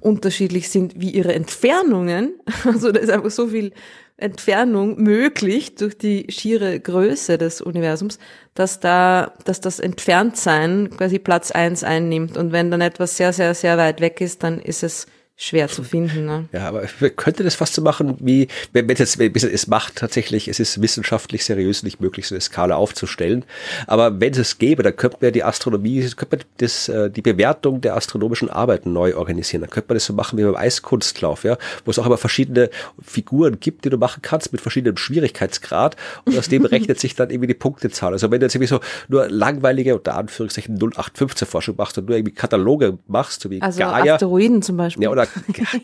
[0.00, 2.34] unterschiedlich sind wie ihre Entfernungen.
[2.64, 3.72] Also da ist einfach so viel
[4.16, 8.18] Entfernung möglich durch die schiere Größe des Universums,
[8.54, 12.36] dass da, dass das Entferntsein quasi Platz eins einnimmt.
[12.36, 15.06] Und wenn dann etwas sehr, sehr, sehr weit weg ist, dann ist es
[15.36, 16.26] schwer zu finden.
[16.26, 16.48] Ne?
[16.52, 20.46] Ja, aber könnte das fast so machen, wie, wenn es jetzt, wenn es macht tatsächlich,
[20.46, 23.44] es ist wissenschaftlich seriös nicht möglich, so eine Skala aufzustellen.
[23.88, 27.80] Aber wenn es gäbe, dann könnte man die Astronomie, könnte man das, äh, die Bewertung
[27.80, 29.62] der astronomischen Arbeiten neu organisieren.
[29.62, 32.70] Dann könnte man das so machen wie beim Eiskunstlauf, ja, wo es auch immer verschiedene
[33.02, 35.96] Figuren gibt, die du machen kannst mit verschiedenem Schwierigkeitsgrad
[36.26, 38.12] und aus dem rechnet sich dann irgendwie die Punktezahl.
[38.12, 38.78] Also wenn du jetzt irgendwie so
[39.08, 43.80] nur langweilige, unter Anführungszeichen 0815 Forschung machst und nur irgendwie Kataloge machst, so wie Also
[43.80, 44.14] Gaia.
[44.14, 45.02] Asteroiden zum Beispiel.
[45.02, 45.23] Ja, oder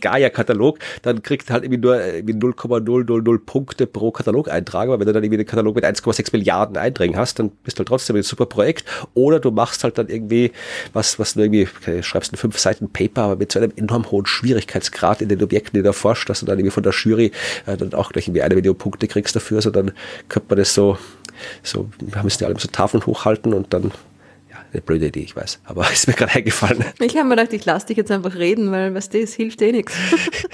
[0.00, 4.88] Gaia-Katalog, dann kriegt halt irgendwie nur äh, irgendwie 0,000 Punkte pro Katalog-Eintrag.
[4.88, 7.80] Aber wenn du dann irgendwie einen Katalog mit 1,6 Milliarden Einträgen hast, dann bist du
[7.80, 8.84] halt trotzdem ein super Projekt.
[9.14, 10.52] Oder du machst halt dann irgendwie
[10.92, 14.10] was, was du irgendwie, okay, schreibst ein fünf Seiten Paper, aber mit so einem enorm
[14.10, 17.32] hohen Schwierigkeitsgrad in den Objekten, die du erforscht, dass du dann irgendwie von der Jury
[17.66, 19.62] äh, dann auch gleich irgendwie eine Million Punkte kriegst dafür.
[19.62, 19.92] So dann
[20.28, 20.98] könnte man das so,
[21.62, 23.92] so, wir müssen ja alle so Tafeln hochhalten und dann
[24.72, 25.60] eine blöde Idee, ich weiß.
[25.64, 26.84] Aber ist mir gerade eingefallen.
[27.00, 29.72] Ich habe mir gedacht, ich lasse dich jetzt einfach reden, weil du, es hilft eh
[29.72, 29.94] nichts.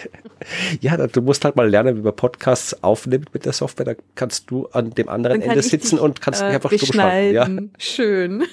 [0.81, 3.87] ja, du musst halt mal lernen, wie man Podcasts aufnimmt mit der Software.
[3.87, 7.35] Da kannst du an dem anderen Ende sitzen und kannst äh, einfach schalten.
[7.35, 7.49] Ja.
[7.79, 8.45] Schön.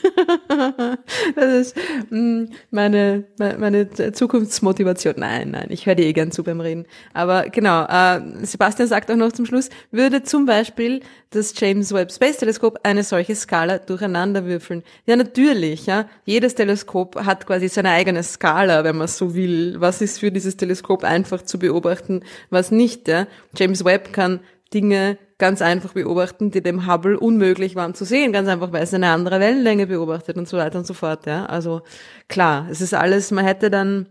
[1.35, 1.77] das ist
[2.10, 5.15] mm, meine, meine Zukunftsmotivation.
[5.18, 6.85] Nein, nein, ich höre dir eh gern zu beim Reden.
[7.14, 11.02] Aber genau, äh, Sebastian sagt auch noch zum Schluss, würde zum Beispiel
[11.34, 14.84] das James Webb Space Teleskop eine solche Skala durcheinander würfeln.
[15.06, 16.07] Ja, natürlich, ja.
[16.25, 19.75] Jedes Teleskop hat quasi seine eigene Skala, wenn man so will.
[19.80, 23.27] Was ist für dieses Teleskop einfach zu beobachten, was nicht, ja.
[23.55, 24.39] James Webb kann
[24.73, 28.93] Dinge ganz einfach beobachten, die dem Hubble unmöglich waren zu sehen, ganz einfach, weil es
[28.93, 31.45] eine andere Wellenlänge beobachtet und so weiter und so fort, ja.
[31.45, 31.81] Also,
[32.30, 34.07] klar, es ist alles, man hätte dann,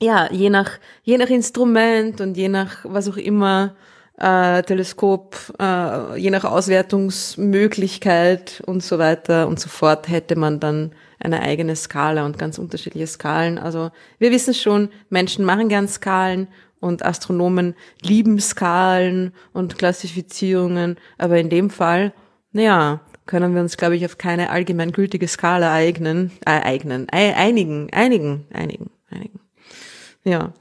[0.00, 0.72] ja, je nach,
[1.02, 3.76] je nach Instrument und je nach was auch immer,
[4.18, 10.92] äh, Teleskop, äh, je nach Auswertungsmöglichkeit und so weiter und so fort hätte man dann
[11.20, 13.58] eine eigene Skala und ganz unterschiedliche Skalen.
[13.58, 16.48] Also wir wissen schon, Menschen machen gern Skalen
[16.80, 22.12] und Astronomen lieben Skalen und Klassifizierungen, aber in dem Fall,
[22.52, 28.46] naja, können wir uns, glaube ich, auf keine allgemeingültige Skala eignen, äh, eignen, einigen, einigen,
[28.52, 29.40] einigen, einigen.
[30.24, 30.52] Ja.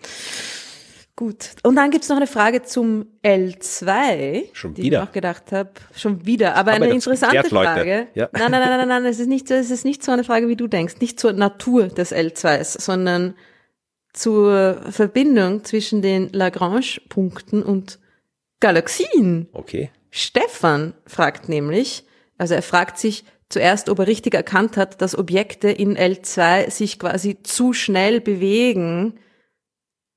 [1.17, 1.55] Gut.
[1.63, 5.01] Und dann gibt's noch eine Frage zum L2, schon die wieder.
[5.01, 5.71] ich auch gedacht habe.
[5.95, 8.07] Schon wieder, aber, aber eine interessante geklärt, Frage.
[8.13, 8.29] Ja.
[8.33, 10.47] Nein, nein, nein, nein, nein, es ist nicht so, es ist nicht so eine Frage,
[10.47, 13.33] wie du denkst, nicht zur Natur des L2s, sondern
[14.13, 17.97] zur Verbindung zwischen den Lagrange-Punkten und
[18.59, 19.49] Galaxien.
[19.53, 19.89] Okay.
[20.11, 22.05] Stefan fragt nämlich,
[22.37, 26.99] also er fragt sich zuerst, ob er richtig erkannt hat, dass Objekte in L2 sich
[26.99, 29.17] quasi zu schnell bewegen,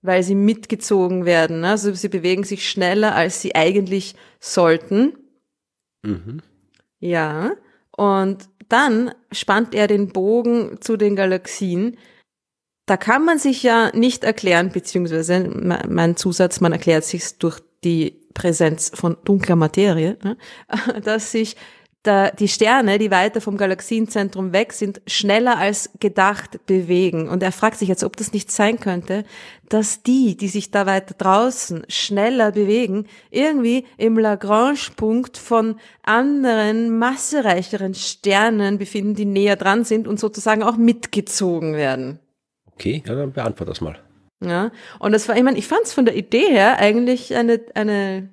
[0.02, 1.60] weil sie mitgezogen werden.
[1.60, 1.70] Ne?
[1.70, 5.12] Also sie bewegen sich schneller, als sie eigentlich sollten.
[6.02, 6.40] Mhm.
[6.98, 7.52] Ja.
[7.96, 11.98] Und dann spannt er den Bogen zu den Galaxien.
[12.86, 15.48] Da kann man sich ja nicht erklären, beziehungsweise
[15.88, 20.36] mein Zusatz, man erklärt sich durch die Präsenz von dunkler Materie, ne?
[21.04, 21.56] dass sich
[22.02, 27.28] da die Sterne, die weiter vom Galaxienzentrum weg sind, schneller als gedacht bewegen.
[27.28, 29.24] Und er fragt sich jetzt, ob das nicht sein könnte,
[29.68, 37.94] dass die, die sich da weiter draußen schneller bewegen, irgendwie im Lagrange-Punkt von anderen, massereicheren
[37.94, 42.18] Sternen befinden, die näher dran sind und sozusagen auch mitgezogen werden.
[42.72, 43.98] Okay, ja, dann beantworte das mal.
[44.42, 47.60] Ja, und das war, ich meine, ich fand es von der Idee her eigentlich eine,
[47.74, 48.30] eine,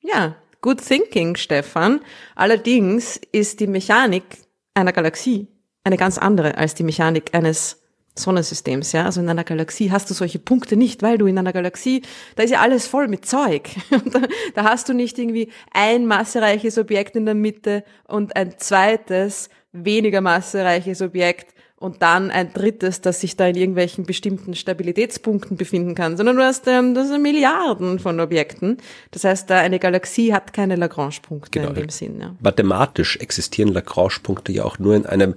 [0.00, 2.00] ja, Good thinking, Stefan.
[2.36, 4.24] Allerdings ist die Mechanik
[4.72, 5.46] einer Galaxie
[5.84, 7.82] eine ganz andere als die Mechanik eines
[8.14, 9.04] Sonnensystems, ja.
[9.04, 12.00] Also in einer Galaxie hast du solche Punkte nicht, weil du in einer Galaxie,
[12.36, 13.68] da ist ja alles voll mit Zeug.
[13.90, 14.22] da,
[14.54, 20.22] da hast du nicht irgendwie ein massereiches Objekt in der Mitte und ein zweites, weniger
[20.22, 21.53] massereiches Objekt
[21.84, 26.42] und dann ein drittes, das sich da in irgendwelchen bestimmten Stabilitätspunkten befinden kann, sondern du
[26.42, 28.78] hast ähm, das sind Milliarden von Objekten.
[29.10, 31.68] Das heißt, da eine Galaxie hat keine Lagrange-Punkte genau.
[31.68, 32.20] in dem Sinn.
[32.20, 32.34] Ja.
[32.40, 35.34] Mathematisch existieren Lagrange-Punkte ja auch nur in einem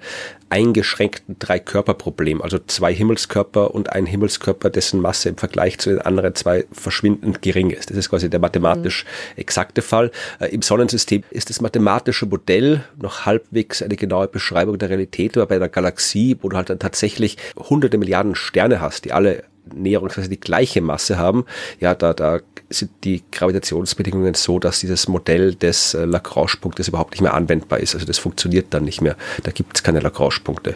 [0.49, 6.36] eingeschränkten Drei-Körper-Problem, also zwei Himmelskörper und ein Himmelskörper, dessen Masse im Vergleich zu den anderen
[6.36, 7.90] zwei verschwindend gering ist.
[7.90, 9.41] Das ist quasi der mathematisch mhm.
[9.41, 10.11] exakte Fall.
[10.40, 15.48] Äh, Im Sonnensystem ist das mathematische Modell noch halbwegs eine genaue Beschreibung der Realität, aber
[15.48, 19.43] bei einer Galaxie wo du halt dann tatsächlich hunderte Milliarden Sterne hast, die alle
[19.73, 21.45] näherungsweise die gleiche Masse haben,
[21.80, 22.39] ja, da, da
[22.69, 27.95] sind die Gravitationsbedingungen so, dass dieses Modell des äh, Lagrange-Punktes überhaupt nicht mehr anwendbar ist.
[27.95, 29.15] Also das funktioniert dann nicht mehr.
[29.43, 30.76] Da gibt es keine Lagrange-Punkte.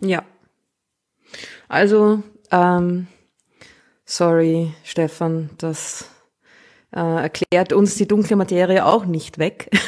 [0.00, 0.24] Ja.
[1.68, 3.06] Also, ähm,
[4.04, 6.06] sorry, Stefan, dass
[6.94, 9.70] äh, erklärt uns die dunkle Materie auch nicht weg.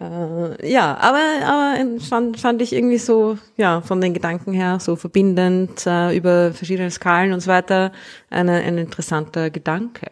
[0.00, 4.96] äh, ja, aber, aber fand, fand ich irgendwie so, ja, von den Gedanken her so
[4.96, 7.92] verbindend äh, über verschiedene Skalen und so weiter
[8.30, 10.06] eine, ein interessanter Gedanke.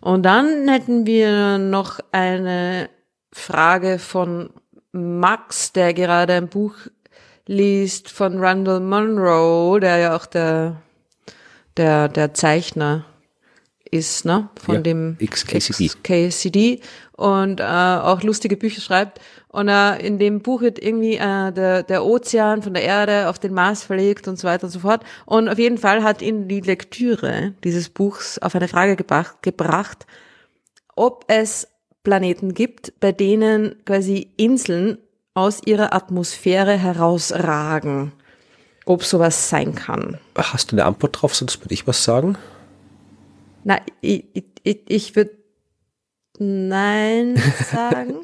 [0.00, 2.90] Und dann hätten wir noch eine
[3.32, 4.50] Frage von
[4.92, 6.74] Max, der gerade ein Buch
[7.46, 10.82] liest von Randall Monroe, der ja auch der,
[11.76, 13.04] der, der Zeichner
[13.92, 14.48] ist, ne?
[14.64, 15.88] Von ja, dem XKCD.
[15.88, 16.80] XKCD
[17.12, 19.20] und äh, auch lustige Bücher schreibt.
[19.48, 23.38] Und äh, in dem Buch wird irgendwie äh, der, der Ozean von der Erde auf
[23.38, 25.04] den Mars verlegt und so weiter und so fort.
[25.26, 30.06] Und auf jeden Fall hat ihn die Lektüre dieses Buchs auf eine Frage gebracht, gebracht
[30.94, 31.68] ob es
[32.02, 34.98] Planeten gibt, bei denen quasi Inseln
[35.34, 38.12] aus ihrer Atmosphäre herausragen.
[38.84, 40.18] Ob sowas sein kann.
[40.36, 42.36] Hast du eine Antwort drauf, sonst würde ich was sagen?
[43.64, 44.24] Na, ich,
[44.62, 45.42] ich, ich würde
[46.38, 47.36] Nein
[47.70, 48.16] sagen.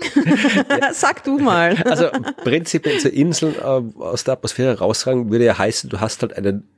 [0.92, 1.76] Sag du mal.
[1.84, 2.08] Also
[2.42, 6.68] prinzipiell zu Inseln äh, aus der Atmosphäre rausragen würde ja heißen, du hast halt einen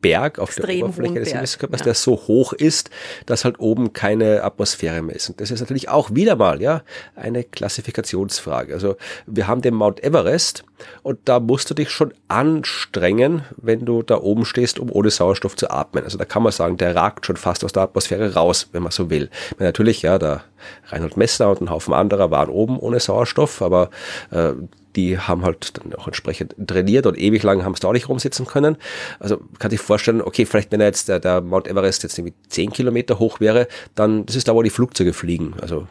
[0.00, 1.84] Berg auf Extrem der Oberfläche des Himmelskörpers, ja.
[1.84, 2.90] der so hoch ist,
[3.26, 5.28] dass halt oben keine Atmosphäre mehr ist.
[5.28, 6.82] Und das ist natürlich auch wieder mal, ja,
[7.16, 8.72] eine Klassifikationsfrage.
[8.72, 8.96] Also
[9.26, 10.64] wir haben den Mount Everest
[11.02, 15.56] und da musst du dich schon anstrengen, wenn du da oben stehst, um ohne Sauerstoff
[15.56, 16.04] zu atmen.
[16.04, 18.92] Also da kann man sagen, der ragt schon fast aus der Atmosphäre raus, wenn man
[18.92, 19.30] so will.
[19.58, 20.44] Meine, natürlich, ja, der
[20.88, 23.90] Reinhold Messner und ein Haufen anderer waren oben ohne Sauerstoff, aber
[24.30, 24.52] äh,
[24.96, 28.08] die haben halt dann auch entsprechend trainiert und ewig lang haben es da auch nicht
[28.08, 28.76] rumsitzen können.
[29.18, 32.34] Also kann sich vorstellen, okay, vielleicht wenn er jetzt der, der Mount Everest jetzt irgendwie
[32.48, 35.54] 10 Kilometer hoch wäre, dann, das ist da, wo die Flugzeuge fliegen.
[35.60, 35.86] Also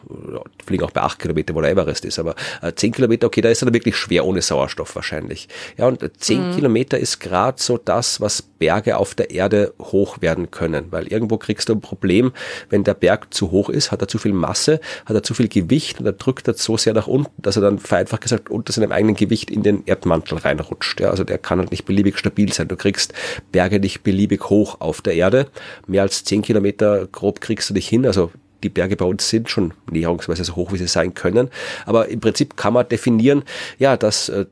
[0.66, 2.18] fliegen auch bei 8 Kilometer, wo der Everest ist.
[2.18, 5.48] Aber äh, 10 Kilometer, okay, da ist er dann wirklich schwer ohne Sauerstoff wahrscheinlich.
[5.76, 6.54] Ja, und 10 mhm.
[6.54, 10.86] Kilometer ist gerade so das, was Berge auf der Erde hoch werden können.
[10.90, 12.32] Weil irgendwo kriegst du ein Problem,
[12.68, 15.48] wenn der Berg zu hoch ist, hat er zu viel Masse, hat er zu viel
[15.48, 18.72] Gewicht und er drückt er so sehr nach unten, dass er dann vereinfacht gesagt unter
[18.72, 21.00] seinem eigenen Gewicht in den Erdmantel reinrutscht.
[21.00, 22.68] Ja, also der kann halt nicht beliebig stabil sein.
[22.68, 23.12] Du kriegst
[23.52, 25.48] Berge nicht beliebig hoch auf der Erde.
[25.86, 28.06] Mehr als zehn Kilometer grob kriegst du nicht hin.
[28.06, 28.30] Also
[28.62, 31.48] die Berge bei uns sind schon näherungsweise so hoch, wie sie sein können.
[31.86, 33.42] Aber im Prinzip kann man definieren,
[33.78, 34.46] ja, dass äh,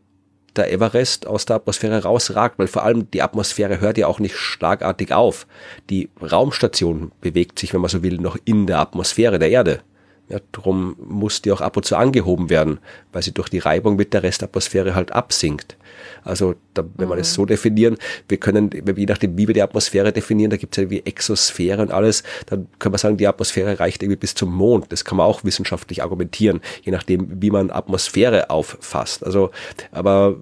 [0.57, 4.37] der Everest aus der Atmosphäre rausragt, weil vor allem die Atmosphäre hört ja auch nicht
[4.37, 5.47] schlagartig auf.
[5.89, 9.81] Die Raumstation bewegt sich, wenn man so will, noch in der Atmosphäre der Erde.
[10.29, 12.81] Ja, darum muss die auch ab und zu angehoben werden,
[13.13, 15.79] weil sie durch die Reibung mit der Restatmosphäre halt absinkt.
[16.23, 17.35] Also da, wenn man es mhm.
[17.35, 17.97] so definieren,
[18.29, 21.81] wir können, je nachdem, wie wir die Atmosphäre definieren, da gibt es ja wie Exosphäre
[21.81, 24.93] und alles, dann können wir sagen, die Atmosphäre reicht irgendwie bis zum Mond.
[24.93, 29.25] Das kann man auch wissenschaftlich argumentieren, je nachdem, wie man Atmosphäre auffasst.
[29.25, 29.51] Also,
[29.93, 30.37] aber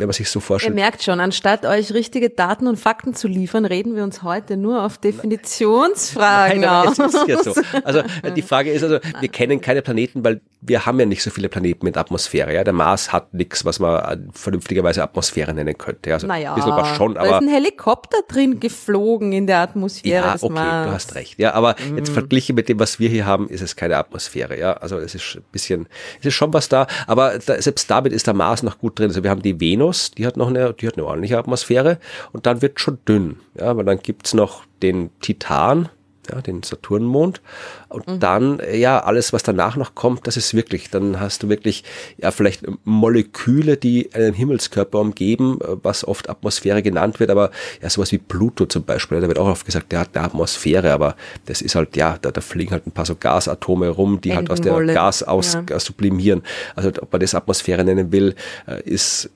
[0.00, 0.72] wenn man sich so vorstellt.
[0.72, 4.56] Ihr merkt schon, anstatt euch richtige Daten und Fakten zu liefern, reden wir uns heute
[4.56, 6.98] nur auf Definitionsfragen Nein, aus.
[6.98, 7.54] Es ist ja so.
[7.84, 8.02] Also
[8.34, 11.48] die Frage ist also, wir kennen keine Planeten, weil wir haben ja nicht so viele
[11.48, 12.54] Planeten mit Atmosphäre.
[12.54, 16.12] Ja, der Mars hat nichts, was man vernünftigerweise Atmosphäre nennen könnte.
[16.12, 19.58] Also naja, ein bisschen was schon, aber da ist ein Helikopter drin geflogen in der
[19.60, 20.86] Atmosphäre ja, okay, Mars.
[20.86, 21.38] du hast recht.
[21.38, 21.96] Ja, aber mm.
[21.96, 24.58] jetzt verglichen mit dem, was wir hier haben, ist es keine Atmosphäre.
[24.58, 25.88] Ja, also es ist ein bisschen,
[26.20, 29.08] es ist schon was da, aber da, selbst damit ist der Mars noch gut drin.
[29.08, 31.98] Also wir haben die Venus, die hat noch eine, die hat eine ordentliche Atmosphäre
[32.32, 33.38] und dann wird schon dünn.
[33.58, 35.88] Ja, aber dann gibt's noch den Titan,
[36.30, 37.40] ja, den Saturnmond.
[37.88, 38.20] Und mhm.
[38.20, 41.84] dann, ja, alles, was danach noch kommt, das ist wirklich, dann hast du wirklich,
[42.18, 47.50] ja, vielleicht Moleküle, die einen Himmelskörper umgeben, was oft Atmosphäre genannt wird, aber
[47.82, 50.92] ja, sowas wie Pluto zum Beispiel, da wird auch oft gesagt, der hat eine Atmosphäre,
[50.92, 51.16] aber
[51.46, 54.50] das ist halt, ja, da, da fliegen halt ein paar so Gasatome rum, die halt
[54.50, 55.78] aus der Gas aus ja.
[55.78, 56.42] sublimieren.
[56.76, 58.34] Also, ob man das Atmosphäre nennen will,
[58.66, 59.30] äh, ist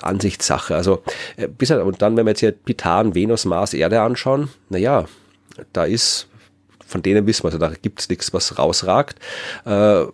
[0.00, 0.74] Ansichtssache.
[0.74, 1.02] Also,
[1.36, 5.06] äh, bis halt, und dann, wenn wir jetzt hier Titan, Venus, Mars, Erde anschauen, naja,
[5.72, 6.28] da ist
[6.86, 9.18] von denen wissen wir, also da gibt es nichts, was rausragt.
[9.64, 10.04] Äh,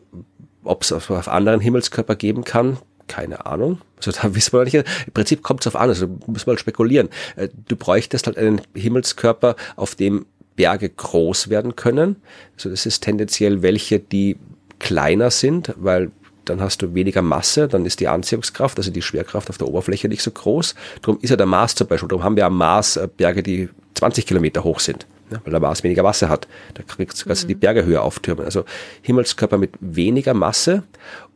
[0.63, 2.79] Ob es auf, auf anderen Himmelskörper geben kann,
[3.09, 3.81] keine Ahnung.
[3.97, 4.75] Also da wissen wir nicht.
[4.75, 7.09] Im Prinzip kommt es auf an, also muss man halt spekulieren.
[7.37, 10.27] Äh, du bräuchtest halt einen Himmelskörper, auf dem
[10.57, 12.17] Berge groß werden können.
[12.55, 14.37] Also das ist tendenziell welche, die
[14.79, 16.11] kleiner sind, weil
[16.45, 20.09] dann hast du weniger Masse, dann ist die Anziehungskraft, also die Schwerkraft auf der Oberfläche
[20.09, 20.75] nicht so groß.
[21.03, 23.69] Darum ist ja der Mars zum Beispiel, darum haben wir am Mars äh, Berge, die
[23.95, 26.49] 20 Kilometer hoch sind ja, weil der Mars weniger Masse hat.
[26.75, 27.61] Da kriegst, du die mhm.
[27.61, 28.45] Berge höher auftürmen.
[28.45, 28.65] Also
[29.03, 30.83] Himmelskörper mit weniger Masse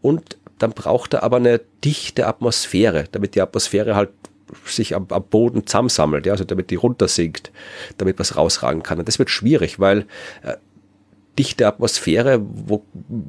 [0.02, 4.10] und dann braucht er aber eine dichte Atmosphäre, damit die Atmosphäre halt
[4.66, 7.50] sich am, am Boden zusammensammelt, ja, also damit die runtersinkt,
[7.98, 8.98] damit was rausragen kann.
[8.98, 10.06] Und das wird schwierig, weil
[10.42, 10.54] äh,
[11.38, 12.84] dichte Atmosphäre, wo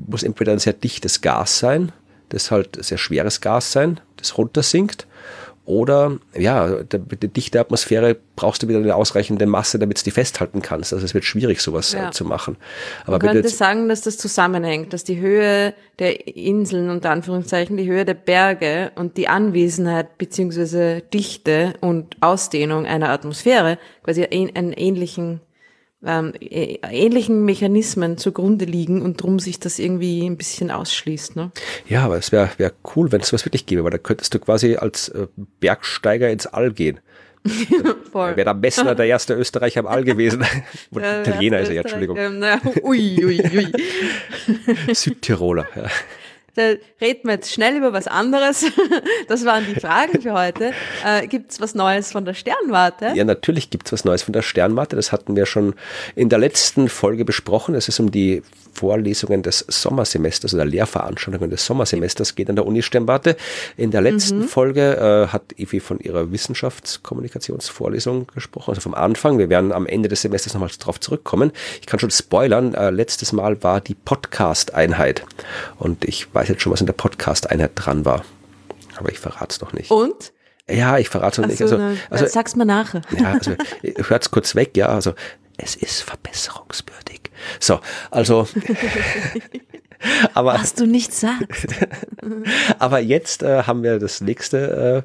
[0.07, 1.91] muss entweder ein sehr dichtes Gas sein,
[2.29, 5.07] das halt sehr schweres Gas sein, das runtersinkt,
[5.65, 10.11] Oder ja, der, die dichte Atmosphäre brauchst du wieder eine ausreichende Masse, damit du die
[10.11, 10.93] festhalten kannst.
[10.93, 12.11] Also es wird schwierig, sowas äh, ja.
[12.11, 12.55] zu machen.
[13.05, 17.87] Aber Man könnte sagen, dass das zusammenhängt, dass die Höhe der Inseln, unter Anführungszeichen, die
[17.87, 25.41] Höhe der Berge und die Anwesenheit beziehungsweise Dichte und Ausdehnung einer Atmosphäre quasi einen ähnlichen
[26.05, 31.35] ähm, ähnlichen Mechanismen zugrunde liegen und drum sich das irgendwie ein bisschen ausschließt.
[31.35, 31.51] Ne?
[31.87, 34.39] Ja, aber es wäre wär cool, wenn es sowas wirklich gäbe, weil da könntest du
[34.39, 35.27] quasi als äh,
[35.59, 36.99] Bergsteiger ins All gehen.
[38.11, 40.43] Wäre der Messner der erste Österreicher am All gewesen.
[40.91, 42.17] Ja, Italiener ist er ja, Entschuldigung.
[42.17, 44.93] Ähm, na, ui, ui, ui.
[44.93, 45.89] Südtiroler, ja
[46.55, 48.65] da reden wir jetzt schnell über was anderes.
[49.27, 50.71] Das waren die Fragen für heute.
[51.03, 53.13] Äh, gibt es was Neues von der Sternwarte?
[53.15, 54.95] Ja, natürlich gibt es was Neues von der Sternwarte.
[54.95, 55.73] Das hatten wir schon
[56.15, 57.75] in der letzten Folge besprochen.
[57.75, 58.43] Es ist um die
[58.75, 63.37] Vorlesungen des Sommersemesters oder Lehrveranstaltungen des Sommersemesters geht an der Uni Sternwarte.
[63.77, 64.43] In der letzten mhm.
[64.43, 69.37] Folge äh, hat Evi von ihrer Wissenschaftskommunikationsvorlesung gesprochen, also vom Anfang.
[69.37, 71.51] Wir werden am Ende des Semesters nochmal darauf zurückkommen.
[71.79, 75.23] Ich kann schon spoilern, äh, letztes Mal war die Podcast-Einheit
[75.79, 78.23] und ich weiß jetzt schon, was in der Podcast-Einheit dran war.
[78.97, 79.91] Aber ich verrate es noch nicht.
[79.91, 80.33] Und?
[80.69, 81.61] Ja, ich verrate es noch nicht.
[81.61, 83.01] Also, also, sag's mal nachher.
[83.17, 83.55] Ja, also
[84.09, 84.87] hört's kurz weg, ja.
[84.87, 85.13] Also
[85.57, 87.21] es ist verbesserungswürdig.
[87.59, 87.79] So,
[88.11, 88.47] also.
[90.33, 91.67] aber, Was du nicht sagst.
[92.79, 95.03] aber jetzt äh, haben wir das nächste,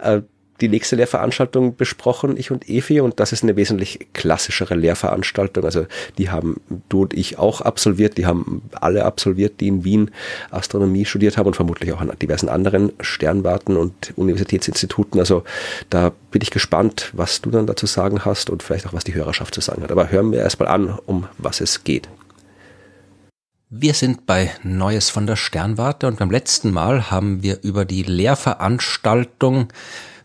[0.00, 0.22] äh, äh,
[0.60, 5.64] die nächste Lehrveranstaltung besprochen, ich und Evi, und das ist eine wesentlich klassischere Lehrveranstaltung.
[5.64, 5.86] Also
[6.18, 10.10] die haben du und ich auch absolviert, die haben alle absolviert, die in Wien
[10.50, 15.20] Astronomie studiert haben und vermutlich auch an diversen anderen Sternwarten und Universitätsinstituten.
[15.20, 15.44] Also
[15.90, 19.14] da bin ich gespannt, was du dann dazu sagen hast und vielleicht auch, was die
[19.14, 19.92] Hörerschaft zu sagen hat.
[19.92, 22.08] Aber hören wir erstmal an, um was es geht.
[23.70, 28.02] Wir sind bei Neues von der Sternwarte und beim letzten Mal haben wir über die
[28.02, 29.68] Lehrveranstaltung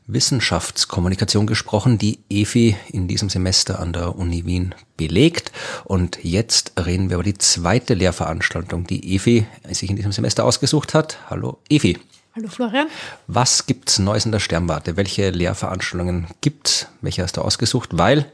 [0.08, 5.52] Wissenschaftskommunikation gesprochen, die EFI in diesem Semester an der Uni Wien belegt.
[5.86, 10.94] Und jetzt reden wir über die zweite Lehrveranstaltung, die EFI sich in diesem Semester ausgesucht
[10.94, 11.18] hat.
[11.30, 12.00] Hallo EFI.
[12.36, 12.88] Hallo Florian.
[13.28, 14.98] Was gibt's Neues in der Sternwarte?
[14.98, 16.88] Welche Lehrveranstaltungen gibt's?
[17.02, 17.92] Welche hast du ausgesucht?
[17.94, 18.26] Weil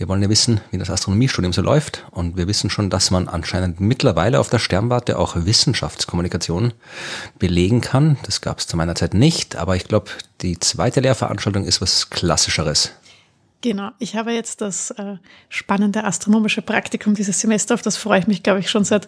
[0.00, 2.06] wir wollen ja wissen, wie das Astronomiestudium so läuft.
[2.10, 6.72] Und wir wissen schon, dass man anscheinend mittlerweile auf der Sternwarte auch Wissenschaftskommunikation
[7.38, 8.16] belegen kann.
[8.22, 10.10] Das gab es zu meiner Zeit nicht, aber ich glaube,
[10.40, 12.92] die zweite Lehrveranstaltung ist was Klassischeres.
[13.60, 15.18] Genau, ich habe jetzt das äh,
[15.50, 19.06] spannende astronomische Praktikum dieses Semester, auf das freue ich mich, glaube ich, schon seit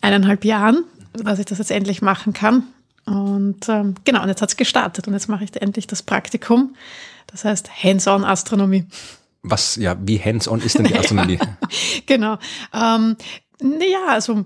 [0.00, 2.68] eineinhalb Jahren, dass ich das jetzt endlich machen kann.
[3.04, 6.76] Und ähm, genau, und jetzt hat es gestartet und jetzt mache ich endlich das Praktikum.
[7.26, 8.86] Das heißt Hands-on Astronomie.
[9.42, 11.38] Was, ja, wie hands-on ist denn die Astronomie?
[12.06, 12.38] genau.
[12.74, 13.16] Ähm,
[13.62, 14.44] naja, also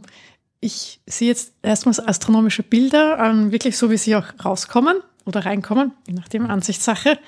[0.60, 4.96] ich sehe jetzt erstmals astronomische Bilder, ähm, wirklich so, wie sie auch rauskommen
[5.26, 7.18] oder reinkommen, je nachdem, Ansichtssache.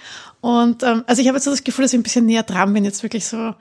[0.40, 2.72] Und ähm, also ich habe jetzt so das Gefühl, dass ich ein bisschen näher dran
[2.72, 3.54] bin, jetzt wirklich so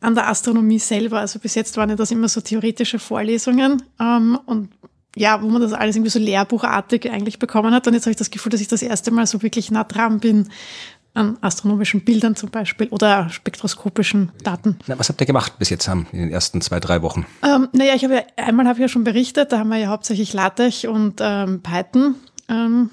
[0.00, 1.20] an der Astronomie selber.
[1.20, 4.70] Also bis jetzt waren ja das immer so theoretische Vorlesungen ähm, und
[5.16, 7.86] ja, wo man das alles irgendwie so lehrbuchartig eigentlich bekommen hat.
[7.86, 10.20] Und jetzt habe ich das Gefühl, dass ich das erste Mal so wirklich nah dran
[10.20, 10.48] bin,
[11.14, 14.78] an astronomischen Bildern zum Beispiel oder spektroskopischen Daten.
[14.86, 17.26] Na, was habt ihr gemacht bis jetzt in den ersten zwei, drei Wochen?
[17.42, 19.88] Ähm, naja, ich habe ja, einmal habe ich ja schon berichtet, da haben wir ja
[19.88, 22.14] hauptsächlich LaTeX und ähm, Python
[22.48, 22.90] ähm,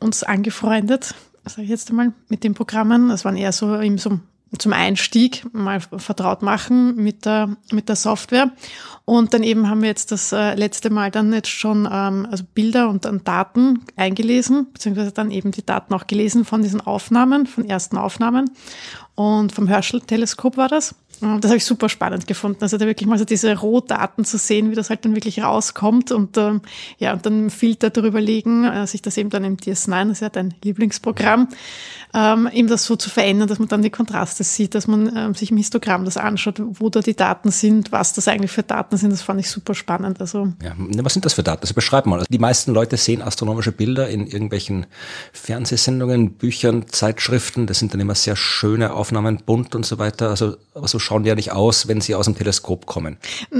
[0.00, 1.14] uns angefreundet,
[1.44, 3.08] sage ich jetzt einmal, mit den Programmen.
[3.08, 4.20] Das waren eher so im so
[4.56, 8.52] zum Einstieg mal vertraut machen mit der, mit der Software.
[9.04, 12.44] Und dann eben haben wir jetzt das äh, letzte Mal dann jetzt schon ähm, also
[12.54, 17.46] Bilder und dann Daten eingelesen, beziehungsweise dann eben die Daten auch gelesen von diesen Aufnahmen,
[17.46, 18.50] von ersten Aufnahmen.
[19.18, 20.94] Und vom Herschel-Teleskop war das.
[21.20, 22.62] Das habe ich super spannend gefunden.
[22.62, 26.12] Also da wirklich mal so diese Rohdaten zu sehen, wie das halt dann wirklich rauskommt
[26.12, 26.60] und ähm,
[26.98, 30.20] ja, und dann Filter darüber legen, äh, sich das eben dann im DS9, das ist
[30.20, 31.48] ja dein Lieblingsprogramm,
[32.14, 35.34] ähm, eben das so zu verändern, dass man dann die Kontraste sieht, dass man ähm,
[35.34, 38.96] sich im Histogramm das anschaut, wo da die Daten sind, was das eigentlich für Daten
[38.96, 39.10] sind.
[39.10, 40.20] Das fand ich super spannend.
[40.20, 41.62] Also ja, ne, was sind das für Daten?
[41.62, 42.20] Also beschreib mal.
[42.20, 44.86] Also die meisten Leute sehen astronomische Bilder in irgendwelchen
[45.32, 47.66] Fernsehsendungen, Büchern, Zeitschriften.
[47.66, 49.07] Das sind dann immer sehr schöne Aufnahmen,
[49.44, 50.30] bunt und so weiter.
[50.30, 53.16] Also so schauen die ja nicht aus, wenn sie aus dem Teleskop kommen.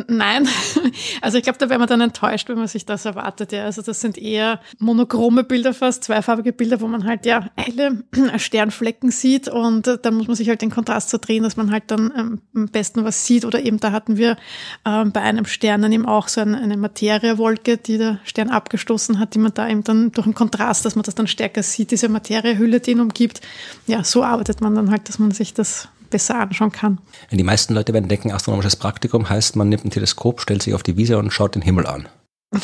[0.08, 0.48] Nein,
[1.22, 3.52] also ich glaube, da wäre man dann enttäuscht, wenn man sich das erwartet.
[3.52, 3.64] Ja.
[3.64, 8.04] Also das sind eher monochrome Bilder fast, zweifarbige Bilder, wo man halt ja helle
[8.36, 11.70] Sternflecken sieht und äh, da muss man sich halt den Kontrast so drehen, dass man
[11.70, 13.44] halt dann ähm, am besten was sieht.
[13.44, 14.36] Oder eben da hatten wir
[14.84, 19.18] ähm, bei einem Stern dann eben auch so eine, eine Materiewolke, die der Stern abgestoßen
[19.18, 21.90] hat, die man da eben dann durch den Kontrast, dass man das dann stärker sieht,
[21.90, 23.40] diese Materiehülle, die ihn umgibt.
[23.86, 27.00] Ja, so arbeitet man dann halt, dass man sich das besser anschauen kann.
[27.30, 30.82] Die meisten Leute werden denken, astronomisches Praktikum heißt, man nimmt ein Teleskop, stellt sich auf
[30.82, 32.08] die Wiese und schaut den Himmel an.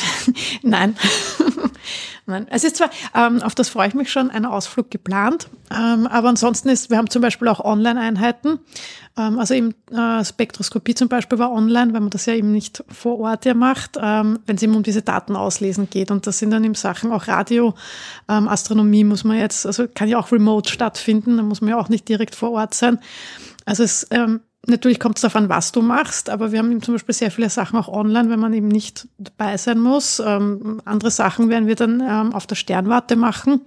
[0.61, 0.95] Nein.
[2.25, 2.47] Nein.
[2.49, 6.29] Es ist zwar, ähm, auf das freue ich mich schon, ein Ausflug geplant, ähm, aber
[6.29, 8.59] ansonsten ist, wir haben zum Beispiel auch Online-Einheiten.
[9.17, 12.83] Ähm, also eben äh, Spektroskopie zum Beispiel war online, weil man das ja eben nicht
[12.89, 16.11] vor Ort ja macht, ähm, wenn es eben um diese Daten auslesen geht.
[16.11, 17.73] Und das sind dann eben Sachen, auch Radio,
[18.29, 21.77] ähm, Astronomie muss man jetzt, also kann ja auch remote stattfinden, da muss man ja
[21.77, 22.99] auch nicht direkt vor Ort sein.
[23.65, 26.81] Also es ähm, Natürlich kommt es darauf an, was du machst, aber wir haben eben
[26.81, 30.19] zum Beispiel sehr viele Sachen auch online, wenn man eben nicht dabei sein muss.
[30.19, 33.61] Ähm, andere Sachen werden wir dann ähm, auf der Sternwarte machen.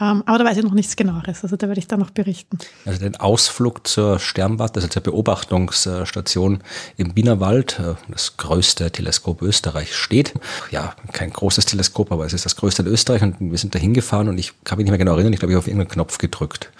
[0.00, 2.58] Ähm, aber da weiß ich noch nichts genaueres, also da werde ich dann noch berichten.
[2.84, 6.60] Also den Ausflug zur Sternwarte, also zur Beobachtungsstation
[6.96, 10.34] im Wienerwald, äh, das größte Teleskop Österreich steht.
[10.72, 13.78] Ja, kein großes Teleskop, aber es ist das größte in Österreich und wir sind da
[13.78, 15.90] hingefahren und ich kann mich nicht mehr genau erinnern, ich glaube, ich habe auf irgendeinen
[15.90, 16.70] Knopf gedrückt.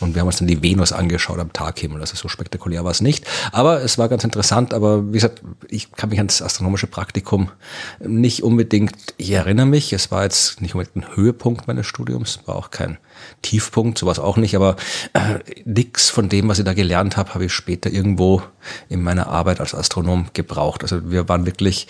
[0.00, 2.00] Und wir haben uns dann die Venus angeschaut am Taghimmel.
[2.00, 3.26] Also so spektakulär war es nicht.
[3.52, 4.72] Aber es war ganz interessant.
[4.72, 7.50] Aber wie gesagt, ich kann mich ans astronomische Praktikum
[8.00, 12.56] nicht unbedingt, ich erinnere mich, es war jetzt nicht unbedingt ein Höhepunkt meines Studiums, war
[12.60, 12.98] auch kein
[13.42, 14.54] Tiefpunkt, sowas auch nicht.
[14.54, 14.76] Aber
[15.12, 18.42] äh, nix von dem, was ich da gelernt habe, habe ich später irgendwo
[18.88, 20.82] in meiner Arbeit als Astronom gebraucht.
[20.82, 21.88] Also wir waren wirklich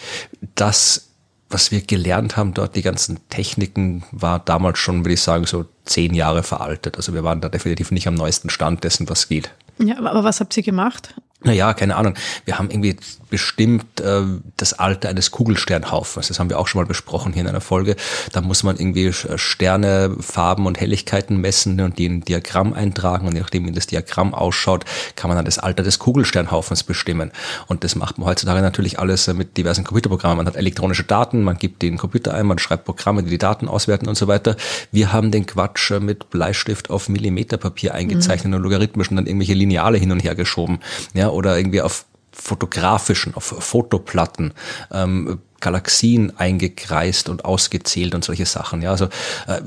[0.54, 1.10] das
[1.50, 5.66] was wir gelernt haben dort, die ganzen Techniken, war damals schon, würde ich sagen, so
[5.84, 6.96] zehn Jahre veraltet.
[6.96, 9.50] Also wir waren da definitiv nicht am neuesten Stand dessen, was geht.
[9.78, 11.14] Ja, aber was habt ihr gemacht?
[11.42, 12.14] Naja, keine Ahnung.
[12.44, 12.96] Wir haben irgendwie
[13.30, 14.22] bestimmt äh,
[14.58, 16.28] das Alter eines Kugelsternhaufens.
[16.28, 17.96] Das haben wir auch schon mal besprochen hier in einer Folge.
[18.32, 22.74] Da muss man irgendwie äh, Sterne, Farben und Helligkeiten messen und die in ein Diagramm
[22.74, 23.26] eintragen.
[23.26, 24.84] Und je nachdem, wie das Diagramm ausschaut,
[25.16, 27.30] kann man dann das Alter des Kugelsternhaufens bestimmen.
[27.68, 30.36] Und das macht man heutzutage natürlich alles äh, mit diversen Computerprogrammen.
[30.36, 33.66] Man hat elektronische Daten, man gibt den Computer ein, man schreibt Programme, die die Daten
[33.66, 34.56] auswerten und so weiter.
[34.92, 38.56] Wir haben den Quatsch äh, mit Bleistift auf Millimeterpapier eingezeichnet mhm.
[38.56, 40.80] und logarithmisch und dann irgendwelche Lineale hin und her geschoben.
[41.14, 44.54] Ja, oder irgendwie auf fotografischen, auf Fotoplatten
[44.92, 48.82] ähm, Galaxien eingekreist und ausgezählt und solche Sachen.
[48.82, 49.06] Ja, also
[49.46, 49.60] äh,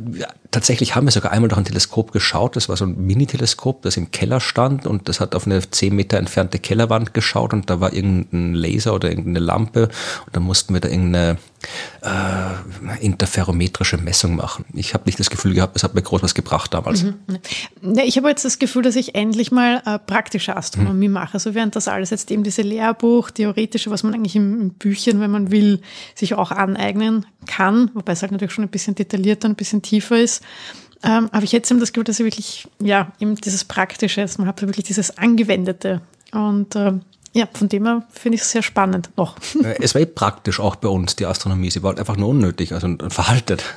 [0.54, 2.56] tatsächlich haben wir sogar einmal durch ein Teleskop geschaut.
[2.56, 5.96] Das war so ein Mini-Teleskop, das im Keller stand und das hat auf eine zehn
[5.96, 9.90] Meter entfernte Kellerwand geschaut und da war irgendein Laser oder irgendeine Lampe
[10.26, 11.38] und dann mussten wir da irgendeine
[12.02, 14.66] äh, interferometrische Messung machen.
[14.74, 17.04] Ich habe nicht das Gefühl gehabt, es hat mir groß was gebracht damals.
[17.04, 17.16] Mhm.
[17.82, 21.14] Ja, ich habe jetzt das Gefühl, dass ich endlich mal äh, praktische Astronomie mhm.
[21.14, 21.34] mache.
[21.36, 25.20] Also während das alles jetzt eben diese Lehrbuch, theoretische, was man eigentlich im, im Büchchen,
[25.20, 25.82] wenn man will,
[26.16, 30.20] sich auch aneignen kann, wobei es halt natürlich schon ein bisschen detaillierter, ein bisschen tiefer
[30.20, 30.44] ist.
[31.04, 34.40] Ähm, habe ich jetzt eben das Gefühl, dass ich wirklich, ja, eben dieses Praktische, ist.
[34.40, 36.02] man hat wirklich dieses Angewendete.
[36.32, 36.94] Und äh,
[37.36, 39.36] ja, von dem her finde ich es sehr spannend noch.
[39.80, 41.72] Es war eh praktisch auch bei uns, die Astronomie.
[41.72, 43.64] Sie war halt einfach nur unnötig also und verhaltet.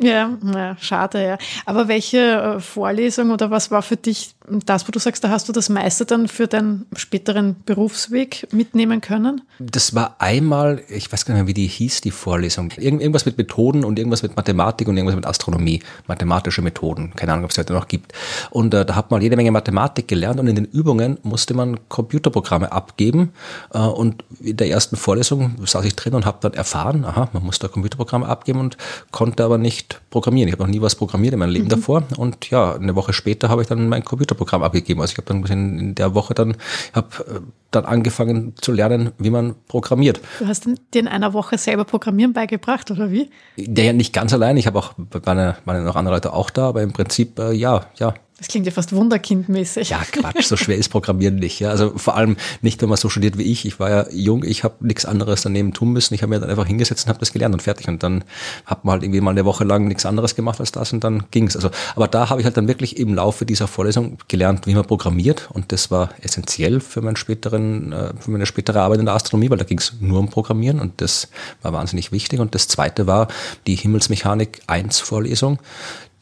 [0.00, 0.36] Ja,
[0.80, 1.38] schade, ja.
[1.64, 5.48] Aber welche äh, Vorlesung oder was war für dich das, wo du sagst, da hast
[5.48, 9.42] du das meiste dann für deinen späteren Berufsweg mitnehmen können?
[9.58, 12.72] Das war einmal, ich weiß gar nicht mehr, wie die hieß, die Vorlesung.
[12.76, 15.82] Irgend, irgendwas mit Methoden und irgendwas mit Mathematik und irgendwas mit Astronomie.
[16.06, 17.12] Mathematische Methoden.
[17.14, 18.12] Keine Ahnung, ob es heute noch gibt.
[18.50, 21.78] Und äh, da hat man jede Menge Mathematik gelernt und in den Übungen musste man
[21.88, 23.32] Computerprogramme abgeben.
[23.72, 27.44] Äh, und in der ersten Vorlesung saß ich drin und habe dann erfahren, aha, man
[27.44, 28.76] muss da Computerprogramme abgeben und
[29.10, 30.48] konnte aber nicht programmieren.
[30.48, 31.70] Ich habe noch nie was programmiert in meinem Leben mhm.
[31.70, 32.02] davor.
[32.16, 35.00] Und ja, eine Woche später habe ich dann mein Computer Computerprogramm abgegeben.
[35.00, 36.56] Also ich habe dann in der Woche dann,
[36.92, 37.40] habe äh,
[37.70, 40.20] dann angefangen zu lernen, wie man programmiert.
[40.38, 43.30] Du hast dir in einer Woche selber Programmieren beigebracht, oder wie?
[43.56, 44.56] Ja, nicht ganz allein.
[44.56, 47.86] Ich habe auch, waren, waren noch andere Leute auch da, aber im Prinzip, äh, ja,
[47.96, 49.90] ja, das klingt ja fast wunderkindmäßig.
[49.90, 51.60] Ja, Quatsch, so schwer ist Programmieren nicht.
[51.60, 51.70] Ja.
[51.70, 53.64] Also vor allem nicht, wenn man so studiert wie ich.
[53.64, 56.12] Ich war ja jung, ich habe nichts anderes daneben tun müssen.
[56.14, 57.86] Ich habe mir dann einfach hingesetzt und habe das gelernt und fertig.
[57.86, 58.24] Und dann
[58.66, 61.22] hat man halt irgendwie mal eine Woche lang nichts anderes gemacht als das und dann
[61.30, 61.54] ging's.
[61.54, 64.86] Also, aber da habe ich halt dann wirklich im Laufe dieser Vorlesung gelernt, wie man
[64.86, 65.48] programmiert.
[65.52, 69.50] Und das war essentiell für, meinen späteren, äh, für meine spätere Arbeit in der Astronomie,
[69.50, 71.28] weil da ging's nur um Programmieren und das
[71.62, 72.40] war wahnsinnig wichtig.
[72.40, 73.28] Und das zweite war
[73.68, 75.60] die Himmelsmechanik 1 Vorlesung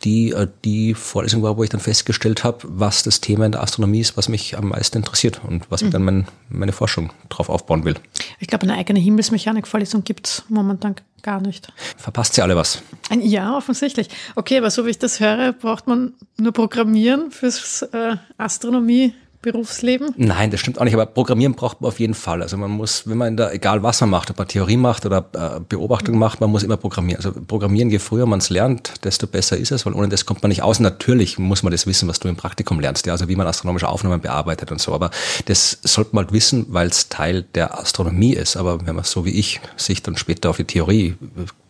[0.04, 3.62] die äh, die Vorlesung war, wo ich dann festgestellt habe, was das Thema in der
[3.62, 5.86] Astronomie ist, was mich am meisten interessiert und was mhm.
[5.88, 7.96] ich dann mein, meine Forschung drauf aufbauen will.
[8.38, 11.72] Ich glaube, eine eigene Himmelsmechanik-Vorlesung gibt es momentan gar nicht.
[11.96, 12.82] Verpasst sie alle was?
[13.20, 14.08] Ja, offensichtlich.
[14.36, 20.12] Okay, aber so wie ich das höre, braucht man nur Programmieren fürs äh, Astronomie Berufsleben?
[20.18, 22.42] Nein, das stimmt auch nicht, aber Programmieren braucht man auf jeden Fall.
[22.42, 25.24] Also man muss, wenn man da, egal was man macht, ob man Theorie macht oder
[25.32, 27.24] äh, Beobachtung macht, man muss immer programmieren.
[27.24, 30.42] Also programmieren, je früher man es lernt, desto besser ist es, weil ohne das kommt
[30.42, 30.78] man nicht aus.
[30.78, 33.88] Natürlich muss man das wissen, was du im Praktikum lernst, ja, also wie man astronomische
[33.88, 34.92] Aufnahmen bearbeitet und so.
[34.92, 35.10] Aber
[35.46, 38.56] das sollte man halt wissen, weil es Teil der Astronomie ist.
[38.58, 41.16] Aber wenn man so wie ich sich dann später auf die Theorie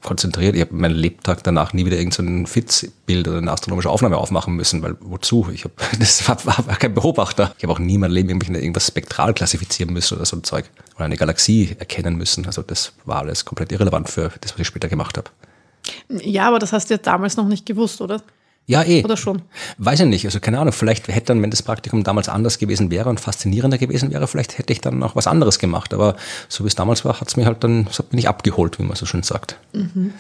[0.03, 0.55] konzentriert.
[0.55, 4.55] Ich habe meinen Lebtag danach nie wieder irgendein so Fitzbild oder eine astronomische Aufnahme aufmachen
[4.55, 5.49] müssen, weil wozu?
[5.53, 7.55] Ich habe das war, war, kein Beobachter.
[7.59, 11.05] Ich habe auch nie mein Leben irgendwas spektral klassifizieren müssen oder so ein Zeug oder
[11.05, 12.47] eine Galaxie erkennen müssen.
[12.47, 15.31] Also das war alles komplett irrelevant für das, was ich später gemacht habe.
[16.09, 18.23] Ja, aber das hast du ja damals noch nicht gewusst, oder?
[18.71, 19.03] Ja, eh.
[19.03, 19.43] Oder schon?
[19.79, 20.25] Weiß ich nicht.
[20.25, 20.73] Also keine Ahnung.
[20.73, 24.59] Vielleicht hätte dann, wenn das Praktikum damals anders gewesen wäre und faszinierender gewesen wäre, vielleicht
[24.59, 25.93] hätte ich dann noch was anderes gemacht.
[25.93, 26.15] Aber
[26.49, 28.85] so wie es damals war, hat es mich halt dann, so bin ich abgeholt, wie
[28.85, 29.57] man so schön sagt.
[29.73, 30.13] Mhm.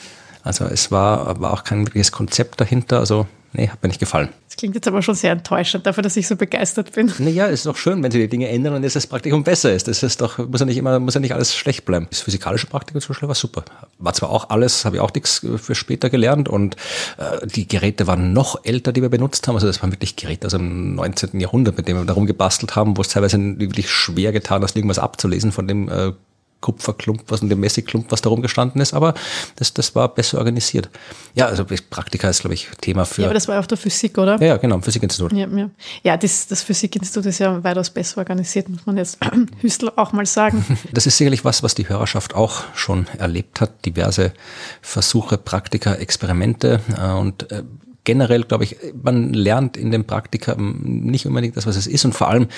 [0.42, 2.98] Also es war, war auch kein wirkliches Konzept dahinter.
[2.98, 4.28] Also nee, hat mir nicht gefallen.
[4.48, 7.12] Das klingt jetzt aber schon sehr enttäuschend dafür, dass ich so begeistert bin.
[7.18, 9.72] Naja, es ist doch schön, wenn sie die Dinge ändern und jetzt das Praktikum besser
[9.72, 9.88] ist.
[9.88, 12.06] Das ist doch, muss ja nicht immer, muss ja nicht alles schlecht bleiben.
[12.10, 13.64] Das physikalische Praktikum zum Beispiel war super.
[13.98, 16.76] War zwar auch alles, habe ich auch nichts für später gelernt und
[17.18, 19.54] äh, die Geräte waren noch älter, die wir benutzt haben.
[19.54, 21.38] Also das waren wirklich Geräte aus dem 19.
[21.38, 24.98] Jahrhundert, mit denen wir darum gebastelt haben, wo es teilweise wirklich schwer getan ist, irgendwas
[24.98, 26.12] abzulesen von dem äh,
[26.60, 29.14] Kupferklump, was in dem Messigklump, was da rumgestanden ist, aber
[29.56, 30.90] das, das war besser organisiert.
[31.34, 33.22] Ja, also Praktika ist, glaube ich, Thema für.
[33.22, 34.38] Ja, aber das war auch der Physik, oder?
[34.40, 35.32] Ja, ja genau, Physikinstitut.
[35.32, 35.70] Ja, ja.
[36.02, 39.18] ja das, das Physikinstitut ist ja weitaus besser organisiert, muss man jetzt
[39.60, 40.64] Hüstel auch mal sagen.
[40.92, 43.84] Das ist sicherlich was, was die Hörerschaft auch schon erlebt hat.
[43.84, 44.32] Diverse
[44.80, 47.62] Versuche, Praktika, Experimente äh, und äh,
[48.04, 52.04] generell, glaube ich, man lernt in dem Praktika nicht unbedingt das, was es ist.
[52.04, 52.48] Und vor allem,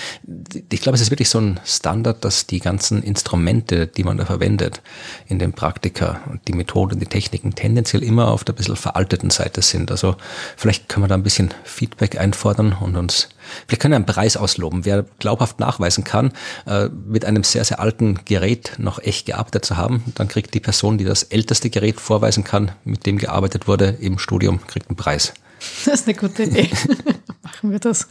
[0.71, 4.25] ich glaube, es ist wirklich so ein Standard, dass die ganzen Instrumente, die man da
[4.25, 4.83] verwendet
[5.27, 9.63] in dem Praktika und die Methoden, die Techniken tendenziell immer auf der bisschen veralteten Seite
[9.63, 9.91] sind.
[9.91, 10.17] Also
[10.57, 13.29] vielleicht können wir da ein bisschen Feedback einfordern und uns
[13.67, 14.85] Vielleicht können wir einen Preis ausloben.
[14.85, 16.33] Wer glaubhaft nachweisen kann,
[16.67, 20.61] äh, mit einem sehr, sehr alten Gerät noch echt gearbeitet zu haben, dann kriegt die
[20.61, 24.97] Person, die das älteste Gerät vorweisen kann, mit dem gearbeitet wurde im Studium, kriegt einen
[24.97, 25.33] Preis.
[25.85, 26.69] Das ist eine gute Idee.
[27.43, 28.09] Machen wir das.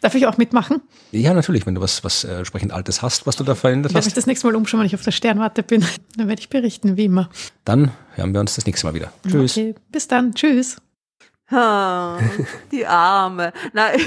[0.00, 0.80] Darf ich auch mitmachen?
[1.10, 4.04] Ja, natürlich, wenn du was, was äh, entsprechend Altes hast, was du da verändert hast.
[4.04, 5.84] Wenn ich das nächste Mal umschauen, wenn ich auf der Sternwarte bin,
[6.16, 7.30] dann werde ich berichten, wie immer.
[7.64, 9.12] Dann hören wir uns das nächste Mal wieder.
[9.26, 9.52] Tschüss.
[9.52, 10.34] Okay, bis dann.
[10.34, 10.76] Tschüss.
[11.50, 12.18] Ha,
[12.70, 13.52] die Arme.
[13.72, 13.98] Nein,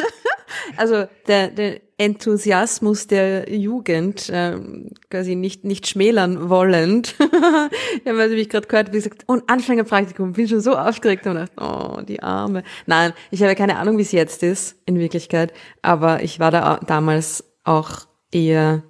[0.76, 7.14] also der, der Enthusiasmus der Jugend ähm, quasi nicht nicht schmälern wollend.
[7.20, 11.52] ich habe mich gerade gehört, wie gesagt, und Anfängerpraktikum, bin schon so aufgeregt und dachte,
[11.60, 12.62] oh, die Arme.
[12.86, 16.80] Nein, ich habe keine Ahnung, wie es jetzt ist in Wirklichkeit, aber ich war da
[16.86, 18.82] damals auch eher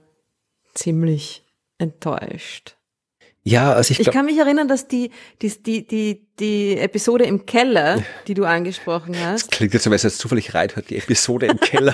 [0.75, 1.45] ziemlich
[1.79, 2.77] enttäuscht.
[3.45, 5.11] Ja, also ich, glaub, ich kann mich erinnern, dass die,
[5.41, 9.49] die, die, die, die Episode im Keller, die du angesprochen hast.
[9.49, 11.93] Das klingt jetzt, wenn es jetzt zufällig reinhört, die Episode im Keller.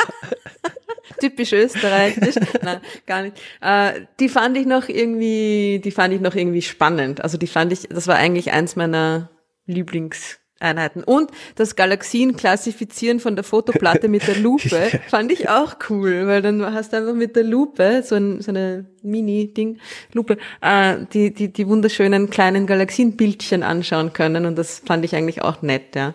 [1.21, 2.37] Typisch österreichisch.
[2.63, 3.37] Nein, gar nicht.
[3.61, 7.23] Äh, die fand ich noch irgendwie, die fand ich noch irgendwie spannend.
[7.23, 9.31] Also die fand ich, das war eigentlich eins meiner
[9.67, 11.05] Lieblings, Einheiten.
[11.05, 16.43] Und das Galaxien klassifizieren von der Fotoplatte mit der Lupe fand ich auch cool, weil
[16.43, 19.79] dann hast du einfach mit der Lupe, so, ein, so eine Mini-Ding,
[20.13, 25.43] Lupe, äh, die, die, die wunderschönen kleinen Galaxienbildchen anschauen können und das fand ich eigentlich
[25.43, 26.15] auch nett, ja.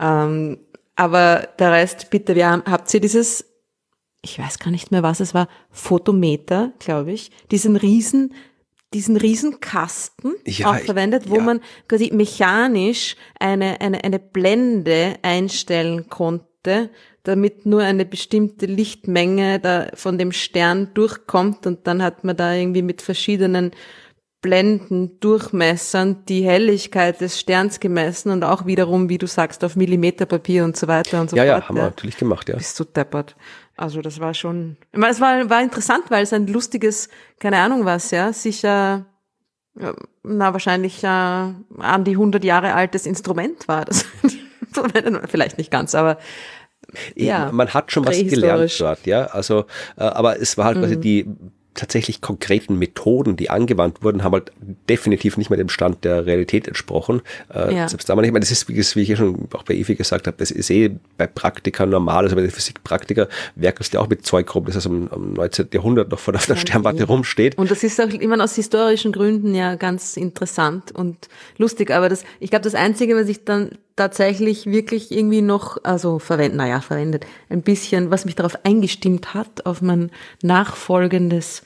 [0.00, 0.58] Ähm,
[0.96, 3.44] aber der Rest, bitte, wir haben, habt ihr dieses,
[4.20, 8.34] ich weiß gar nicht mehr, was es war, Fotometer, glaube ich, diesen riesen
[8.94, 11.42] diesen Riesenkasten ja, auch verwendet, wo ja.
[11.42, 16.90] man quasi mechanisch eine, eine, eine Blende einstellen konnte,
[17.22, 22.54] damit nur eine bestimmte Lichtmenge da von dem Stern durchkommt und dann hat man da
[22.54, 23.72] irgendwie mit verschiedenen
[24.40, 30.64] Blenden, Durchmessern die Helligkeit des Sterns gemessen und auch wiederum, wie du sagst, auf Millimeterpapier
[30.64, 31.62] und so weiter und so ja, fort.
[31.62, 32.56] Ja, haben wir natürlich gemacht, ja.
[32.56, 33.34] Bist du deppert.
[33.78, 37.58] Also das war schon, ich meine, es war, war interessant, weil es ein lustiges, keine
[37.58, 39.06] Ahnung was, ja, sicher,
[40.24, 43.84] na wahrscheinlich äh, an die 100 Jahre altes Instrument war.
[43.84, 44.04] Das
[45.28, 46.18] vielleicht nicht ganz, aber
[47.14, 49.26] ja, man hat schon was gelernt dort, ja.
[49.26, 51.00] Also, äh, aber es war halt quasi mhm.
[51.00, 51.30] die
[51.78, 54.52] tatsächlich konkreten Methoden, die angewandt wurden, haben halt
[54.88, 57.22] definitiv nicht mehr dem Stand der Realität entsprochen.
[57.54, 57.88] Äh, ja.
[57.88, 60.36] Selbst damals, ich meine, das ist, wie ich ja schon auch bei Evi gesagt habe,
[60.36, 64.52] das ist eh bei Praktika normal, also bei den Physikpraktiker werkelst du auch mit Zeug
[64.54, 65.68] rum, das also im, im 19.
[65.72, 67.56] Jahrhundert noch vor der, Sternwarte rumsteht.
[67.56, 72.24] Und das ist auch immer aus historischen Gründen ja ganz interessant und lustig, aber das,
[72.40, 77.26] ich glaube, das Einzige, was ich dann tatsächlich wirklich irgendwie noch, also verwendet, naja, verwendet,
[77.50, 80.10] ein bisschen, was mich darauf eingestimmt hat, auf mein
[80.42, 81.62] nachfolgendes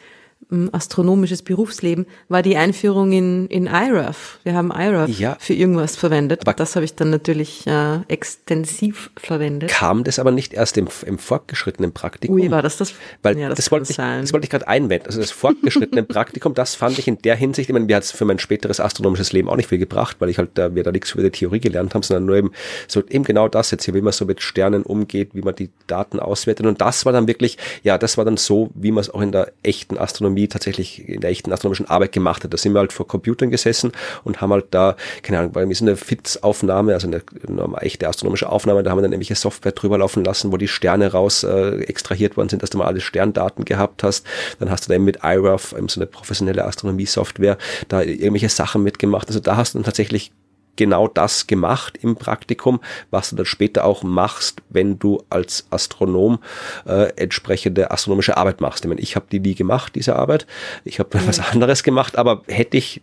[0.72, 4.38] astronomisches Berufsleben, war die Einführung in, in IRAF.
[4.44, 6.42] Wir haben IRAF ja, für irgendwas verwendet.
[6.56, 9.70] Das habe ich dann natürlich äh, extensiv verwendet.
[9.70, 12.36] Kam das aber nicht erst im, im fortgeschrittenen Praktikum?
[12.36, 12.94] Ui, war das das?
[13.22, 15.06] Weil ja, das, das wollte ich, das wollte ich gerade einwenden.
[15.06, 18.12] Also das fortgeschrittene Praktikum, das fand ich in der Hinsicht, ich meine, mir hat es
[18.12, 20.92] für mein späteres astronomisches Leben auch nicht viel gebracht, weil ich halt da, wir da
[20.92, 22.52] nichts über die Theorie gelernt haben, sondern nur eben
[22.88, 25.70] so eben genau das jetzt hier, wie man so mit Sternen umgeht, wie man die
[25.86, 26.66] Daten auswertet.
[26.66, 29.32] Und das war dann wirklich, ja, das war dann so, wie man es auch in
[29.32, 32.52] der echten Astronomie Astronomie tatsächlich in der echten astronomischen Arbeit gemacht hat.
[32.52, 33.92] Da sind wir halt vor Computern gesessen
[34.24, 38.08] und haben halt da, keine Ahnung, bei mir ist eine FITS-Aufnahme, also eine, eine, echte
[38.08, 41.44] astronomische Aufnahme, da haben wir dann irgendwelche Software drüber laufen lassen, wo die Sterne raus
[41.44, 44.26] äh, extrahiert worden sind, dass du mal alle Sterndaten gehabt hast.
[44.58, 49.28] Dann hast du da mit IRAF, so eine professionelle Astronomie-Software, da irgendwelche Sachen mitgemacht.
[49.28, 50.32] Also da hast du dann tatsächlich
[50.76, 52.80] genau das gemacht im Praktikum,
[53.10, 56.38] was du dann später auch machst, wenn du als Astronom
[56.86, 58.84] äh, entsprechende astronomische Arbeit machst.
[58.84, 60.46] Ich meine, ich habe die nie gemacht, diese Arbeit.
[60.84, 61.26] Ich habe mhm.
[61.26, 63.02] was anderes gemacht, aber hätte ich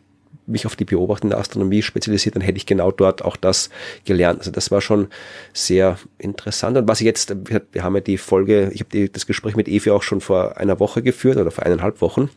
[0.50, 3.70] mich auf die beobachtende Astronomie spezialisiert, dann hätte ich genau dort auch das
[4.04, 4.40] gelernt.
[4.40, 5.08] Also das war schon
[5.54, 6.76] sehr interessant.
[6.76, 9.92] Und was ich jetzt, wir haben ja die Folge, ich habe das Gespräch mit Evi
[9.92, 12.30] auch schon vor einer Woche geführt oder vor eineinhalb Wochen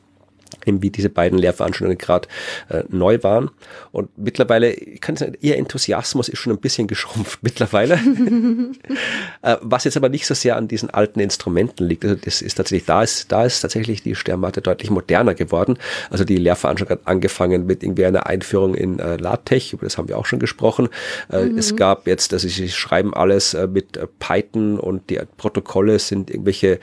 [0.66, 2.28] eben wie diese beiden Lehrveranstaltungen gerade
[2.68, 3.50] äh, neu waren.
[3.90, 7.94] Und mittlerweile, ich kann sagen, ihr Enthusiasmus ist schon ein bisschen geschrumpft mittlerweile.
[9.42, 12.04] äh, was jetzt aber nicht so sehr an diesen alten Instrumenten liegt.
[12.04, 15.78] Also das ist tatsächlich, da ist, da ist tatsächlich die Sternwarte deutlich moderner geworden.
[16.10, 20.08] Also die Lehrveranstaltung hat angefangen mit irgendwie einer Einführung in äh, LaTeX, über das haben
[20.08, 20.88] wir auch schon gesprochen.
[21.30, 21.58] Äh, mhm.
[21.58, 26.30] Es gab jetzt, also sie schreiben alles äh, mit äh, Python und die Protokolle sind
[26.30, 26.78] irgendwelche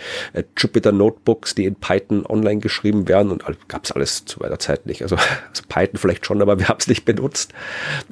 [0.58, 4.86] Jupyter Notebooks, die in Python online geschrieben werden und gab es alles zu meiner Zeit
[4.86, 5.02] nicht.
[5.02, 5.16] Also,
[5.50, 7.54] also Python vielleicht schon, aber wir haben es nicht benutzt.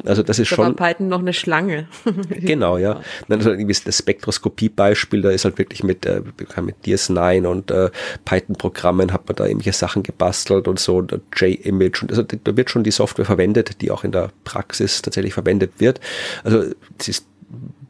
[0.06, 0.78] Also das ist da schon.
[0.78, 1.88] War Python noch eine Schlange.
[2.30, 3.02] genau, ja.
[3.28, 6.22] Dann also irgendwie das Spektroskopie-Beispiel, da ist halt wirklich mit, äh,
[6.62, 7.90] mit DS9 und äh,
[8.26, 12.70] Python-Programmen hat man da irgendwelche Sachen gebastelt und so, und J-Image und also da wird
[12.70, 16.00] schon die Software verwendet, die auch in der Praxis tatsächlich verwendet wird.
[16.44, 16.64] Also
[16.98, 17.26] es ist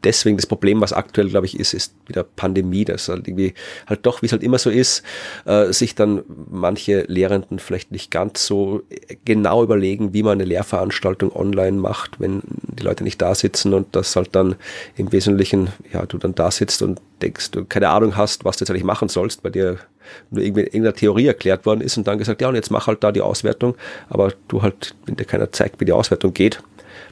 [0.04, 3.54] deswegen das Problem, was aktuell, glaube ich, ist, ist wieder Pandemie, dass halt irgendwie
[3.86, 5.02] halt doch, wie es halt immer so ist,
[5.44, 8.82] äh, sich dann manche Lehrenden vielleicht nicht ganz so
[9.24, 13.94] genau überlegen, wie man eine Lehrveranstaltung online macht, wenn die Leute nicht da sitzen und
[13.96, 14.56] das halt dann
[14.96, 18.62] im Wesentlichen, ja, du dann da sitzt und denkst, du keine Ahnung hast, was du
[18.62, 19.78] jetzt eigentlich machen sollst, bei dir
[20.30, 23.02] nur irgendwie irgendeine Theorie erklärt worden ist und dann gesagt, ja, und jetzt mach halt
[23.04, 23.74] da die Auswertung,
[24.08, 26.62] aber du halt, wenn dir keiner zeigt, wie die Auswertung geht,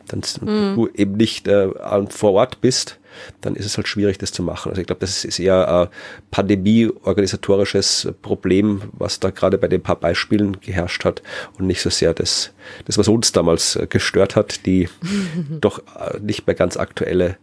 [0.09, 0.75] dann mhm.
[0.75, 1.69] du eben nicht äh,
[2.09, 2.99] vor Ort bist,
[3.41, 4.71] dann ist es halt schwierig, das zu machen.
[4.71, 5.89] Also ich glaube, das ist eher ein
[6.31, 11.23] pandemie-organisatorisches Problem, was da gerade bei den paar Beispielen geherrscht hat
[11.59, 12.53] und nicht so sehr das,
[12.85, 14.89] das was uns damals äh, gestört hat, die
[15.61, 17.37] doch äh, nicht mehr ganz aktuelle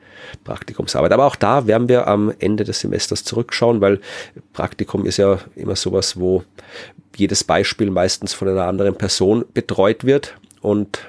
[0.44, 1.11] Praktikumsarbeit.
[1.11, 3.99] Aber auch da werden wir am Ende des Semesters zurückschauen, weil
[4.53, 6.44] Praktikum ist ja immer sowas, wo
[7.15, 10.99] jedes Beispiel meistens von einer anderen Person betreut wird und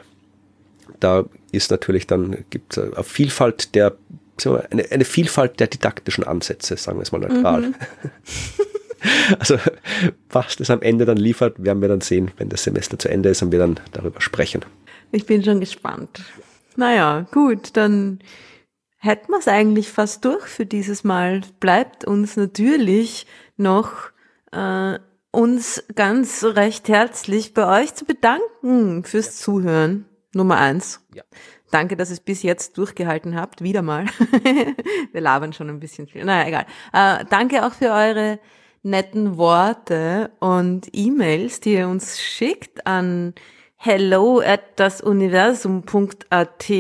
[1.01, 1.25] da
[1.55, 3.97] ist natürlich dann, gibt es eine Vielfalt der,
[4.71, 7.61] eine, eine Vielfalt der didaktischen Ansätze, sagen wir es mal neutral.
[7.61, 7.75] Mhm.
[9.39, 9.59] Also
[10.31, 13.29] was das am Ende dann liefert, werden wir dann sehen, wenn das Semester zu Ende
[13.29, 14.65] ist und wir dann darüber sprechen.
[15.13, 16.23] Ich bin schon gespannt.
[16.77, 18.21] Naja, gut, dann
[18.97, 21.43] hätten wir es eigentlich fast durch für dieses Mal.
[21.61, 23.27] Bleibt uns natürlich
[23.57, 24.11] noch
[24.53, 24.99] äh,
[25.31, 30.07] uns ganz recht herzlich bei euch zu bedanken fürs Zuhören.
[30.35, 31.01] Nummer eins.
[31.15, 31.23] Ja.
[31.71, 33.63] Danke, dass ihr es bis jetzt durchgehalten habt.
[33.63, 34.07] Wieder mal.
[35.13, 36.25] Wir labern schon ein bisschen viel.
[36.25, 36.67] Naja, egal.
[36.93, 38.39] Äh, danke auch für eure
[38.83, 43.35] netten Worte und E-Mails, die ihr uns schickt an
[43.77, 46.71] hello at dasuniversum.at.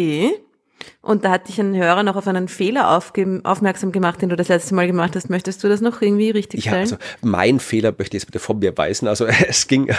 [1.00, 4.48] Und da hatte ich einen Hörer noch auf einen Fehler aufmerksam gemacht, den du das
[4.48, 5.30] letzte Mal gemacht hast.
[5.30, 6.88] Möchtest du das noch irgendwie richtig stellen?
[6.88, 9.08] Ja, also mein Fehler möchte ich jetzt bitte von mir weisen.
[9.08, 9.90] Also es ging,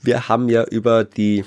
[0.00, 1.44] wir haben ja über die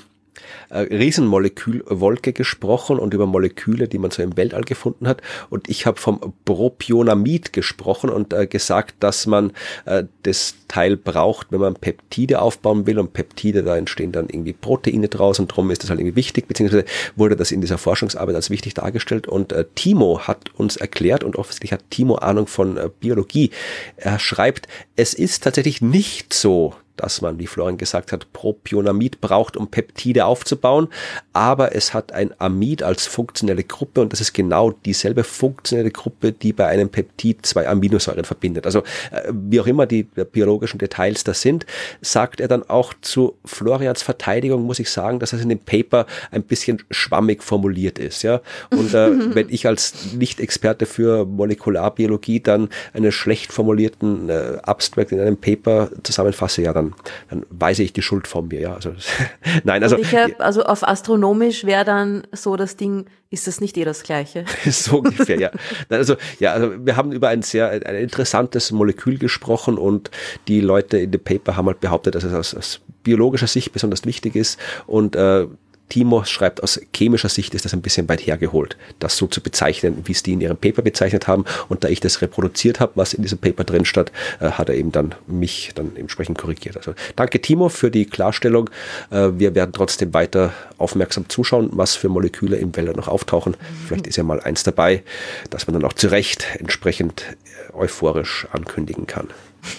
[0.70, 5.22] Riesenmolekülwolke gesprochen und über Moleküle, die man so im Weltall gefunden hat.
[5.50, 9.52] Und ich habe vom Propionamid gesprochen und äh, gesagt, dass man
[9.84, 12.98] äh, das Teil braucht, wenn man Peptide aufbauen will.
[12.98, 16.48] Und Peptide, da entstehen dann irgendwie Proteine draus und darum ist das halt irgendwie wichtig,
[16.48, 16.84] beziehungsweise
[17.14, 19.28] wurde das in dieser Forschungsarbeit als wichtig dargestellt.
[19.28, 23.50] Und äh, Timo hat uns erklärt, und offensichtlich hat Timo Ahnung von äh, Biologie,
[23.96, 29.56] er schreibt, es ist tatsächlich nicht so, dass man, wie Florian gesagt hat, Propionamid braucht,
[29.56, 30.88] um Peptide aufzubauen.
[31.32, 36.32] Aber es hat ein Amid als funktionelle Gruppe und das ist genau dieselbe funktionelle Gruppe,
[36.32, 38.66] die bei einem Peptid zwei Aminosäuren verbindet.
[38.66, 41.66] Also äh, wie auch immer die biologischen Details da sind,
[42.00, 46.06] sagt er dann auch zu Florians Verteidigung, muss ich sagen, dass es in dem Paper
[46.30, 48.22] ein bisschen schwammig formuliert ist.
[48.22, 48.40] Ja?
[48.70, 55.20] Und äh, wenn ich als Nicht-Experte für Molekularbiologie dann einen schlecht formulierten äh, Abstract in
[55.20, 58.60] einem Paper zusammenfasse, ja, dann dann, dann weise ich die Schuld von mir.
[58.60, 58.92] Ja, also,
[59.64, 63.84] nein, also, hab, also auf astronomisch wäre dann so das Ding, ist das nicht eh
[63.84, 64.44] das Gleiche?
[64.70, 65.50] so ungefähr, ja.
[65.88, 70.10] Also, ja, also wir haben über ein sehr ein interessantes Molekül gesprochen und
[70.48, 74.04] die Leute in dem Paper haben halt behauptet, dass es aus, aus biologischer Sicht besonders
[74.04, 75.46] wichtig ist und äh,
[75.88, 80.02] Timo schreibt, aus chemischer Sicht ist das ein bisschen weit hergeholt, das so zu bezeichnen,
[80.04, 81.44] wie es die in ihrem Paper bezeichnet haben.
[81.68, 84.10] Und da ich das reproduziert habe, was in diesem Paper drin stand,
[84.40, 86.76] äh, hat er eben dann mich dann entsprechend korrigiert.
[86.76, 88.68] Also danke Timo für die Klarstellung.
[89.10, 93.52] Äh, wir werden trotzdem weiter aufmerksam zuschauen, was für Moleküle im Wälder noch auftauchen.
[93.52, 93.86] Mhm.
[93.86, 95.02] Vielleicht ist ja mal eins dabei,
[95.50, 99.28] dass man dann auch zu Recht entsprechend äh, euphorisch ankündigen kann.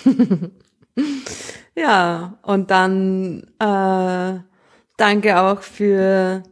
[1.76, 4.40] ja, und dann äh,
[4.98, 6.44] danke auch für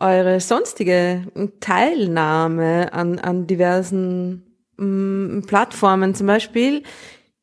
[0.00, 1.26] eure sonstige
[1.60, 4.44] Teilnahme an, an diversen
[4.76, 6.82] mm, Plattformen, zum Beispiel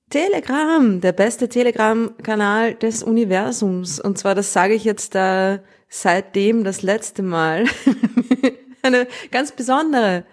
[0.10, 3.99] Telegram, der beste Telegram-Kanal des Universums.
[3.99, 5.60] Und zwar, das sage ich jetzt da
[5.90, 7.66] seitdem das letzte Mal
[8.82, 10.26] eine ganz besondere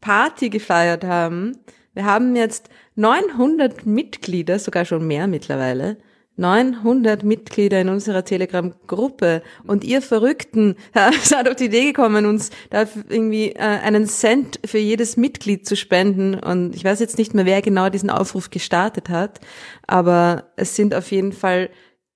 [0.00, 1.58] Party gefeiert haben.
[1.92, 5.98] Wir haben jetzt 900 Mitglieder, sogar schon mehr mittlerweile.
[6.36, 10.76] 900 Mitglieder in unserer Telegram-Gruppe und ihr Verrückten
[11.22, 15.76] seid auf die Idee gekommen, uns da irgendwie äh, einen Cent für jedes Mitglied zu
[15.76, 19.40] spenden und ich weiß jetzt nicht mehr, wer genau diesen Aufruf gestartet hat,
[19.86, 21.70] aber es sind auf jeden Fall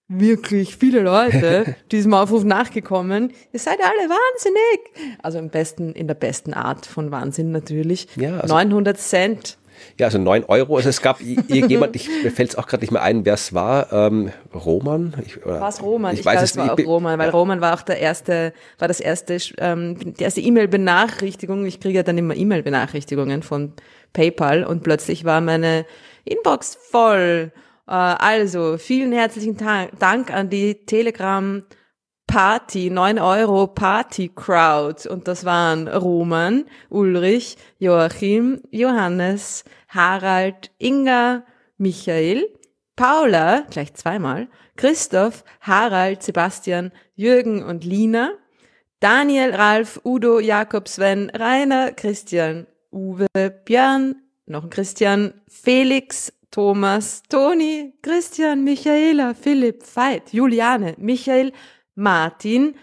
[0.08, 3.32] wirklich viele Leute diesem Aufruf nachgekommen.
[3.52, 5.18] Ihr seid alle wahnsinnig.
[5.22, 8.08] Also im besten, in der besten Art von Wahnsinn natürlich.
[8.16, 9.58] Ja, also 900 Cent.
[9.98, 10.76] Ja, also 9 Euro.
[10.76, 13.54] Also es gab irgendjemand, ich, mir fällt es auch gerade nicht mehr ein, wer es
[13.54, 13.92] war.
[13.92, 15.14] Ähm, Roman?
[15.44, 16.14] War es Roman?
[16.14, 17.32] Ich, ich weiß glaube, es war auch Roman, weil ja.
[17.32, 21.66] Roman war auch der erste, war das erste, ähm, die erste E-Mail-Benachrichtigung.
[21.66, 23.72] Ich kriege ja dann immer E-Mail-Benachrichtigungen von
[24.12, 25.86] PayPal und plötzlich war meine
[26.24, 27.52] Inbox voll.
[27.86, 29.56] Äh, also, vielen herzlichen
[29.98, 31.62] Dank an die Telegram
[32.28, 35.08] Party, 9 Euro Party Crowd.
[35.08, 41.42] Und das waren Roman, Ulrich, Joachim, Johannes, Harald, Inga,
[41.78, 42.46] Michael,
[42.94, 48.32] Paula, gleich zweimal, Christoph, Harald, Sebastian, Jürgen und Lina,
[49.00, 53.26] Daniel, Ralf, Udo, Jakob, Sven, Rainer, Christian, Uwe,
[53.64, 61.52] Björn, noch ein Christian, Felix, Thomas, Toni, Christian, Michaela, Philipp, Veit, Juliane, Michael,
[61.98, 62.76] Martin,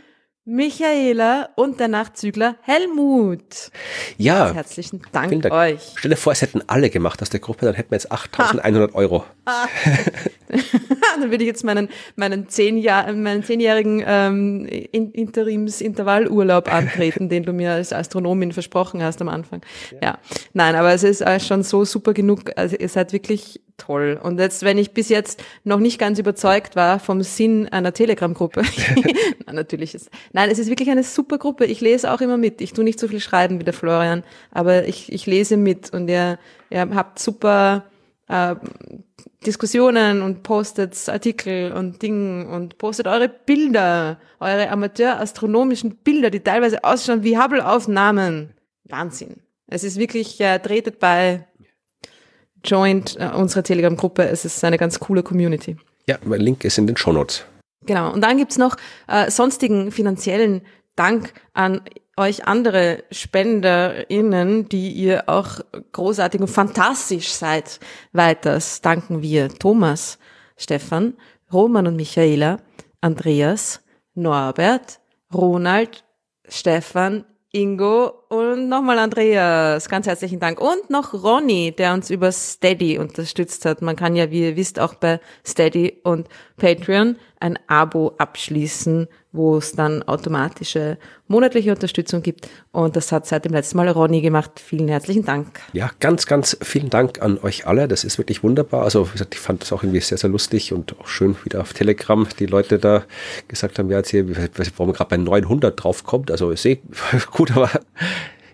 [0.44, 3.72] Michaela und der Nachzügler Helmut.
[4.18, 4.54] Ja.
[4.54, 5.94] Herzlichen Dank, Dank, euch.
[5.96, 8.94] Stell dir vor, es hätten alle gemacht aus der Gruppe, dann hätten wir jetzt 8100
[8.94, 9.24] Euro.
[9.48, 11.88] dann würde ich jetzt meinen,
[12.18, 19.22] meinen, zehn Jahr, meinen zehnjährigen ähm, Interims-Intervallurlaub antreten, den du mir als Astronomin versprochen hast
[19.22, 19.62] am Anfang.
[19.94, 20.00] Ja.
[20.04, 20.20] ja.
[20.52, 22.52] Nein, aber es ist äh, schon so super genug.
[22.58, 24.19] Also ihr seid wirklich toll.
[24.22, 28.64] Und jetzt, wenn ich bis jetzt noch nicht ganz überzeugt war vom Sinn einer Telegram-Gruppe,
[29.52, 31.65] natürlich ist, nein, es ist wirklich eine super Gruppe.
[31.65, 32.61] Ich lese auch immer mit.
[32.61, 36.10] Ich tue nicht so viel schreiben wie der Florian, aber ich, ich lese mit und
[36.10, 36.39] ihr,
[36.69, 37.85] ihr habt super
[38.27, 38.56] äh,
[39.45, 46.84] Diskussionen und postet Artikel und Dinge und postet eure Bilder, eure amateurastronomischen Bilder, die teilweise
[46.84, 48.53] ausschauen wie Hubble-Aufnahmen.
[48.85, 49.41] Wahnsinn.
[49.68, 51.47] Es ist wirklich, äh, tretet bei
[52.66, 54.28] joint äh, unsere Telegram-Gruppe.
[54.28, 55.78] Es ist eine ganz coole Community.
[56.08, 57.46] Ja, mein Link ist in den Show Notes.
[57.86, 58.12] Genau.
[58.12, 58.76] Und dann gibt's noch
[59.08, 60.62] äh, sonstigen finanziellen
[60.96, 61.82] Dank an
[62.18, 65.60] euch andere SpenderInnen, die ihr auch
[65.92, 67.80] großartig und fantastisch seid.
[68.14, 70.18] Weiters danken wir Thomas,
[70.58, 71.16] Stefan,
[71.52, 72.60] Roman und Michaela,
[73.02, 73.82] Andreas,
[74.14, 75.02] Norbert,
[75.34, 76.06] Ronald,
[76.48, 79.90] Stefan, Ingo und nochmal Andreas.
[79.90, 80.60] Ganz herzlichen Dank.
[80.60, 83.82] Und noch Ronny, der uns über Steady unterstützt hat.
[83.82, 89.57] Man kann ja, wie ihr wisst, auch bei Steady und Patreon ein Abo abschließen wo
[89.57, 90.98] es dann automatische
[91.28, 92.48] monatliche Unterstützung gibt.
[92.72, 94.60] Und das hat seit dem letzten Mal Ronny gemacht.
[94.64, 95.60] Vielen herzlichen Dank.
[95.74, 97.88] Ja, ganz, ganz vielen Dank an euch alle.
[97.88, 98.84] Das ist wirklich wunderbar.
[98.84, 101.62] Also, wie gesagt, ich fand das auch irgendwie sehr, sehr lustig und auch schön wieder
[101.62, 103.03] auf Telegram die Leute da
[103.48, 104.26] gesagt haben, ja, jetzt hier,
[104.78, 106.32] warum gerade bei 900 draufkommt.
[106.32, 106.80] Also, ich sehe
[107.32, 107.70] gut, aber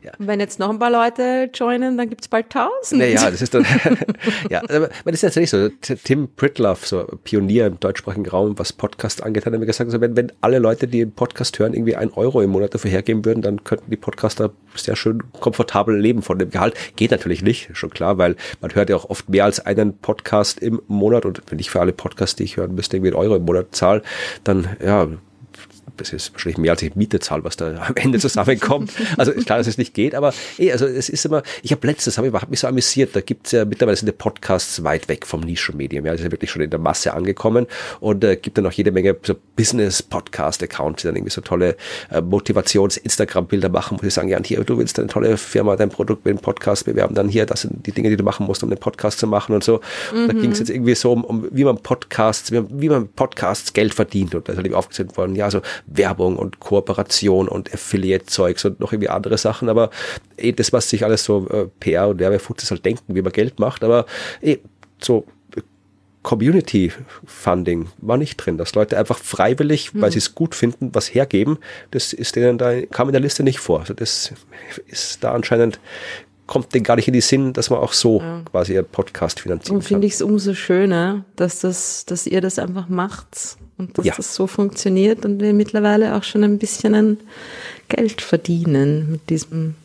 [0.03, 0.11] ja.
[0.17, 3.01] Und wenn jetzt noch ein paar Leute joinen, dann gibt es bald tausend.
[3.01, 3.65] Naja, das ist dann,
[4.49, 5.69] ja, aber das ist tatsächlich so.
[6.03, 10.15] Tim Pritloff, so Pionier im deutschsprachigen Raum, was Podcast angeht, hat mir gesagt, also wenn,
[10.15, 13.41] wenn alle Leute, die einen Podcast hören, irgendwie ein Euro im Monat dafür hergeben würden,
[13.41, 16.75] dann könnten die Podcaster sehr schön komfortabel leben von dem Gehalt.
[16.95, 20.59] Geht natürlich nicht, schon klar, weil man hört ja auch oft mehr als einen Podcast
[20.59, 23.35] im Monat und wenn ich für alle Podcasts, die ich hören müsste, irgendwie einen Euro
[23.35, 24.01] im Monat zahle,
[24.43, 25.07] dann, ja,
[25.97, 28.91] das ist wahrscheinlich mehr als ich Miete zahle, was da am Ende zusammenkommt.
[29.17, 31.85] Also ist klar, dass es nicht geht, aber eh, also es ist immer, ich habe
[31.87, 34.83] letztes, habe ich hab mich so amüsiert, da gibt es ja mittlerweile sind die Podcasts
[34.83, 37.67] weit weg vom Nischenmedium, ja, das ist ja wirklich schon in der Masse angekommen
[37.99, 41.75] und äh, gibt dann noch jede Menge so Business-Podcast-Accounts, die dann irgendwie so tolle
[42.09, 45.89] äh, Motivations-Instagram-Bilder machen, wo sie sagen, ja, und hier, du willst eine tolle Firma, dein
[45.89, 48.63] Produkt mit dem Podcast bewerben, dann hier, das sind die Dinge, die du machen musst,
[48.63, 49.81] um den Podcast zu machen und so.
[50.11, 50.27] Und mhm.
[50.27, 53.07] da ging es jetzt irgendwie so um, um, wie man Podcasts, wie man, wie man
[53.07, 57.73] Podcasts Geld verdient und da ist halt aufgezählt worden, ja, so Werbung und Kooperation und
[57.73, 59.89] Affiliate-Zeugs und noch irgendwie andere Sachen, aber
[60.37, 63.59] eh, das, was sich alles so äh, PR und Werbefuchs halt denken, wie man Geld
[63.59, 64.05] macht, aber
[64.41, 64.57] eh,
[64.99, 65.25] so
[66.23, 66.91] Community
[67.25, 70.13] Funding war nicht drin, dass Leute einfach freiwillig, weil mhm.
[70.13, 71.57] sie es gut finden, was hergeben.
[71.89, 73.79] Das ist denen da, kam in der Liste nicht vor.
[73.79, 74.31] Also das
[74.87, 75.79] ist da anscheinend
[76.51, 78.41] kommt denen gar nicht in die Sinn, dass man auch so ja.
[78.43, 82.59] quasi ihren Podcast finanzieren Und finde ich es umso schöner, dass das, dass ihr das
[82.59, 84.13] einfach macht und dass ja.
[84.15, 87.17] das so funktioniert und wir mittlerweile auch schon ein bisschen ein
[87.89, 89.75] Geld verdienen mit diesem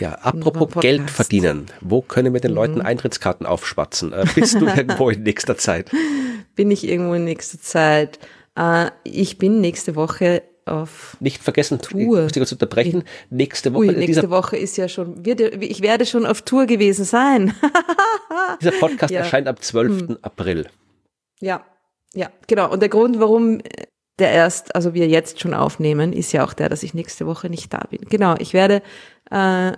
[0.00, 1.66] ja, apropos Geld verdienen.
[1.80, 2.80] Wo können wir den Leuten mhm.
[2.82, 4.12] Eintrittskarten aufschwatzen?
[4.12, 5.90] Äh, bist du irgendwo in nächster Zeit?
[6.56, 8.18] Bin ich irgendwo in nächster Zeit?
[8.56, 12.26] Äh, ich bin nächste Woche auf Nicht vergessen, Tour.
[12.26, 13.04] Ich muss unterbrechen.
[13.30, 13.86] Nächste Woche.
[13.86, 17.54] Ui, nächste Woche ist ja schon, wird, ich werde schon auf Tour gewesen sein.
[18.60, 19.20] dieser Podcast ja.
[19.20, 20.00] erscheint am 12.
[20.00, 20.18] Hm.
[20.22, 20.66] April.
[21.40, 21.64] Ja,
[22.14, 22.70] ja, genau.
[22.70, 23.60] Und der Grund, warum
[24.18, 27.48] der erst, also wir jetzt schon aufnehmen, ist ja auch der, dass ich nächste Woche
[27.48, 28.00] nicht da bin.
[28.08, 28.82] Genau, ich werde
[29.30, 29.72] äh,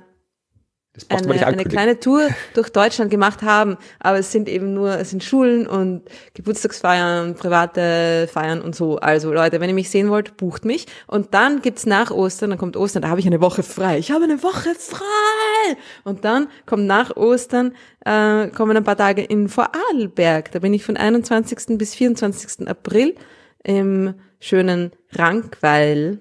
[1.09, 5.25] eine, eine, kleine Tour durch Deutschland gemacht haben, aber es sind eben nur, es sind
[5.25, 6.03] Schulen und
[6.35, 8.99] Geburtstagsfeiern, private Feiern und so.
[8.99, 10.87] Also Leute, wenn ihr mich sehen wollt, bucht mich.
[11.09, 13.99] Und dann gibt's nach Ostern, dann kommt Ostern, da habe ich eine Woche frei.
[13.99, 15.77] Ich habe eine Woche frei!
[16.05, 20.53] Und dann kommt nach Ostern, äh, kommen ein paar Tage in Vorarlberg.
[20.53, 21.77] Da bin ich von 21.
[21.77, 22.69] bis 24.
[22.69, 23.16] April
[23.65, 26.21] im schönen Rankweil.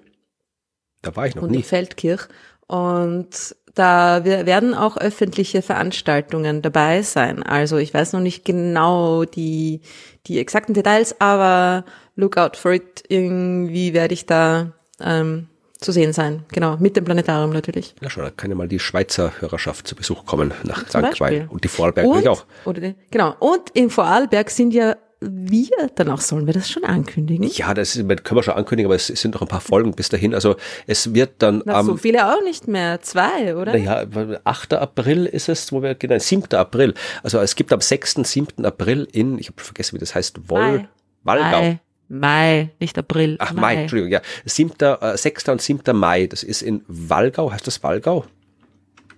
[1.04, 1.62] Da war ich noch und nie.
[1.62, 2.28] Feldkirch.
[2.66, 7.42] Und da werden auch öffentliche Veranstaltungen dabei sein.
[7.42, 9.82] Also ich weiß noch nicht genau die,
[10.28, 11.84] die exakten Details, aber
[12.16, 13.04] look out for it.
[13.08, 15.48] Irgendwie werde ich da ähm,
[15.80, 16.46] zu sehen sein.
[16.52, 17.96] Genau, mit dem Planetarium natürlich.
[18.02, 21.20] Ja, schon, da kann ja mal die Schweizer Hörerschaft zu Besuch kommen nach St.
[21.20, 21.48] Weil.
[21.50, 22.46] Und die Vorarlberg und, auch.
[22.66, 24.96] Oder genau, und in Vorarlberg sind ja
[25.30, 27.50] wir danach sollen wir das schon ankündigen?
[27.54, 30.34] Ja, das können wir schon ankündigen, aber es sind noch ein paar Folgen bis dahin.
[30.34, 30.56] Also
[30.88, 31.86] es wird dann Na, am...
[31.86, 33.74] so viele auch nicht mehr, zwei, oder?
[33.78, 34.06] Naja,
[34.44, 34.74] 8.
[34.74, 36.54] April ist es, wo wir, genau, 7.
[36.54, 36.94] April.
[37.24, 38.66] Also es gibt am 6., 7.
[38.66, 40.88] April in, ich habe vergessen, wie das heißt, Woll,
[41.24, 41.62] Wallgau.
[41.62, 41.80] Mai.
[42.10, 43.38] Mai, nicht April.
[43.40, 44.22] Ach, Mai, Mai Entschuldigung, ja.
[44.46, 45.50] 7., äh, 6.
[45.50, 45.98] und 7.
[45.98, 48.26] Mai, das ist in Wallgau, heißt das Wallgau?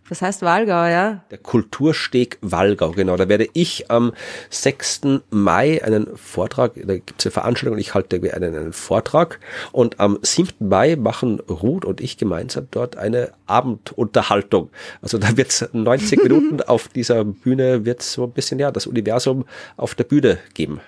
[0.07, 1.23] Das heißt Walgau, ja?
[1.31, 3.17] Der Kultursteg Walgau, genau.
[3.17, 4.13] Da werde ich am
[4.51, 5.01] 6.
[5.31, 9.39] Mai einen Vortrag, da gibt es eine Veranstaltung und ich halte einen, einen Vortrag.
[9.71, 10.67] Und am 7.
[10.67, 14.69] Mai machen Ruth und ich gemeinsam dort eine Abendunterhaltung.
[15.01, 18.85] Also da wird es 90 Minuten auf dieser Bühne, wird so ein bisschen, ja, das
[18.85, 19.45] Universum
[19.75, 20.81] auf der Bühne geben.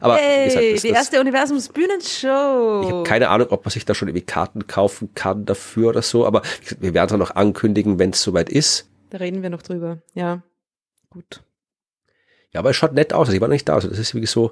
[0.00, 2.82] Aber hey, gesagt, die erste Universums-Bühnenshow.
[2.84, 6.02] Ich habe keine Ahnung, ob man sich da schon irgendwie Karten kaufen kann dafür oder
[6.02, 6.42] so, aber
[6.78, 8.88] wir werden es noch ankündigen, wenn es soweit ist.
[9.10, 9.98] Da reden wir noch drüber.
[10.14, 10.42] Ja,
[11.10, 11.42] gut.
[12.52, 13.28] Ja, aber es schaut nett aus.
[13.28, 13.74] Ich war noch nicht da.
[13.74, 14.50] Also das ist wirklich so,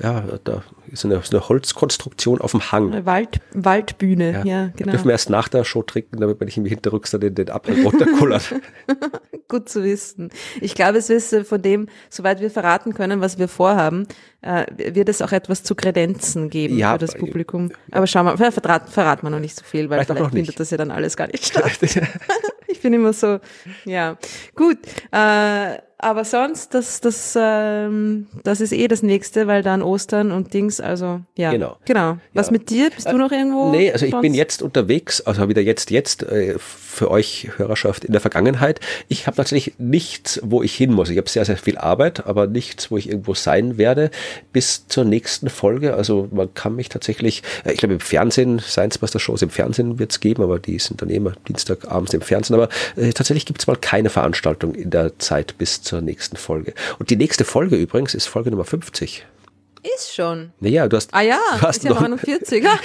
[0.00, 2.92] ja, da ist eine, eine Holzkonstruktion auf dem Hang.
[2.92, 4.92] Eine Wald, Waldbühne, ja, ja genau.
[4.92, 7.82] dürfen wir erst nach der Show trinken, damit man nicht irgendwie hinterrücks den, den Abhang
[7.82, 8.54] runterkullert.
[9.48, 10.30] Gut zu wissen.
[10.60, 14.06] Ich glaube, es ist äh, von dem, soweit wir verraten können, was wir vorhaben,
[14.42, 17.72] äh, wird es auch etwas zu Kredenzen geben ja, für das Publikum.
[17.90, 20.70] Aber schauen wir, verraten, verraten wir noch nicht so viel, weil vielleicht, vielleicht findet das
[20.70, 21.72] ja dann alles gar nicht statt.
[22.68, 23.40] ich bin immer so,
[23.84, 24.16] ja.
[24.54, 24.78] Gut,
[25.10, 30.54] äh, aber sonst, das, das, ähm, das ist eh das nächste, weil dann Ostern und
[30.54, 31.50] Dings, also ja.
[31.52, 31.76] Genau.
[31.84, 32.18] Genau.
[32.32, 32.52] Was ja.
[32.52, 32.90] mit dir?
[32.90, 33.70] Bist du noch irgendwo?
[33.70, 34.22] Nee, also ich sonst?
[34.22, 38.80] bin jetzt unterwegs, also wieder jetzt, jetzt äh, für euch Hörerschaft in der Vergangenheit.
[39.08, 41.10] Ich habe natürlich nichts, wo ich hin muss.
[41.10, 44.10] Ich habe sehr, sehr viel Arbeit, aber nichts, wo ich irgendwo sein werde
[44.52, 45.94] bis zur nächsten Folge.
[45.94, 49.98] Also man kann mich tatsächlich, äh, ich glaube im Fernsehen, Science Master Shows im Fernsehen
[49.98, 52.54] wird es geben, aber die sind dann immer Dienstagabends im Fernsehen.
[52.56, 56.74] Aber äh, tatsächlich gibt es mal keine Veranstaltung in der Zeit bis zur nächsten Folge.
[56.98, 59.26] Und die nächste Folge übrigens ist Folge Nummer 50.
[59.96, 60.52] Ist schon.
[60.60, 61.14] Naja, du hast.
[61.14, 62.62] Ah ja, du hast ist ja 49.
[62.64, 62.78] ja,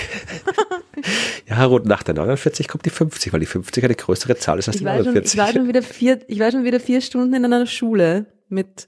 [1.48, 4.69] ja, rund nach der 49 kommt die 50, weil die 50 eine größere Zahl ist
[4.69, 5.32] als die 49.
[5.32, 8.27] Schon, ich, war schon wieder vier, ich war schon wieder vier Stunden in einer Schule
[8.48, 8.88] mit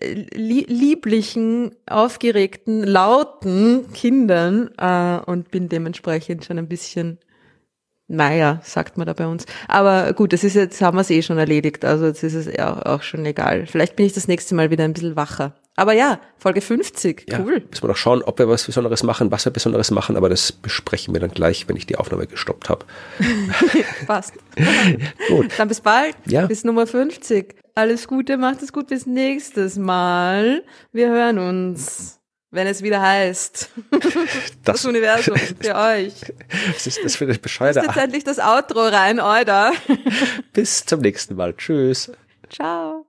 [0.00, 7.18] äh, lieblichen, aufgeregten, lauten Kindern äh, und bin dementsprechend schon ein bisschen
[8.08, 9.46] naja, sagt man da bei uns.
[9.68, 12.46] Aber gut, das ist jetzt, haben wir es eh schon erledigt, also jetzt ist es
[12.46, 13.66] ja auch schon egal.
[13.66, 15.54] Vielleicht bin ich das nächste Mal wieder ein bisschen wacher.
[15.74, 17.62] Aber ja, Folge 50, ja, cool.
[17.70, 20.52] Müssen wir noch schauen, ob wir was Besonderes machen, was wir Besonderes machen, aber das
[20.52, 22.84] besprechen wir dann gleich, wenn ich die Aufnahme gestoppt habe.
[24.06, 24.34] Passt.
[25.28, 25.50] gut.
[25.56, 26.14] Dann bis bald.
[26.26, 26.46] Ja.
[26.46, 27.54] Bis Nummer 50.
[27.74, 30.62] Alles Gute, macht es gut bis nächstes Mal.
[30.92, 32.21] Wir hören uns
[32.52, 33.70] wenn es wieder heißt.
[34.64, 36.14] Das, das Universum für euch.
[36.72, 39.72] Was ist das für eine bescheuerte Jetzt endlich das Outro rein, oder?
[40.52, 41.54] Bis zum nächsten Mal.
[41.56, 42.12] Tschüss.
[42.48, 43.06] Ciao.